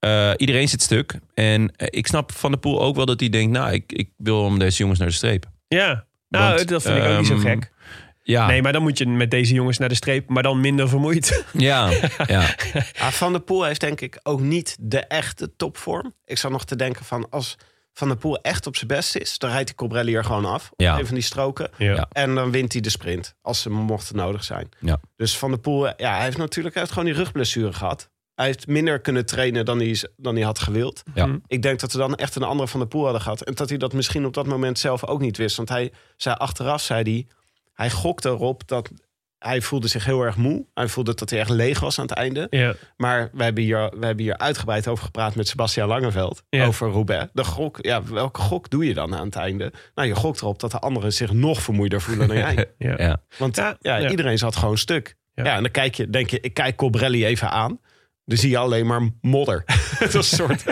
[0.00, 1.18] eh, iedereen zit stuk.
[1.34, 3.52] En eh, ik snap Van de Poel ook wel dat hij denkt...
[3.52, 5.46] nou, ik, ik wil om deze jongens naar de streep.
[5.68, 7.72] Ja, nou, Want, dat vind ik ook niet zo ehm, gek.
[8.22, 10.28] Ja, Nee, maar dan moet je met deze jongens naar de streep...
[10.28, 11.44] maar dan minder vermoeid.
[11.52, 11.90] ja,
[12.26, 12.54] ja.
[13.10, 16.14] Van der Poel heeft denk ik ook niet de echte topvorm.
[16.24, 17.56] Ik zou nog te denken van als
[17.92, 19.38] Van der Poel echt op zijn best is...
[19.38, 20.70] dan rijdt hij Cobrelli er gewoon af.
[20.70, 20.98] Op Ja.
[20.98, 21.70] een van die stroken.
[21.76, 22.08] Ja.
[22.12, 23.34] En dan wint hij de sprint.
[23.42, 24.68] Als ze mochten nodig zijn.
[24.78, 25.00] Ja.
[25.16, 28.10] Dus Van der Poel, ja, hij heeft natuurlijk hij heeft gewoon die rugblessure gehad.
[28.40, 31.02] Hij heeft minder kunnen trainen dan hij, dan hij had gewild.
[31.14, 31.38] Ja.
[31.46, 33.42] Ik denk dat we dan echt een andere Van der Poel hadden gehad.
[33.42, 35.56] En dat hij dat misschien op dat moment zelf ook niet wist.
[35.56, 37.26] Want hij zei achteraf, zei hij...
[37.74, 38.90] Hij gokte erop dat...
[39.38, 40.66] Hij voelde zich heel erg moe.
[40.74, 42.46] Hij voelde dat hij echt leeg was aan het einde.
[42.50, 42.74] Ja.
[42.96, 46.42] Maar we hebben, hier, we hebben hier uitgebreid over gepraat met Sebastian Langeveld.
[46.48, 46.66] Ja.
[46.66, 47.30] Over Roubaix.
[47.32, 49.72] De gok, ja, welke gok doe je dan aan het einde?
[49.94, 52.70] Nou, je gokt erop dat de anderen zich nog vermoeider voelen dan jij.
[52.78, 52.94] Ja.
[52.96, 53.22] ja.
[53.38, 54.10] Want Ja, ja, ja.
[54.10, 55.16] iedereen zat gewoon stuk.
[55.34, 55.44] Ja.
[55.44, 55.56] Ja.
[55.56, 57.80] en dan kijk je, denk je, ik kijk Colbrelli even aan.
[58.30, 59.62] Dan zie je alleen maar modder.
[59.98, 60.62] Het was een soort,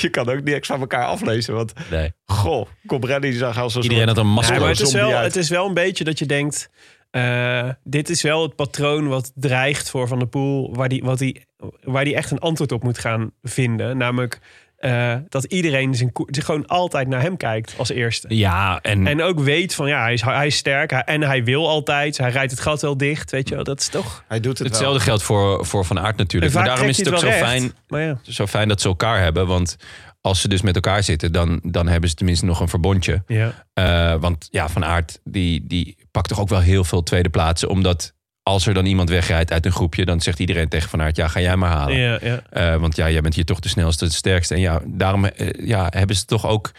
[0.00, 1.54] je kan ook niks van elkaar aflezen.
[1.54, 2.12] Want, Nee.
[2.26, 4.16] goh, Cobrelli zag als een Iedereen soort...
[4.16, 4.60] had een Ja, masker.
[4.60, 5.24] maar het is, wel, uit.
[5.34, 6.70] het is wel een beetje dat je denkt...
[7.10, 10.74] eh, dit is wel het patroon wat dreigt voor Van der Poel...
[10.74, 11.46] waar die, wat die,
[11.82, 13.96] waar die echt een antwoord op moet gaan vinden.
[13.96, 14.38] Namelijk
[14.82, 18.36] eh, dat iedereen zijn gewoon altijd naar hem kijkt als eerste.
[18.36, 21.44] Ja, en, En ook weet van ja, hij is, hij is sterk hij- en hij
[21.44, 22.18] wil altijd.
[22.18, 23.64] Hij rijdt het gat wel dicht, weet je wel.
[23.64, 24.24] Dat is toch...
[24.28, 26.54] Hij doet het hetzelfde geldt voor, voor Van Aert En natuurlijk.
[26.54, 27.46] Maar daarom is het ook zo wel recht.
[27.46, 28.18] fijn, Maar ja.
[28.22, 29.46] zo fijn dat ze elkaar hebben.
[29.46, 29.76] Want
[30.20, 33.22] als ze dus met elkaar zitten, dan, dan hebben ze tenminste nog een verbondje.
[33.26, 33.64] Ja.
[33.74, 37.68] Eh, want ja, Van Aert die, die pakt toch ook wel heel veel tweede plaatsen.
[37.68, 38.12] Omdat
[38.42, 40.04] als er dan iemand wegrijdt uit een groepje...
[40.04, 41.96] dan zegt iedereen tegen Van Aert, ja, ga jij maar halen.
[41.96, 42.40] Ja, ja.
[42.50, 44.54] Eh, want ja, jij bent hier toch de snelste, de sterkste.
[44.54, 46.70] En ja, daarom eh, ja, hebben ze toch ook...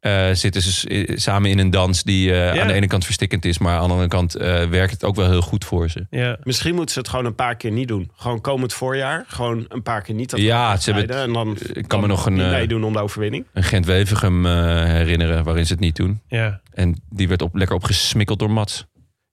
[0.00, 2.60] eh, zitten ze samen in een dans die eh, Ja.
[2.60, 3.58] aan de ene kant verstikkend is...
[3.58, 6.06] maar aan de andere kant eh, werkt het ook wel heel goed voor ze.
[6.10, 6.36] ja.
[6.42, 8.10] Misschien moeten ze het gewoon een paar keer niet doen.
[8.16, 9.24] Gewoon komend voorjaar.
[9.28, 11.16] Gewoon een paar keer niet dat Ja, ze hebben.
[11.16, 13.44] En dan ik kan me nog een, eh, meedoen om de overwinning.
[13.52, 14.52] Een Gent-Wevergem eh,
[14.84, 16.20] herinneren waarin ze het niet doen.
[16.28, 16.60] ja.
[16.72, 18.86] En die werd op, lekker opgesmikkeld door Mats.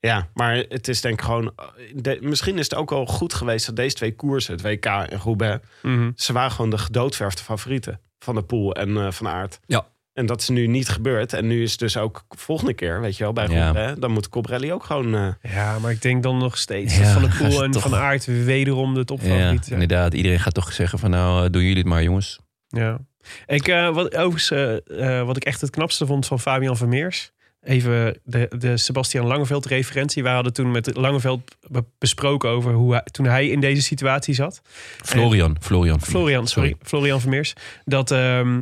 [0.06, 1.54] Ja, maar het is denk ik gewoon...
[1.94, 4.54] de- misschien is het ook wel goed geweest dat deze twee koersen...
[4.54, 5.66] het WK en Roubaix...
[5.82, 6.12] Mhm.
[6.16, 8.00] ze waren gewoon de gedoodverfde favorieten.
[8.20, 9.60] Van de Poel en eh, Van Aert.
[9.66, 9.88] Ja.
[10.14, 11.34] En dat is nu niet gebeurd.
[11.34, 13.64] En nu is het dus ook volgende keer, weet je wel, bij Ja.
[13.64, 14.00] Roubaix...
[14.00, 15.16] dan moet Cobrelli ook gewoon...
[15.16, 17.82] eh, ja, maar ik denk dan nog steeds Ja, dat Van ze Poel en toch-
[17.82, 19.82] Van Aert wederom de Ja, topfavoriet zijn.
[19.82, 20.14] inderdaad.
[20.14, 22.40] Iedereen gaat toch zeggen van nou, eh, doen jullie het maar jongens.
[22.68, 22.98] Ja.
[23.46, 27.32] Ik, eh, wat, overigens, eh, eh, wat ik echt het knapste vond van Fabian Vermeers.
[27.66, 30.24] Even de, de Sebastian Langeveld referentie.
[30.24, 34.34] We hadden toen met Langeveld be- besproken over hoe hij, toen hij in deze situatie
[34.34, 34.62] zat.
[35.04, 36.02] Florian, Florian.
[36.02, 36.76] Florian, sorry.
[36.82, 37.54] Florian Vermeers.
[37.86, 38.62] Dat, ehm,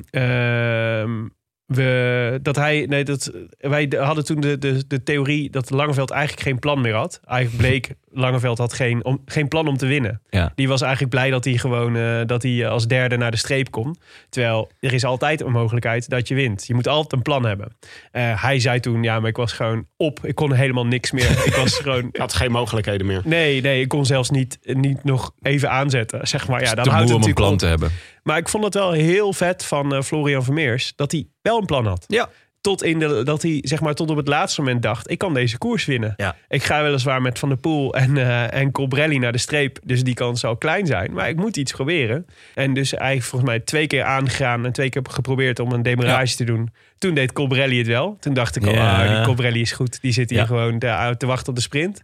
[1.66, 6.47] we, dat hij, nee, dat, wij hadden toen de, de, de theorie dat Langeveld eigenlijk
[6.47, 7.20] geen plan meer had.
[7.26, 7.93] Eigenlijk bleek,
[8.24, 10.22] Langeveld had geen, om, geen plan om te winnen.
[10.30, 10.51] Ja.
[10.55, 13.72] Die was eigenlijk blij dat hij gewoon eh, dat hij als derde naar de streep
[13.72, 13.95] kon.
[14.30, 16.68] Terwijl er is altijd een mogelijkheid dat je wint.
[16.68, 17.78] Je moet altijd een plan hebben.
[18.11, 20.26] Eh, hij zei toen, ja, maar ik was gewoon op.
[20.26, 21.32] Ik kon helemaal niks meer.
[21.45, 23.22] ik was gewoon had geen mogelijkheden meer.
[23.26, 26.28] Nee, nee, ik kon zelfs niet, niet nog even aanzetten.
[26.28, 27.57] Zeg maar, ja, dan houdt het om een plan op.
[27.57, 27.91] te hebben.
[28.24, 31.65] Maar ik vond het wel heel vet van eh, Florian Vermeers dat hij wel een
[31.65, 32.03] plan had.
[32.07, 32.30] Ja.
[32.61, 35.34] Tot in de, dat hij zeg maar tot op het laatste moment dacht: ik kan
[35.34, 36.13] deze koers winnen.
[36.15, 36.36] Ja.
[36.47, 40.03] Ik ga weliswaar met Van der Poel en, eh en Colbrelli naar de streep, dus
[40.03, 41.13] die kans zal klein zijn.
[41.13, 42.26] Maar ik moet iets proberen.
[42.55, 46.36] En dus eigenlijk volgens mij twee keer aangegaan en twee keer geprobeerd om een demarrage
[46.36, 46.74] te doen.
[46.97, 48.17] Toen deed Colbrelli het wel.
[48.19, 49.03] Toen dacht ik: Ja.
[49.03, 50.01] ah, die Colbrelli is goed.
[50.01, 52.01] Die zit hier gewoon te, te wachten op de sprint.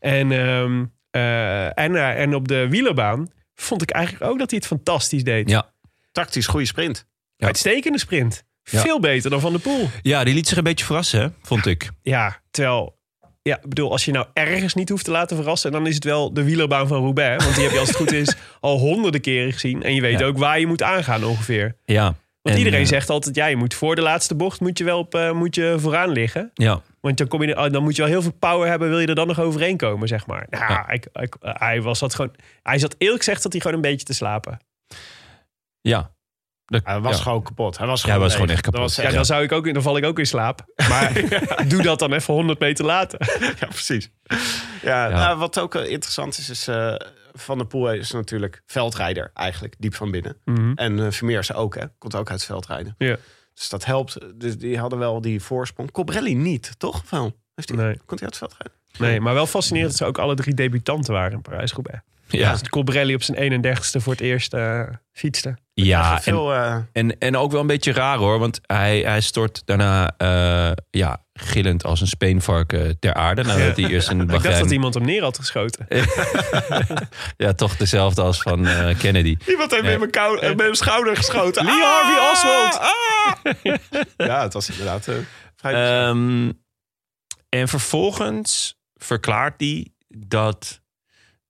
[0.00, 3.28] En, ehm, eh, en, en op de wielerbaan
[3.60, 5.50] vond ik eigenlijk ook dat hij het fantastisch deed.
[5.50, 5.72] Ja.
[6.12, 7.06] Tactisch goede sprint.
[7.36, 7.46] Ja.
[7.46, 8.42] Uitstekende sprint.
[8.62, 8.80] Ja.
[8.80, 9.88] Veel beter dan Van der Poel.
[10.02, 11.90] ja, die liet zich een beetje verrassen, hè, vond ik.
[12.02, 12.98] Ja, terwijl...
[13.42, 15.72] Ja, ik bedoel, als je nou ergens niet hoeft te laten verrassen...
[15.72, 17.44] dan is het wel de wielerbaan van Roubaix.
[17.44, 19.82] Want die heb je als het goed is al honderden keren gezien.
[19.82, 20.26] En je weet Ja.
[20.26, 21.76] ook waar je moet aangaan ongeveer.
[21.84, 22.02] Ja.
[22.42, 23.34] Want En, iedereen eh, zegt altijd...
[23.34, 26.10] ja, je moet voor de laatste bocht moet je wel op, eh, moet je vooraan
[26.10, 26.50] liggen.
[26.54, 28.88] Ja, Want dan, kom je, oh, dan moet je wel heel veel power hebben...
[28.88, 30.46] wil je er dan nog overheen komen, zeg maar.
[30.50, 30.88] Nou, Ja.
[30.90, 33.42] ik, ik- hij, was dat gewoon, hij zat eerlijk gezegd...
[33.42, 34.58] dat hij gewoon een beetje te slapen.
[35.80, 36.10] ja.
[36.84, 37.22] Hij was ja.
[37.22, 37.78] gewoon kapot.
[37.78, 38.80] Hij was Ja, hij gewoon, was gewoon echt kapot.
[38.80, 40.64] Was Ja, dan, zou ik ook, dan val ik ook in slaap.
[40.88, 41.12] Maar
[41.68, 43.38] doe dat dan even 100 meter later.
[43.60, 44.10] Ja, precies.
[44.82, 45.08] Ja, Ja.
[45.08, 46.94] nou, wat ook eh, interessant is, is eh,
[47.32, 50.36] Van der Poel is natuurlijk veldrijder eigenlijk, diep van binnen.
[50.74, 51.84] En uh, Vermeers ook, hè.
[51.98, 52.94] Komt ook uit het veldrijden.
[52.98, 53.16] Ja.
[53.60, 54.18] Dus dat helpt.
[54.40, 55.90] Dus die hadden wel die voorsprong.
[55.90, 57.02] Cobrelli niet, toch?
[57.02, 57.32] Of wel?
[57.54, 57.98] Heeft hij, Nee.
[58.06, 58.72] Komt hij uit het?
[58.98, 62.02] Nee, maar wel fascinerend dat ze ook alle drie debutanten waren in Parijs-Roubaix.
[62.38, 65.56] Ja, Dus Colbrelli op zijn 31ste voor het eerst eh fietste.
[65.74, 68.38] ja en, veel, eh, en, en ook wel een beetje raar hoor.
[68.38, 73.42] Want hij, hij stort daarna eh, ja, gillend als een speenvarken ter aarde.
[73.42, 75.86] Nadat hij eerst een Ik dacht dat iemand hem neer had geschoten.
[77.36, 78.66] Ja, toch dezelfde als van
[78.98, 79.36] Kennedy.
[79.46, 79.90] Iemand heeft Ja.
[79.90, 81.64] met, mijn kou- met mijn schouder geschoten.
[81.64, 82.78] Lee Harvey Oswald.
[82.80, 83.64] ah!
[84.28, 85.14] ja, het was inderdaad eh,
[85.56, 85.74] vrij...
[86.06, 86.50] Ehm,
[87.48, 90.79] en vervolgens verklaart hij dat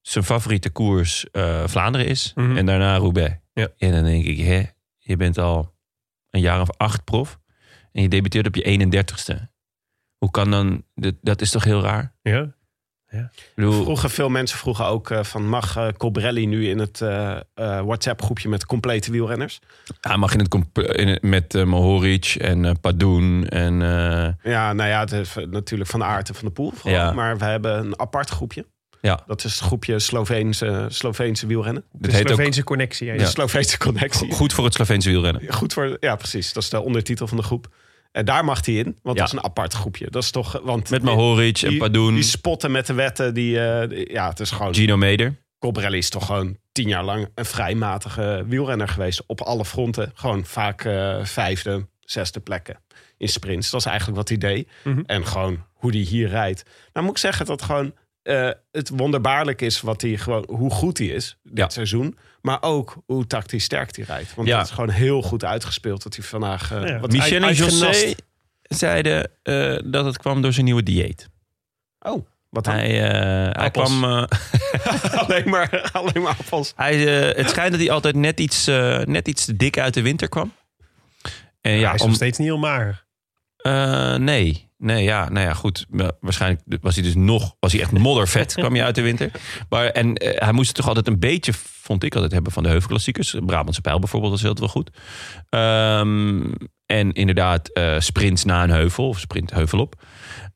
[0.01, 2.32] zijn favoriete koers eh, Vlaanderen is.
[2.34, 2.57] Mhm.
[2.57, 3.34] En daarna Roubaix.
[3.53, 3.68] Ja.
[3.78, 4.62] En dan denk ik, hè,
[4.98, 5.74] je bent al
[6.30, 7.38] een jaar of acht prof.
[7.92, 9.48] En je debuteert op je 31ste.
[10.18, 10.84] Hoe kan dan...
[10.94, 12.14] Dat, dat is toch heel raar?
[12.22, 12.55] Ja.
[13.55, 17.30] Bedoel, Vroegen veel mensen vroegen ook eh, van mag eh, Cobrelli nu in het eh,
[17.36, 17.40] eh,
[17.80, 19.61] WhatsApp groepje met complete wielrenners?
[20.01, 23.82] hij mag in het, comp- in het- met uh, Mohoric en eh Padoen en...
[23.82, 26.70] eh, Ja, nou ja, het is natuurlijk van de aard en van de poel.
[26.70, 27.01] vooral.
[27.01, 27.12] Ja.
[27.12, 28.66] Maar we hebben een apart groepje.
[29.01, 31.84] Ja, Dat is het groepje Sloveense, Sloveense wielrennen.
[31.92, 33.12] De dit heet ook Sloveense connectie.
[33.12, 33.28] De het.
[33.30, 34.32] Sloveense connectie.
[34.32, 35.53] goed voor het Sloveense wielrennen.
[35.53, 36.53] Goed voor, ja, precies.
[36.53, 37.68] Dat is de ondertitel van de groep.
[38.12, 39.22] En daar mag hij in, want Ja.
[39.24, 40.11] dat is een apart groepje.
[40.11, 43.61] Dat is toch, want Met Mohoric en die, Padoen, die spotten met de wetten, die,
[43.61, 44.74] eh, die- ja, het is gewoon.
[44.74, 45.36] Gino Meder.
[45.59, 49.22] Colbrelli is toch gewoon tien jaar lang een vrij matige wielrenner geweest.
[49.26, 50.11] Op alle fronten.
[50.14, 52.80] Gewoon vaak eh, vijfde, zesde plekken
[53.16, 53.70] in sprints.
[53.70, 54.68] Dat is eigenlijk wat hij deed.
[54.84, 55.01] Mhm.
[55.07, 56.62] En gewoon hoe hij hier rijdt.
[56.92, 57.94] Nou moet ik zeggen dat gewoon
[58.30, 61.68] eh, het wonderbaarlijk is wat hij gewoon, hoe goed hij is dit Ja.
[61.68, 62.18] seizoen.
[62.40, 64.34] Maar ook hoe tactisch sterk hij rijdt.
[64.34, 64.58] Want Ja.
[64.58, 66.72] het is gewoon heel goed uitgespeeld dat hij vandaag...
[66.72, 66.98] eh, Ja.
[67.00, 68.14] wat Michel en José
[68.62, 71.28] zeiden eh, dat het kwam door zijn nieuwe dieet.
[72.00, 72.74] Oh, wat dan?
[72.74, 74.04] Hij, eh, hij kwam...
[74.04, 74.24] eh,
[75.22, 76.72] alleen, maar, alleen maar appels.
[76.76, 76.96] hij,
[77.36, 78.66] het schijnt dat hij altijd net iets,
[79.04, 80.52] net iets te dik uit de winter kwam.
[81.60, 83.04] En Ja, ja, hij is om, nog steeds niet heel mager.
[83.62, 84.68] Eh, nee.
[84.78, 85.86] Nee, ja, nou ja, goed.
[85.88, 89.30] Wa- Waarschijnlijk was hij dus nog, was hij echt moddervet, kwam hij uit de winter.
[89.68, 91.52] Maar, en eh, hij moest het toch altijd een beetje,
[91.82, 93.34] vond ik altijd, hebben van de heuvelklassiekers.
[93.46, 94.90] Brabantse Pijl bijvoorbeeld, dat is altijd wel goed.
[95.48, 96.52] Ehm,
[96.86, 100.02] en inderdaad, eh sprints na een heuvel, of sprint heuvel op.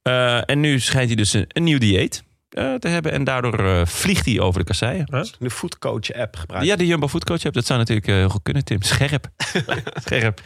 [0.03, 3.13] Eh, en nu schijnt hij dus een, een nieuw dieet eh, te hebben.
[3.13, 5.07] En daardoor eh, vliegt hij over de kasseien.
[5.39, 6.71] De foodcoach app gebruiken.
[6.71, 7.55] Ja, de Jumbo Foodcoach hebt.
[7.55, 8.83] Dat zou natuurlijk heel goed kunnen, Tim.
[8.83, 9.29] Scherp.
[10.05, 10.41] Scherp.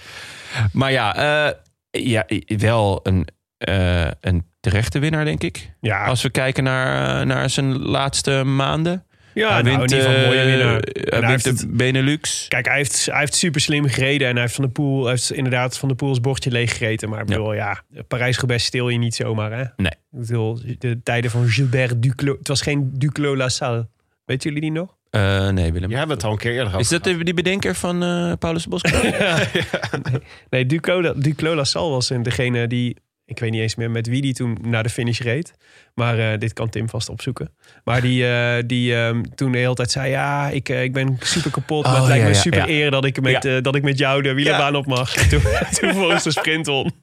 [0.73, 1.15] Maar ja,
[1.47, 1.55] eh,
[1.91, 3.29] ja wel een,
[3.59, 5.71] eh, een terechte winnaar, denk ik.
[5.81, 9.05] Ja, Als we kijken naar, eh, naar zijn laatste maanden.
[9.35, 10.81] ja hij nou, wint, een mooie eh, winnaar.
[10.83, 12.49] hij wint heeft de het- Benelux.
[12.49, 15.33] Kijk, hij heeft, hij heeft super slim gereden en hij heeft van de pool, heeft
[15.33, 17.09] inderdaad van de poels bordje leeggereten.
[17.09, 19.65] Maar ik bedoel, ja, Parijs-Roubaix stil je niet zomaar, hè?
[19.77, 19.91] Nee.
[19.91, 23.89] Ik bedoel, de tijden van Gilbert Duclos, het was geen Duclos-Lassalle.
[24.25, 24.97] Weten jullie die nog?
[25.11, 25.91] Eh, nee, Willem.
[25.91, 28.33] Jij hebt het al een keer eerder over Is dat de- die bedenker van eh,
[28.39, 29.01] Paulus Bosco?
[30.51, 34.59] Nee, Duclos, Duclos-Lassalle was degene die, ik weet niet eens meer met wie die toen
[34.63, 35.53] naar de finish reed.
[35.95, 37.51] Maar eh, dit kan Tim vast opzoeken.
[37.85, 41.51] Maar die, eh, die ehm, toen de hele tijd zei, ja, ik, ik ben super
[41.51, 41.85] kapot.
[41.85, 42.69] maar Oh, het lijkt ja, me ja, super ja.
[42.69, 45.13] eer dat ik met, eh, dat ik met jou de wielerbaan op mag.
[45.13, 45.41] toen,
[45.81, 46.93] toen volgens de sprint won.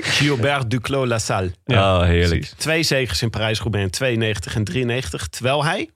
[0.00, 1.50] Gilbert Duclos-Lassalle.
[1.64, 2.28] oh, heerlijk.
[2.40, 2.50] Precies.
[2.56, 5.28] Twee zegens in Parijs-Roubaix in 92 en 93.
[5.28, 5.90] Terwijl hij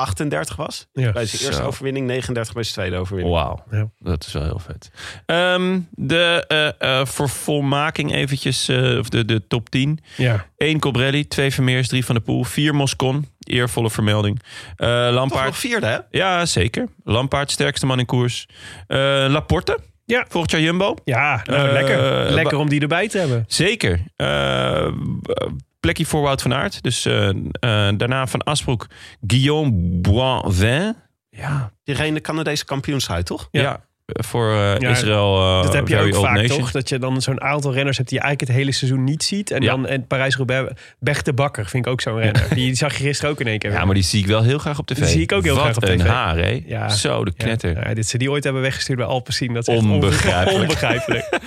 [0.00, 0.86] 38 was.
[0.92, 1.12] Ja.
[1.12, 1.66] Bij zijn eerste Zo.
[1.68, 3.36] overwinning, 39 bij zijn tweede overwinning.
[3.36, 3.90] Wauw, Ja.
[3.98, 4.90] dat is wel heel vet.
[5.26, 7.28] Ehm, de eh, eh, voor
[8.10, 9.98] eventjes, eh, of de, de top 10.
[10.16, 10.46] Ja.
[10.56, 13.28] 1 Colbrelli, 2 Vermeers, 3 Van der Poel, 4 Moscon.
[13.38, 14.42] Eervolle vermelding.
[14.76, 15.98] Eh Toch Lampaard, nog vierde, hè?
[16.10, 16.88] ja zeker.
[17.04, 18.46] Lampaard, sterkste man in koers.
[18.86, 18.98] Eh,
[19.28, 20.24] Laporte, Ja.
[20.28, 20.94] volgend jaar Jumbo.
[21.04, 22.30] Ja, nou, lekker.
[22.30, 23.44] Lekker om die erbij te hebben.
[23.48, 24.00] Zeker.
[25.80, 26.82] Plekje voor Wout van Aert.
[26.82, 27.34] Dus eh, eh,
[27.96, 28.86] daarna Van Asbroek,
[29.26, 29.70] Guillaume
[30.00, 30.96] Boivin.
[31.30, 33.48] Ja, Die reed de Canadese kampioenshuid, toch?
[33.50, 33.80] ja.
[34.12, 35.36] voor eh, Ja, Israël.
[35.36, 36.58] eh, Dat heb je ook vaak, Nation.
[36.58, 36.70] toch?
[36.70, 39.50] Dat je dan zo'n aantal renners hebt die je eigenlijk het hele seizoen niet ziet.
[39.50, 39.70] En Ja.
[39.70, 42.46] dan en Parijs-Roubaix, Bert de Bakker vind ik ook zo'n renner.
[42.54, 43.70] Die zag je gisteren ook in één keer.
[43.72, 44.96] Ja, maar die zie ik wel heel graag op tv.
[44.96, 46.06] Die zie ik ook heel Wat graag op een tv.
[46.06, 46.62] haar, hè?
[46.66, 46.88] Ja.
[46.88, 47.88] Zo, de knetter.
[47.88, 49.54] Ja, dit ze die ooit hebben weggestuurd bij Alpecin.
[49.54, 50.50] Dat is echt Onbegrijpelijk.
[50.50, 51.38] onbe- onbegrijpelijk.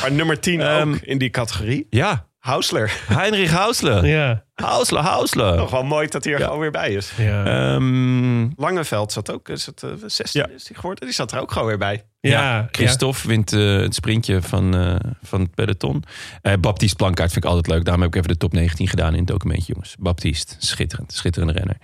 [0.00, 1.86] Maar nummer 10 Ehm, ook in die categorie.
[1.90, 3.00] Ja, Hausler.
[3.20, 4.06] Heinrich Hausler.
[4.06, 4.44] ja.
[4.54, 5.56] Hausler, Hausler.
[5.56, 6.44] Nog wel mooi dat hij er Ja.
[6.44, 7.12] gewoon weer bij is.
[7.16, 7.44] Ja.
[7.74, 10.48] Ehm, Langeveld zat ook, is het eh, 16 Ja.
[10.54, 11.04] is hij geworden?
[11.04, 12.04] Die zat er ook gewoon weer bij.
[12.20, 12.68] ja.
[12.70, 16.04] Christophe wint eh, het sprintje van, eh, van het peloton.
[16.42, 17.84] Eh Baptiste Plankaart vind ik altijd leuk.
[17.84, 19.94] Daarom heb ik even de top 19 gedaan in het documentje, jongens.
[19.98, 21.12] Baptiste, schitterend.
[21.12, 21.76] Schitterende renner.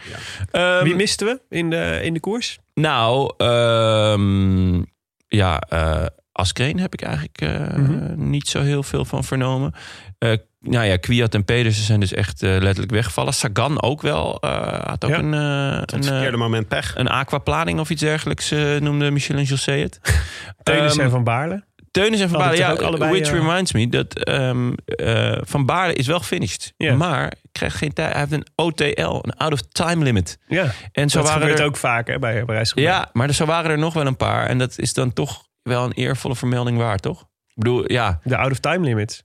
[0.50, 2.58] Ehm, Wie misten we in de, in de koers?
[2.74, 4.82] Nou, ehm,
[5.28, 8.30] ja, eh Askreen heb ik eigenlijk eh, Mhm.
[8.30, 9.72] niet zo heel veel van vernomen.
[10.18, 10.32] Eh
[10.62, 13.34] nou ja, Kwiat en Pedersen zijn dus echt eh, letterlijk weggevallen.
[13.34, 14.40] Sagan ook wel.
[14.40, 15.18] eh, had ook Ja.
[15.18, 16.96] een, eh, een, verkeerde moment pech.
[16.96, 18.50] een aquaplaning of iets dergelijks,
[18.80, 20.00] noemde Michel en José het.
[20.62, 21.64] Teunis Ehm, en Van Baarle.
[21.90, 25.66] Teunis en Van Hadden Baarle, ja, ook allebei, which reminds me dat ehm, eh, Van
[25.66, 26.72] Baarle is wel gefinished.
[26.76, 26.94] Ja.
[26.94, 28.10] Maar krijgt geen tijd.
[28.12, 30.38] Hij heeft een OTL, een out of time limit.
[30.46, 32.96] Ja, En zo dat waren gebeurt er, ook vaak hè, bij Parijs-Roubaix.
[32.98, 34.46] Ja, maar er zo waren er nog wel een paar.
[34.46, 37.20] En dat is dan toch wel een eervolle vermelding waard, toch?
[37.20, 39.22] Ik bedoel, ja, De out-of-time limits.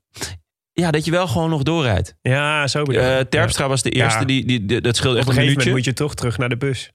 [0.82, 2.16] Ja dat je wel gewoon nog doorrijdt.
[2.22, 3.30] Ja, zo bedoel Eh ik.
[3.30, 4.26] Terpstra was de eerste, Ja.
[4.26, 5.72] die, die, die- dat scheelde echt een een gegeven moment minuutje.
[5.72, 6.92] moet je toch terug naar de bus.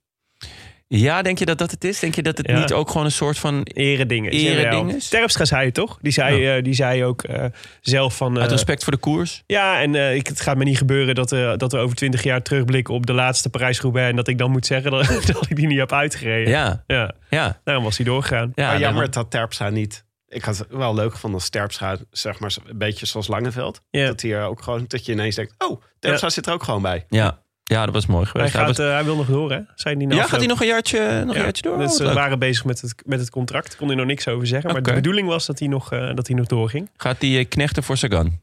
[0.94, 1.98] Ja, denk je dat dat het is?
[1.98, 2.58] Denk je dat het Ja.
[2.58, 3.60] niet ook gewoon een soort van...
[3.64, 4.30] Eredingen.
[4.32, 5.08] Eredingen is?
[5.08, 5.98] Terpstra zei het toch?
[6.02, 7.44] Die zei, eh, die zei ook eh,
[7.80, 8.34] zelf van...
[8.36, 9.42] eh, Uit respect voor de koers?
[9.46, 12.22] ja, en eh, ik, het gaat me niet gebeuren dat, eh, dat we over twintig
[12.22, 14.10] jaar terugblikken op de laatste Parijs-Roubaix...
[14.10, 16.48] en dat ik dan moet zeggen dat, dat ik die niet heb uitgereden.
[16.52, 17.12] Ja, ja.
[17.30, 17.60] ja.
[17.64, 18.52] Daarom was hij doorgegaan.
[18.54, 20.04] ja maar jammer dat Terpstra niet...
[20.32, 23.80] Ik had het wel leuk gevonden als Terpstra, zeg maar, een beetje zoals Langeveld.
[23.90, 24.06] Ja.
[24.06, 26.82] Dat, hij er ook gewoon, dat je ineens denkt, oh, Terpstra zit er ook gewoon
[26.82, 27.04] bij.
[27.08, 27.42] Ja.
[27.62, 28.54] ja, dat was mooi Hij, geweest.
[28.54, 29.60] gaat, was- eh, hij wil nog door, hè?
[29.74, 31.42] Zijn die na ja, gaat hij nog een jaartje, nog een Ja.
[31.42, 31.78] jaartje door?
[31.78, 32.14] Dus Oh, ze leuk.
[32.14, 33.68] waren bezig met het, met het contract.
[33.68, 34.72] Daar kon hij nog niks over zeggen.
[34.72, 36.90] Maar de bedoeling was dat hij nog, eh, dat hij nog doorging.
[36.96, 38.40] Gaat hij eh, knechten voor Sagan?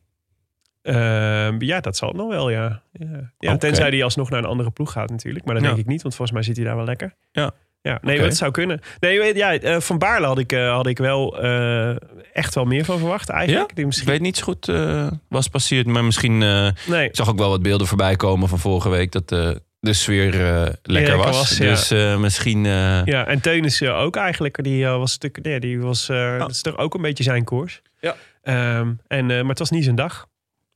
[0.82, 2.82] Ehm, ja, dat zal het nog wel, ja.
[2.92, 3.32] ja.
[3.40, 3.58] ja.
[3.58, 5.46] Tenzij hij alsnog naar een andere ploeg gaat natuurlijk.
[5.46, 5.70] Maar dat Ja.
[5.70, 7.14] denk ik niet, want volgens mij zit hij daar wel lekker.
[7.32, 7.52] Ja.
[7.82, 8.82] Ja, nee, dat zou kunnen.
[9.00, 11.96] Nee, weet- ja, eh, van Baarle had ik, eh, had ik wel eh,
[12.34, 13.70] echt wel meer van verwacht eigenlijk.
[13.70, 16.38] Die Ik misschien, weet niet zo goed eh was passeerd, maar misschien...
[16.38, 16.74] nee,
[17.08, 19.12] ik zag ook wel wat beelden voorbij komen van vorige week...
[19.12, 21.38] dat, de sfeer eh, lekker was.
[21.38, 21.66] was, ja.
[21.66, 22.64] Dus eh, misschien...
[22.66, 24.64] Ja, en Teunis ook eigenlijk.
[24.64, 27.82] Die was natuurlijk, nee, die was, eh, dat is toch ook een beetje zijn koers.
[28.00, 28.16] Ja.
[28.42, 30.28] Ehm, en, maar het was niet zijn dag.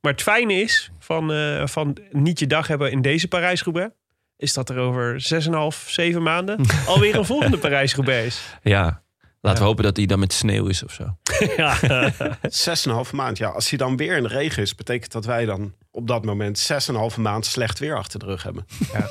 [0.02, 1.32] Maar het fijne is van,
[1.68, 3.94] van niet je dag hebben in deze Parijs-Roubaix,
[4.44, 5.34] is dat er over
[5.74, 8.42] 6,5, 7 maanden alweer een volgende Parijs-Roubaix is.
[8.62, 9.02] ja,
[9.42, 11.18] laten we hopen dat hij dan met sneeuw is of zo.
[11.58, 11.78] ja.
[12.50, 13.38] Zes en een halve maand.
[13.38, 16.26] Ja, als hij dan weer in de regen is, betekent dat wij dan op dat
[16.26, 18.66] moment zes en een halve maand slecht weer achter de rug hebben.
[18.94, 19.08] Ja.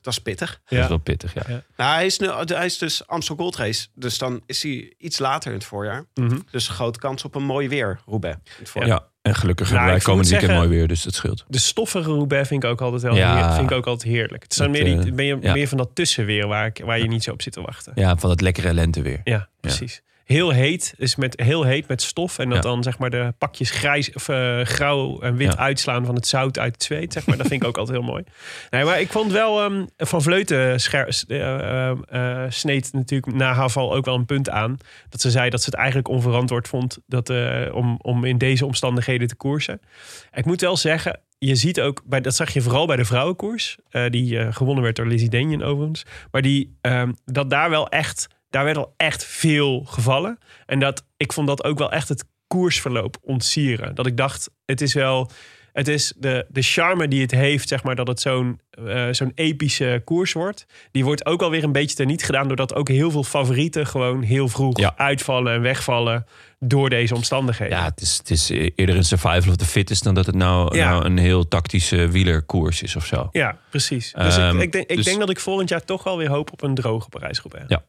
[0.00, 0.60] Dat is pittig.
[0.66, 1.42] Dat is wel pittig, ja.
[1.48, 1.62] Ja.
[1.76, 3.86] Nou, hij, is nu, hij is dus Amstel Gold Race.
[3.94, 6.04] Dus dan is hij iets later in het voorjaar.
[6.14, 6.38] Mhm.
[6.50, 8.36] Dus grote kans op een mooi weer, Roubaix.
[8.44, 8.90] In het voorjaar.
[8.90, 11.44] Ja, en gelukkig Nou, hebben wij komend weekend zeggen- mooi weer, dus dat scheelt.
[11.48, 13.34] De stoffige Roubaix vind ik ook altijd wel Ja.
[13.46, 14.42] heer- vind ik ook altijd heerlijk.
[14.42, 15.52] Het zijn Dat, meer, die, eh, ben je ja.
[15.52, 17.92] meer van dat tussenweer waar, ik, waar je niet zo op zit te wachten.
[17.94, 19.20] Ja, van het lekkere lenteweer.
[19.24, 20.02] Ja, precies.
[20.24, 22.38] Heel heet, is met, heel heet met stof.
[22.38, 22.62] En dat Ja.
[22.62, 25.58] dan zeg maar de pakjes grijs, of, eh, grauw en wit Ja.
[25.58, 27.12] uitslaan van het zout uit het zweet.
[27.12, 27.36] Zeg maar.
[27.36, 28.24] Dat vind ik ook altijd heel mooi.
[28.70, 33.52] Nee, maar ik vond wel ehm, Van Vleuten scher, eh, eh, eh, sneed natuurlijk na
[33.52, 34.76] haar val ook wel een punt aan.
[35.08, 37.30] Dat ze zei dat ze het eigenlijk onverantwoord vond dat,
[37.72, 39.80] om, om in deze omstandigheden te koersen.
[40.32, 43.76] Ik moet wel zeggen, je ziet ook, bij, dat zag je vooral bij de vrouwenkoers.
[44.10, 46.04] die gewonnen werd door Lizzie Denjen overigens.
[46.30, 50.38] Maar die, ehm, dat daar wel echt, daar werd al echt veel gevallen.
[50.66, 53.94] En dat, ik vond dat ook wel echt het koersverloop ontsieren.
[53.94, 55.30] Dat ik dacht, het is wel,
[55.72, 59.32] het is de, de charme die het heeft, zeg maar, dat het zo'n eh, zo'n
[59.34, 60.66] epische koers wordt.
[60.90, 64.48] Die wordt ook alweer een beetje teniet gedaan, doordat ook heel veel favorieten gewoon heel
[64.48, 64.94] vroeg Ja.
[64.96, 66.26] uitvallen en wegvallen
[66.58, 67.76] door deze omstandigheden.
[67.78, 70.76] Ja, het is, het is eerder een survival of the fittest dan dat het nou,
[70.76, 70.90] Ja.
[70.90, 73.28] nou een heel tactische wielerkoers is of zo.
[73.32, 74.12] Ja, precies.
[74.12, 76.28] Dus Ehm, ik, ik, denk, ik dus- denk dat ik volgend jaar toch wel weer
[76.28, 77.64] hoop op een droge Parijs-Roubaix.
[77.68, 77.84] Ja.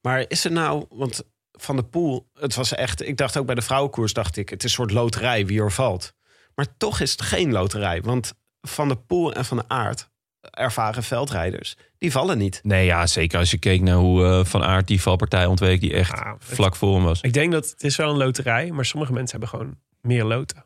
[0.00, 1.22] Maar is het nou, want
[1.52, 4.58] Van de Poel, het was echt, ik dacht ook bij de vrouwenkoers, dacht ik, het
[4.64, 6.12] is een soort loterij wie er valt.
[6.54, 11.02] Maar toch is het geen loterij, want Van de Poel en Van de Aert, ervaren
[11.02, 12.60] veldrijders, die vallen niet.
[12.62, 15.80] Nee, ja, zeker als je keek naar hoe eh, Van Aert die valpartij ontweek...
[15.80, 17.20] die echt Ja, het- vlak voor hem was.
[17.20, 20.64] Ik denk dat het is wel een loterij, maar sommige mensen hebben gewoon meer loten.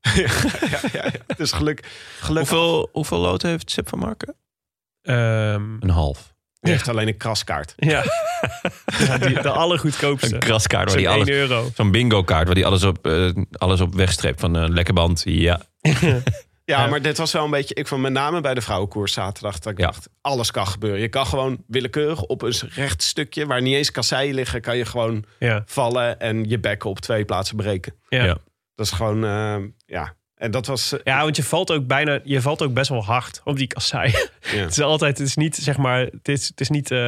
[0.14, 0.30] ja,
[0.70, 1.10] ja, ja.
[1.36, 1.86] Dus geluk,
[2.20, 4.34] gelukkig Hoeveel, hoeveel loten heeft Sepp van Marken?
[5.02, 6.34] Ehm, Een half.
[6.60, 7.72] Die heeft alleen een kraskaart.
[7.76, 8.04] ja.
[9.06, 10.34] ja die, de allergoedkoopste.
[10.34, 11.28] Een kraskaart waar 1 alles...
[11.28, 11.70] euro.
[11.74, 14.40] Zo'n bingo kaart waar hij alles op, eh, alles op wegstreept.
[14.40, 15.60] Van een lekker band, ja.
[16.64, 16.86] Ja, Ja.
[16.86, 19.72] maar dit was wel een beetje, ik vond met name bij de vrouwenkoers zaterdag, dat
[19.72, 19.84] ik Ja.
[19.86, 21.00] dacht, alles kan gebeuren.
[21.00, 24.84] Je kan gewoon willekeurig op een recht stukje, waar niet eens kasseien liggen, kan je
[24.84, 27.94] gewoon Ja, vallen en je bekken op twee plaatsen breken.
[28.08, 28.18] ja.
[28.18, 28.24] Ja.
[28.24, 28.36] ja.
[28.74, 29.56] Dat is gewoon, eh,
[29.86, 30.14] ja.
[30.38, 33.40] En dat was, eh, want je valt ook bijna, je valt ook best wel hard
[33.44, 34.10] op die kassei.
[34.10, 34.18] ja.
[34.58, 36.98] het is altijd, het is niet zeg maar, het is, het is niet, eh,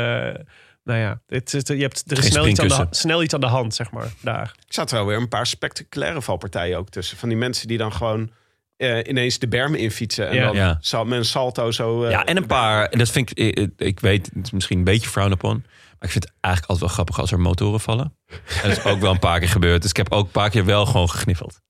[0.85, 3.47] nou ja, het je hebt er is snel iets, aan de, snel iets aan de
[3.47, 4.41] hand, zeg maar, daar.
[4.43, 7.16] Er zaten wel weer een paar spectaculaire valpartijen ook tussen.
[7.16, 8.31] Van die mensen die dan gewoon
[8.76, 10.28] eh, ineens de bermen infietsen.
[10.28, 10.45] En Ja.
[10.47, 10.78] dan Ja.
[10.81, 12.05] zal met een salto zo...
[12.05, 14.78] eh, Ja, en een paar, en dat vind ik, ik, ik weet, het is misschien
[14.78, 15.64] een beetje frown upon.
[15.99, 18.14] Maar ik vind het eigenlijk altijd wel grappig als er motoren vallen.
[18.62, 19.83] En dat is ook wel een paar keer gebeurd.
[19.83, 21.61] Dus ik heb ook een paar keer wel gewoon gegniffeld.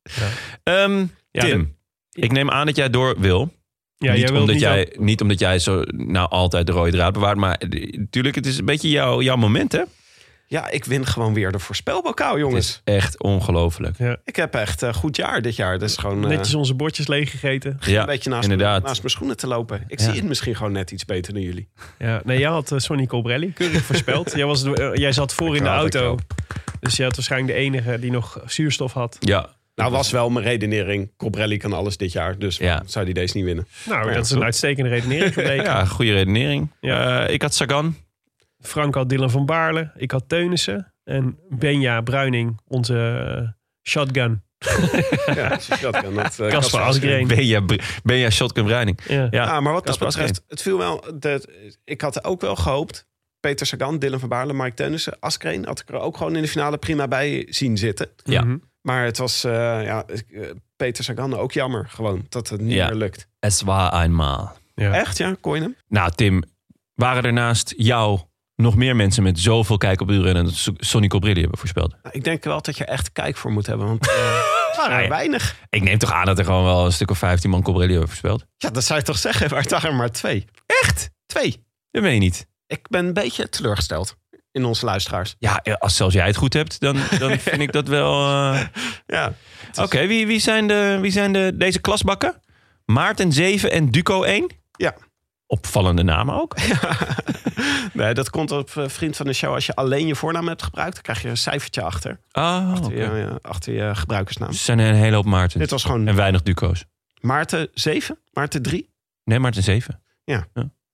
[0.63, 1.77] Ehm, Ja, Tim,
[2.13, 3.53] ik neem aan dat jij door wil.
[3.97, 7.13] Ja, niet, jij omdat niet jij, niet omdat jij zo nou altijd de rode draad
[7.13, 7.37] bewaart.
[7.39, 9.83] Maar eh, natuurlijk, het is een beetje jouw, jouw moment, hè?
[10.47, 12.67] Ja, ik win gewoon weer de voorspelbokaal, Het jongens.
[12.69, 13.99] is echt ongelooflijk.
[14.25, 15.79] Ik heb echt een goed jaar dit jaar.
[15.79, 17.79] Dat is gewoon eh, netjes onze bordjes leeggegeten.
[17.87, 18.83] Ja, een beetje naast, inderdaad.
[18.83, 19.85] naast mijn schoenen te lopen.
[19.89, 20.05] Ik Ja.
[20.05, 21.69] zie het misschien gewoon net iets beter dan jullie.
[21.99, 24.33] Ja, nee, jij had eh, Sonny Colbrelli keurig voorspeld.
[24.37, 26.19] jij, was, eh, jij zat voor in de auto.
[26.81, 29.17] Dus jij had waarschijnlijk de enige die nog zuurstof had.
[29.21, 29.49] Ja,
[29.81, 31.13] Nou was wel mijn redenering.
[31.17, 32.39] Cobrelli kan alles dit jaar.
[32.39, 32.83] Dus Ja.
[32.87, 33.67] zou die deze niet winnen?
[33.87, 34.45] Nou, dat is een goed.
[34.45, 35.65] uitstekende redenering gebleken.
[35.65, 36.71] ja goede redenering.
[36.81, 37.27] Ja.
[37.27, 37.97] Eh, ik had Sagan.
[38.61, 39.91] Frank had Dylan van Baarle.
[39.97, 40.93] Ik had Teunissen.
[41.05, 42.95] En Benja Bruining, onze
[43.37, 43.49] eh,
[43.89, 44.43] shotgun.
[45.35, 45.93] Ja, als je dat.
[46.15, 47.27] Dat, eh, Kasper Asgreen.
[47.27, 47.63] Benja,
[48.03, 48.99] Benja Shotgun Bruining.
[49.09, 49.27] Ja.
[49.31, 51.05] Ja, maar wat dat betreft, het viel wel.
[51.19, 53.09] De, ik had ook wel gehoopt.
[53.41, 55.65] Peter Sagan, Dylan van Baarle, Mike Teunissen, Askreen...
[55.67, 58.09] had ik er ook gewoon in de finale prima bij zien zitten.
[58.25, 58.43] Ja.
[58.45, 58.57] Mhm.
[58.83, 59.53] Maar het was, eh,
[59.85, 62.87] ja, eh, Peter Sagan ook jammer gewoon dat het niet Ja.
[62.87, 63.27] meer lukt.
[63.39, 64.53] Es war einmal.
[64.75, 64.93] Ja.
[64.93, 65.37] Echt, ja?
[65.41, 65.77] Kon je hem?
[65.89, 66.43] Nou, Tim,
[66.95, 68.21] waren er naast jou
[68.57, 71.91] nog meer mensen met zoveel kijk op wielrennen dat So- Sonny Colbrelli hebben voorspeld?
[72.03, 73.87] Nou, ik denk wel dat je er echt kijk voor moet hebben.
[73.87, 74.15] Want eh,
[74.69, 75.09] het waren er Ja, ja.
[75.09, 75.57] weinig.
[75.69, 78.09] Ik neem toch aan dat er gewoon wel een stuk of 15 man Colbrelli hebben
[78.09, 78.47] voorspeld?
[78.57, 79.51] Ja, dat zou je toch zeggen.
[79.51, 80.45] Maar het waren er maar twee.
[80.83, 81.11] Echt?
[81.27, 81.65] Twee.
[81.91, 82.47] Dat meen je niet.
[82.67, 84.17] Ik ben een beetje teleurgesteld
[84.53, 85.35] in onze luisteraars.
[85.39, 88.13] Ja, als zelfs jij het goed hebt, dan, dan vind ik dat wel...
[88.27, 88.61] eh,
[89.07, 89.33] Ja.
[89.75, 92.35] Oké, wie, wie zijn, de, wie zijn de, deze klasbakken?
[92.85, 94.51] Maarten 7 en Duco 1?
[94.77, 94.95] Ja.
[95.47, 96.57] Opvallende namen ook.
[97.93, 99.55] nee, dat komt op eh, vriend van de show.
[99.55, 102.21] Als je alleen je voornaam hebt gebruikt, dan krijg je een cijfertje achter.
[102.31, 104.49] Ah, Achter, je, ja, achter je gebruikersnaam.
[104.49, 105.61] Er zijn een hele hoop Maartens.
[105.63, 106.85] Dit was gewoon En weinig Duco's.
[107.21, 108.91] Maarten 7, Maarten 3.
[109.25, 110.03] Nee, Maarten 7.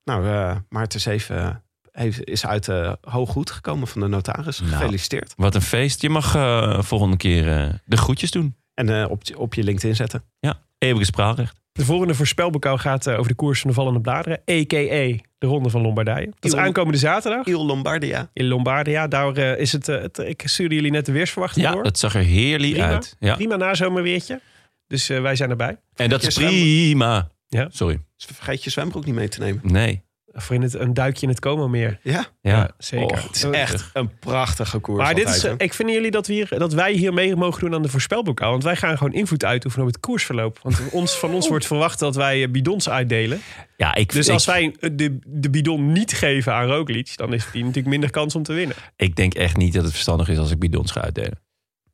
[0.03, 1.55] Nou, eh Maarten Zeven eh, heeft,
[2.23, 4.59] is uit de hooggoed gekomen van de notaris.
[4.59, 4.71] Nou.
[4.73, 5.33] Gefeliciteerd.
[5.37, 6.01] Wat een feest.
[6.01, 8.55] Je mag eh, volgende keer eh, de groetjes doen.
[8.73, 10.23] En eh, op, je- op je LinkedIn zetten.
[10.39, 11.55] Ja, eeuwige spraalrecht.
[11.71, 14.37] De volgende voorspelbokaal gaat over de koers van de vallende bladeren.
[14.37, 15.23] A.k.a.
[15.37, 16.25] de Ronde van Lombardije.
[16.25, 18.29] Dat is Il- aankomende zaterdag Il Lombardia.
[18.33, 19.07] in Lombardia.
[19.07, 20.17] Daar is het, het...
[20.17, 21.83] Ik stuurde jullie net de weersverwachting Ja, door.
[21.83, 22.87] dat zag er heerlijk Prima.
[22.87, 23.15] uit.
[23.19, 23.35] Ja.
[23.35, 24.41] Prima nazomerweertje.
[24.87, 25.77] Dus wij zijn erbij.
[25.95, 27.29] En dat is prima.
[27.47, 27.67] Ja.
[27.71, 27.99] Sorry.
[28.17, 29.61] Dus vergeet je zwembroek niet mee te nemen.
[29.63, 30.01] Nee.
[30.39, 31.99] Voor in het, een duikje in het Como meer.
[32.03, 33.17] Ja, Ja, zeker.
[33.17, 35.03] Oh, het is echt een prachtige koers.
[35.03, 35.53] Maar dit is, hè?
[35.57, 38.51] ik vind jullie dat, we hier, dat wij hier mee mogen doen aan de voorspelbokaal.
[38.51, 40.59] Want wij gaan gewoon invloed uitoefenen op het koersverloop.
[40.61, 43.41] Want ons, van ons wordt verwacht dat wij eh, bidons uitdelen.
[43.77, 47.17] ja ik, Dus ik, als wij de, de bidon niet geven aan Roglic...
[47.17, 48.75] dan is die natuurlijk minder kans om te winnen.
[48.95, 51.39] ik denk echt niet dat het verstandig is als ik bidons ga uitdelen.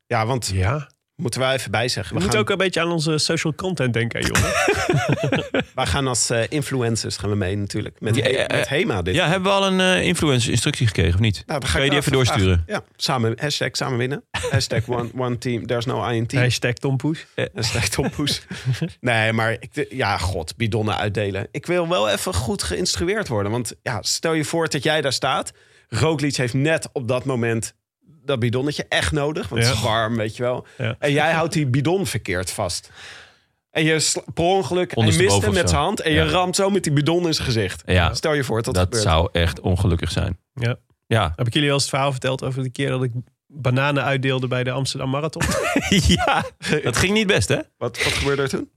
[0.06, 0.92] Ja, want Ja.
[1.16, 2.14] Moeten wij even bijzeggen.
[2.14, 4.52] We We, moeten gaan, ook een beetje aan onze social content denken, jongen.
[5.76, 8.00] wij gaan als eh, influencers gaan we mee natuurlijk.
[8.00, 9.16] Met, Ja, met Hema dit.
[9.16, 11.44] Ja, hebben we al een eh, influencer instructie gekregen of niet?
[11.46, 12.64] Nou, dan Kan je ik die even doorsturen?
[12.66, 12.84] vragen.
[12.88, 14.24] Ja, samen, hashtag samen winnen.
[14.50, 16.44] Hashtag one, one team, there's no I in team.
[16.44, 17.26] Hashtag Tom Poes.
[17.54, 17.90] Hashtag
[19.00, 21.48] nee, maar ik, ja, god, bidonnen uitdelen.
[21.52, 23.52] Ik wil wel even goed geïnstrueerd worden.
[23.52, 25.52] Want ja, stel je voor dat jij daar staat.
[25.90, 27.74] Roglic heeft net op dat moment
[28.26, 29.50] dat bidonnetje echt nodig.
[29.50, 29.86] Want het is Ja.
[29.88, 30.66] warm, weet je wel.
[30.78, 30.96] Ja.
[31.00, 32.92] En jij houdt die bidon verkeerd vast.
[33.72, 36.02] En je per ongeluk, hij mist hem met zijn hand.
[36.02, 36.24] En Ja.
[36.24, 37.84] je ramt zo met die bidon in zijn gezicht.
[37.86, 38.14] Ja.
[38.14, 40.38] Stel je voor dat dat, Dat zou echt ongelukkig zijn.
[40.54, 40.76] Ja.
[41.08, 41.34] Ja.
[41.36, 43.12] Heb ik jullie al eens het verhaal verteld over de keer dat ik
[43.48, 45.42] bananen uitdeelde bij de Amsterdam Marathon?
[46.26, 46.44] ja,
[46.84, 47.58] dat ging niet best, hè?
[47.78, 48.70] Wat, wat gebeurde er toen?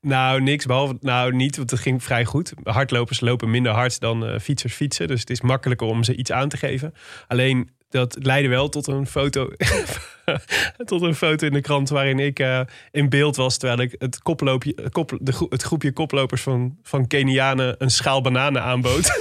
[0.00, 0.66] Nou, niks.
[0.66, 2.52] Behalve, nou, niet, want het ging vrij goed.
[2.62, 5.08] Hardlopers lopen minder hard dan eh, fietsers fietsen.
[5.08, 6.94] Dus het is makkelijker om ze iets aan te geven.
[7.28, 9.50] Alleen, dat leidde wel tot een foto,
[10.84, 12.60] tot een foto in de krant waarin ik eh,
[12.90, 13.56] in beeld was.
[13.56, 18.20] Terwijl ik het, koploopje, kop, de, gro- het groepje koplopers van, van Kenianen een schaal
[18.20, 19.10] bananen aanbood.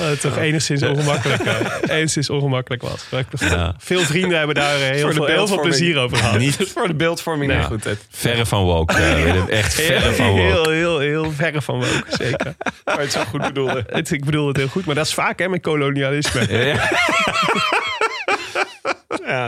[0.00, 1.56] Het toch enigszins ongemakkelijk, eh,
[1.96, 3.06] enigszins ongemakkelijk was.
[3.38, 3.74] Ja.
[3.78, 5.68] Veel vrienden hebben daar eh, heel, veel, heel veel beeldvorming.
[5.76, 6.38] plezier over gehad.
[6.38, 7.58] Niet Voor de beeldvorming Nee.
[7.58, 7.86] niet goed.
[8.10, 8.94] Verre van woke.
[9.24, 9.48] Willem.
[9.48, 10.40] echt verre van woke.
[10.40, 12.54] Heel, heel, heel verre van woke, zeker.
[12.84, 13.84] Maar het zo goed bedoelde.
[13.88, 16.46] Het, ik bedoel het heel goed, maar dat is vaak hè, met kolonialisme.
[16.58, 16.58] Ja.
[16.64, 16.88] Ja,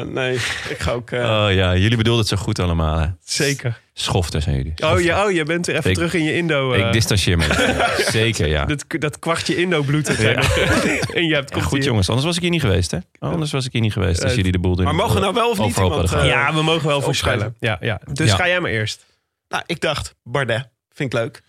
[0.02, 0.34] nee.
[0.68, 1.10] Ik ga ook...
[1.10, 2.98] eh, Oh ja, jullie bedoelden het zo goed allemaal.
[2.98, 3.06] Hè?
[3.24, 3.80] Zeker.
[3.92, 4.72] Schoften zijn jullie.
[4.84, 6.72] Oh, ja, oh, je bent weer even Ik- terug in je Indo.
[6.72, 7.74] eh, Ik distancieer me.
[8.10, 8.64] Zeker, ja.
[8.64, 10.08] dat, dat kwartje Indo-bloed.
[10.08, 10.18] nog-
[11.14, 12.90] en je hebt Ja, goed hier- jongens, anders was ik hier niet geweest.
[12.90, 12.98] Hè?
[13.18, 14.84] Anders was ik hier niet geweest als Eh, jullie de boel doen.
[14.84, 16.26] maar mogen we nou wel of niet hadden eh.
[16.26, 17.56] Ja, we mogen wel voorspellen.
[17.58, 18.00] Ja, ja.
[18.12, 18.36] Dus Ja.
[18.36, 19.06] ga jij maar eerst.
[19.48, 20.68] Nou, ik dacht, Bardet.
[20.92, 21.42] Vind ik leuk.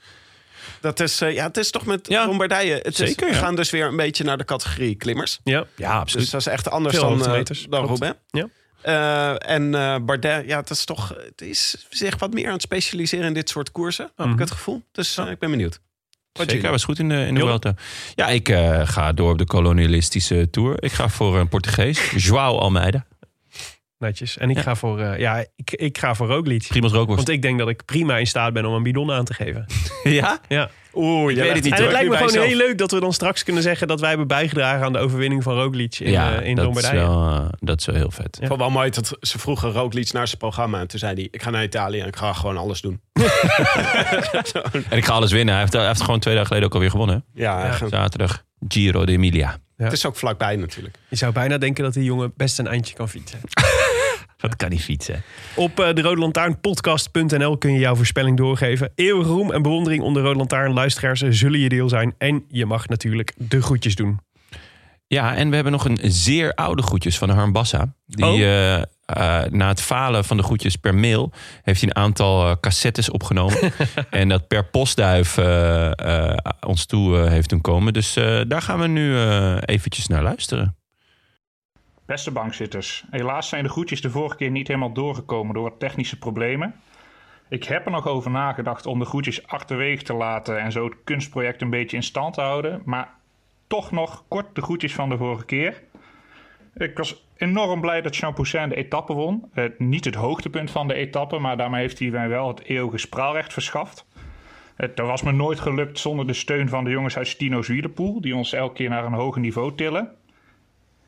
[0.82, 2.74] Dat is, eh, ja, het is toch met Ja, Lombardije.
[2.76, 3.39] Het is, zeker, we ja.
[3.39, 5.39] gaan dus weer een beetje naar de categorie klimmers.
[5.43, 5.66] Ja.
[5.76, 6.22] Ja, absoluut.
[6.24, 7.86] Dus dat is echt anders Veel dan, eh, dan.
[7.86, 8.16] Roubaix.
[8.30, 8.47] Ja.
[8.82, 12.61] Eh, en eh, Bardet, ja, het is toch het is zich wat meer aan het
[12.61, 14.11] specialiseren in dit soort koersen.
[14.16, 14.34] Heb Mhm.
[14.34, 14.84] ik het gevoel.
[14.91, 15.80] Dus ik ben benieuwd.
[16.32, 17.39] Wat Zeker, was goed in de, in de?
[17.39, 17.74] Vuelta.
[18.16, 20.84] Ja, ik eh, ga door op de kolonialistische tour.
[20.84, 23.05] Ik ga voor een Portugees, João Almeida.
[23.98, 24.38] Netjes.
[24.38, 24.62] En ik Ja.
[24.62, 26.66] ga voor, eh, ja, ik, ik ga voor Roglic.
[26.68, 27.26] Primoz Rookworst.
[27.26, 29.66] Want ik denk dat ik prima in staat ben om een bidon aan te geven.
[30.04, 30.39] Ja?
[30.48, 30.70] Ja.
[30.93, 33.14] Oeh, je weet het niet, En het lijkt me gewoon heel leuk dat we dan
[33.14, 36.48] straks kunnen zeggen dat wij hebben bijgedragen aan de overwinning van Roglic in, ja, eh,
[36.48, 37.08] in dat, is Lombardije.
[37.08, 38.36] wel, eh, dat is wel heel vet.
[38.38, 38.41] Ja.
[38.41, 40.80] Ik vond wel mooi dat ze vroegen Roglic naar zijn programma.
[40.80, 43.02] En toen zei hij, ik ga naar Italië en ik ga gewoon alles doen.
[44.89, 45.54] En ik ga alles winnen.
[45.54, 47.26] Hij heeft, hij heeft gewoon twee dagen geleden ook alweer gewonnen.
[47.34, 47.88] Ja, Ja.
[47.89, 49.58] Zaterdag Giro d'Emilia.
[49.78, 50.96] het is ook vlakbij natuurlijk.
[51.10, 53.39] Je zou bijna denken dat die jongen best een eindje kan fietsen.
[54.38, 55.24] Wat kan hij fietsen?
[55.56, 58.92] Op eh, de Rode Lantaarn podcast.nl kun je jouw voorspelling doorgeven.
[58.96, 62.16] Eeuwige roem en bewondering onder Rode Lantaarn luisteraars zullen je deel zijn.
[62.18, 64.20] En je mag natuurlijk de groetjes doen.
[65.08, 67.96] Ja, en we hebben nog een zeer oude groetjes van Harm Bassa.
[68.06, 68.42] Die Oh.
[68.42, 71.32] eh, eh, na het falen van de groetjes per mail...
[71.62, 73.58] heeft hij een aantal cassettes opgenomen.
[74.10, 75.38] en dat per postduif
[76.68, 77.94] ons toe heeft doen komen.
[77.94, 78.14] Dus
[78.48, 79.18] daar gaan we nu
[79.60, 80.76] eventjes naar luisteren.
[82.06, 86.76] Beste bankzitters, helaas zijn de groetjes de vorige keer niet helemaal doorgekomen door technische problemen.
[87.49, 90.95] Ik heb er nog over nagedacht om de groetjes achterwege te laten en zo het
[91.03, 92.82] kunstproject een beetje in stand te houden.
[92.86, 93.14] Maar
[93.68, 95.84] toch nog kort de groetjes van de vorige keer.
[96.74, 99.49] Ik was enorm blij dat Jean Poussin de etappe won.
[99.53, 102.97] Eh, niet het hoogtepunt van de etappe, maar daarmee heeft hij mij wel het eeuwige
[102.97, 104.06] spraalrecht verschaft.
[104.76, 108.22] Het dat was me nooit gelukt zonder de steun van de jongens uit Stino's Wielerpool,
[108.22, 110.12] die ons elke keer naar een hoger niveau tillen.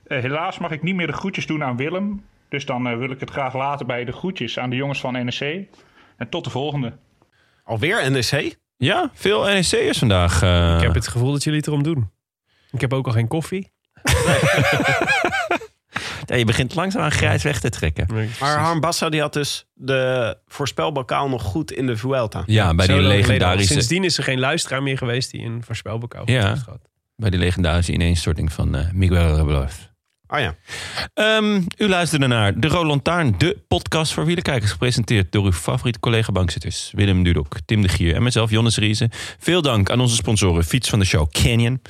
[0.08, 2.26] Eh, helaas mag ik niet meer de groetjes doen aan Willem.
[2.50, 5.14] Dus dan eh, wil ik het graag laten bij de groetjes aan de jongens van
[5.14, 5.68] NEC.
[6.18, 6.94] En tot de volgende.
[7.64, 8.58] Alweer NEC?
[8.78, 10.42] Ja, veel NEC'ers vandaag.
[10.42, 10.76] eh.
[10.76, 12.10] Ik heb het gevoel dat jullie het erom doen.
[12.72, 13.72] Ik heb ook al geen koffie.
[16.26, 18.08] Ja, je begint langzaam aan grijs weg te trekken.
[18.40, 22.44] Maar Harm Bassa die had dus de voorspelbokaal nog goed in de Vuelta.
[22.46, 23.72] Ja, bij Zo die legendarische...
[23.74, 26.48] Sindsdien is er geen luisteraar meer geweest die een voorspelbokaal Ja.
[26.50, 26.90] heeft gehad.
[27.16, 29.36] bij die legendarische ineenstorting van Miguel
[30.28, 30.56] Oh ja.
[31.14, 34.72] Ehm, u luisterde naar De Roland Taarn, de podcast voor wielerkijkers.
[34.72, 36.92] Gepresenteerd door uw favoriete collega-bankzitters.
[36.96, 39.10] Willem Dudok, Tim de Gier en mezelf, Jonnes Riese.
[39.40, 41.82] Veel dank aan onze sponsoren Fiets van de Show Canyon.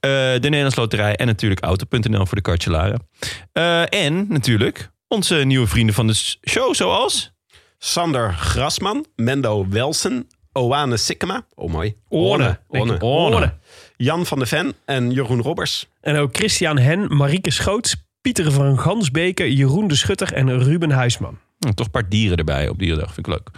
[0.00, 3.08] eh, de Nederlands Loterij en natuurlijk Auto.nl voor de kartjelaren.
[3.52, 6.14] Eh, en natuurlijk onze nieuwe vrienden van de
[6.48, 7.30] show, zoals...
[7.78, 11.46] Sander Grasman, Mendo Welsen, Oane Sikkema.
[11.54, 11.94] Oh mooi.
[12.08, 12.60] Orne.
[12.68, 13.00] Orne.
[13.00, 13.54] Orne.
[14.02, 15.88] Jan van de Ven en Jeroen Robbers.
[16.00, 21.38] En ook Christian Hen, Marieke Schoots, Pieter van Gansbeke, Jeroen de Schutter en Ruben Huisman.
[21.58, 23.48] Toch een paar dieren erbij op Dierendag, vind ik leuk.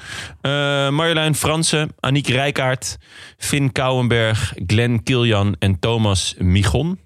[0.40, 0.50] Eh,
[0.90, 2.96] Marjolein Fransen, Aniek Rijkaard,
[3.36, 6.98] Finn Kouwenberg, Glenn Kiljan en Thomas Migon.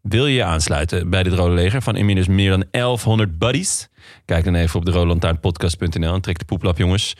[0.00, 3.88] Wil je je aansluiten bij dit Rode Leger van inmiddels meer dan 1100 buddies?
[4.24, 7.14] Kijk dan even op de rodelantaarnpodcast.nl en trek de poeplap, jongens.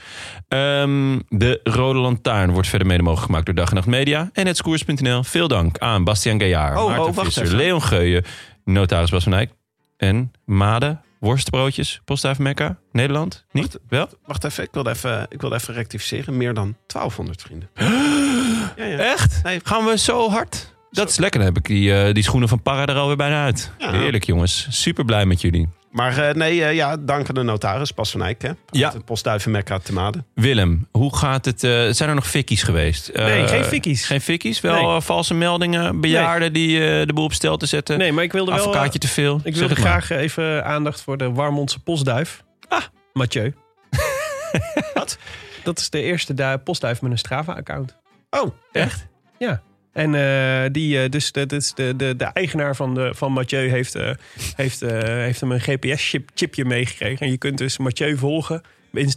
[0.48, 4.46] Ehm, de Rode Lantaarn wordt verder mede mogelijk gemaakt door Dag en Nacht Media en
[4.46, 5.22] Hetskoers.nl.
[5.22, 7.56] Veel dank aan Bastiaan Gaillard, Oh, Maarten oh, wacht Visser, even.
[7.56, 8.24] Leon Geuyen,
[8.64, 9.50] notaris Bas van Eyck
[9.96, 13.44] en Made, worstbroodjes, Postduif Mekka, Nederland.
[13.52, 13.78] Niet?
[13.88, 14.08] Wel?
[14.26, 16.36] Wacht even, ik wilde even, ik wilde even rectificeren.
[16.36, 17.68] Meer dan 1200 vrienden.
[18.76, 18.98] Ja, ja.
[18.98, 19.40] Echt?
[19.42, 19.60] Nee.
[19.64, 20.74] Gaan we zo hard?
[20.90, 21.38] Dat is lekker.
[21.38, 23.72] Dan heb ik die, eh, die schoenen van Parra er alweer bijna uit.
[23.78, 23.92] Ja.
[23.92, 24.66] Heerlijk, jongens.
[24.70, 25.68] Super blij met jullie.
[25.94, 28.42] Maar eh, nee, eh, ja, dank aan de notaris, Bas van Eyck.
[28.42, 28.50] Hè?
[28.70, 28.90] Ja.
[28.90, 30.26] De postduiven Mekka te Maden.
[30.34, 31.64] Willem, hoe gaat het?
[31.64, 33.10] eh, zijn er nog fikkies geweest?
[33.14, 34.06] Nee, geen fikkies.
[34.06, 34.60] Geen fikkies?
[34.60, 35.00] Wel Nee.
[35.00, 36.00] valse meldingen?
[36.00, 37.98] Bejaarden die eh, de boel op stel te zetten?
[37.98, 38.60] Nee, maar ik wilde wel...
[38.60, 39.40] Advocaatje te veel?
[39.44, 40.02] Ik wilde het maar.
[40.02, 42.42] graag even aandacht voor de Warmondse postduif.
[42.68, 42.82] Ah,
[43.12, 43.54] Mathieu.
[44.94, 45.18] Wat?
[45.62, 47.96] Dat is de eerste du- postduif met een Strava-account.
[48.30, 49.06] Oh, Echt?
[49.38, 49.62] Ja.
[49.94, 53.94] En eh, die, eh, dus de, de, de, de eigenaar van, de, van Mathieu heeft,
[53.94, 54.10] eh,
[54.56, 57.26] heeft, heeft hem een GPS-chipje meegekregen.
[57.26, 58.62] En je kunt dus Mathieu volgen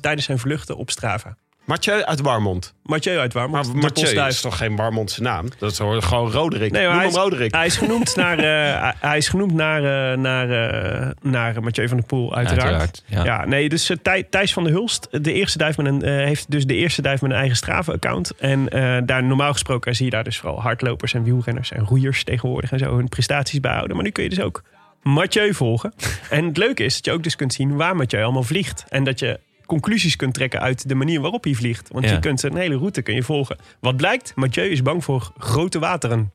[0.01, 1.37] tijdens zijn vluchten op Strava.
[1.67, 2.73] Mathieu uit Warmond.
[2.83, 3.53] Mathieu uit Warmond.
[3.65, 4.33] Maar de Mathieu postduif.
[4.33, 5.45] is toch geen Warmondse naam?
[5.59, 6.71] Dat is gewoon Roderick.
[6.71, 7.53] Nee, Noem hij is, Roderick.
[7.55, 11.97] hij is genoemd naar, eh, hij- is genoemd naar, eh, naar, eh, naar Mathieu van
[11.97, 12.63] der Poel, uiteraard.
[12.67, 13.23] Uiteraard, ja.
[13.23, 16.51] Ja, nee, dus Thij- Thijs van der Hulst, de eerste duif met een, eh, heeft
[16.51, 18.31] dus de eerste duif met een eigen Strava-account.
[18.39, 22.23] En eh, daar normaal gesproken zie je daar dus vooral hardlopers en wielrenners en roeiers
[22.23, 23.95] tegenwoordig en zo hun prestaties bijhouden.
[23.95, 24.63] Maar nu kun je dus ook
[25.03, 25.93] Mathieu volgen.
[26.29, 28.85] en het leuke is dat je ook dus kunt zien waar Mathieu allemaal vliegt.
[28.89, 31.89] En dat je conclusies kunt trekken uit de manier waarop hij vliegt.
[31.91, 32.11] Want Ja.
[32.11, 33.57] je kunt een hele route kun je volgen.
[33.79, 36.31] Wat blijkt, Mathieu is bang voor grote wateren.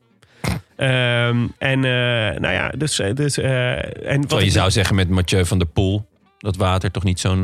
[0.75, 2.99] Ehm, en eh, nou ja, dus...
[2.99, 6.05] eh, dus eh, en wat je zou zeggen met Mathieu van der Poel...
[6.37, 7.43] dat water toch niet zo'n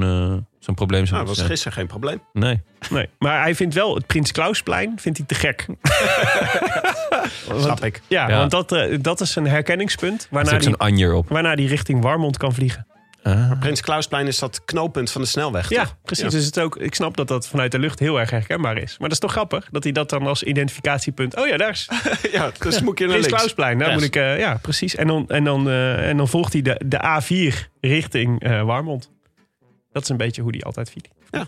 [0.60, 1.50] zo'n probleem zou Nou, dat was zijn.
[1.50, 2.22] gisteren geen probleem.
[2.34, 2.62] Nee.
[2.90, 5.66] Nee, maar hij vindt wel het Prins Klausplein vindt hij te gek.
[7.62, 8.02] Snap ik.
[8.08, 8.38] Ja, Ja.
[8.38, 11.30] want dat, dat is een herkenningspunt Er waarna is ook hij, zo'n anjer op.
[11.30, 12.88] waarna die richting Warmond kan vliegen.
[13.24, 13.60] Ah.
[13.60, 15.96] Prins Klausplein is dat knooppunt van de snelweg, Ja, toch?
[16.04, 16.24] precies.
[16.24, 16.30] Ja.
[16.30, 18.90] Dus het ook, ik snap dat dat vanuit de lucht heel erg herkenbaar is.
[18.98, 21.36] Maar dat is toch grappig dat hij dat dan als identificatiepunt.
[21.38, 21.90] Oh ja, daar is
[22.32, 23.28] ja, dus moet je naar Prins links.
[23.28, 23.78] Klausplein.
[23.78, 24.96] Daar moet ik, eh, ja, precies.
[24.96, 29.12] En dan, en dan, eh, en dan volgt hij de, de A4 richting eh, Warmond.
[29.92, 31.14] Dat is een beetje hoe die altijd fietst.
[31.30, 31.48] Ja,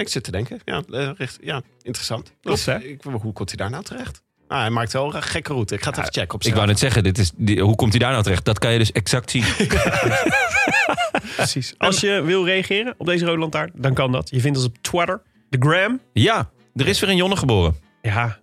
[0.00, 0.60] ik zit te denken.
[0.64, 0.82] Ja,
[1.16, 2.32] richt- ja interessant.
[2.42, 2.78] Klopt, Dus, hè?
[2.78, 4.22] ik, hoe komt hij daar nou terecht?
[4.48, 5.74] Ah, hij maakt wel een gekke route.
[5.74, 7.90] Ik ga het even checken op Ik wou net zeggen, dit is, die- hoe komt
[7.90, 8.44] hij daar nou terecht?
[8.44, 9.42] Dat kan je dus exact zien.
[11.36, 11.74] Precies.
[11.78, 14.30] Als je wil reageren op deze rode lantaarn, dan kan dat.
[14.30, 16.00] Je vindt ons op Twitter, de Gram.
[16.12, 17.76] ja, er is weer een Jonne geboren.
[18.02, 18.38] Ja,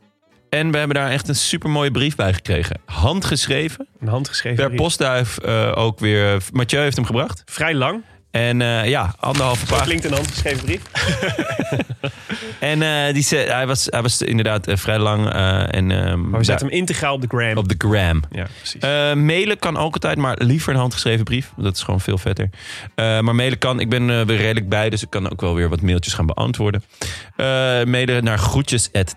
[0.49, 2.79] En we hebben daar echt een supermooie brief bij gekregen.
[2.85, 3.87] Handgeschreven.
[3.99, 4.79] een handgeschreven Per brief.
[4.79, 6.41] postduif eh, ook weer.
[6.51, 7.41] Mathieu heeft hem gebracht.
[7.45, 8.03] Vrij lang.
[8.31, 9.83] En eh, ja, anderhalve pagina.
[9.85, 10.81] klinkt een handgeschreven brief.
[12.59, 15.29] En eh, die, ze- hij, was, hij was inderdaad eh, vrij lang.
[15.29, 17.57] en, ehm, Maar we zetten hem integraal op de gram.
[17.57, 18.21] op de gram.
[18.31, 18.81] Ja, precies.
[19.15, 21.51] Mailen kan ook altijd, maar liever een handgeschreven brief.
[21.57, 22.49] Dat is gewoon veel vetter.
[22.95, 23.79] Maar mailen kan.
[23.79, 26.83] Ik ben weer redelijk bij, dus ik kan ook wel weer wat mailtjes gaan beantwoorden.
[27.85, 29.15] Mailen naar groetjes at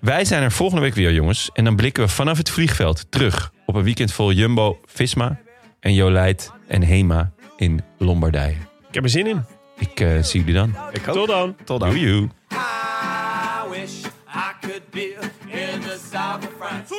[0.00, 1.50] Wij zijn er volgende week weer, jongens.
[1.52, 5.38] En dan blikken we vanaf het vliegveld terug op een weekend vol Jumbo, Visma
[5.80, 8.56] en Jolijt en Hema in Lombardije.
[8.88, 9.44] ik heb er zin in.
[9.78, 10.74] Ik eh, zie jullie dan.
[10.92, 11.14] Ik ook.
[11.14, 11.56] Tot dan.
[11.64, 11.90] Tot dan.
[11.90, 12.28] Doei.
[12.52, 15.16] I wish I could be
[15.46, 16.94] in the south of France.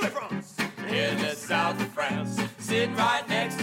[0.87, 2.41] In the south of France.
[2.59, 3.57] Sitting right next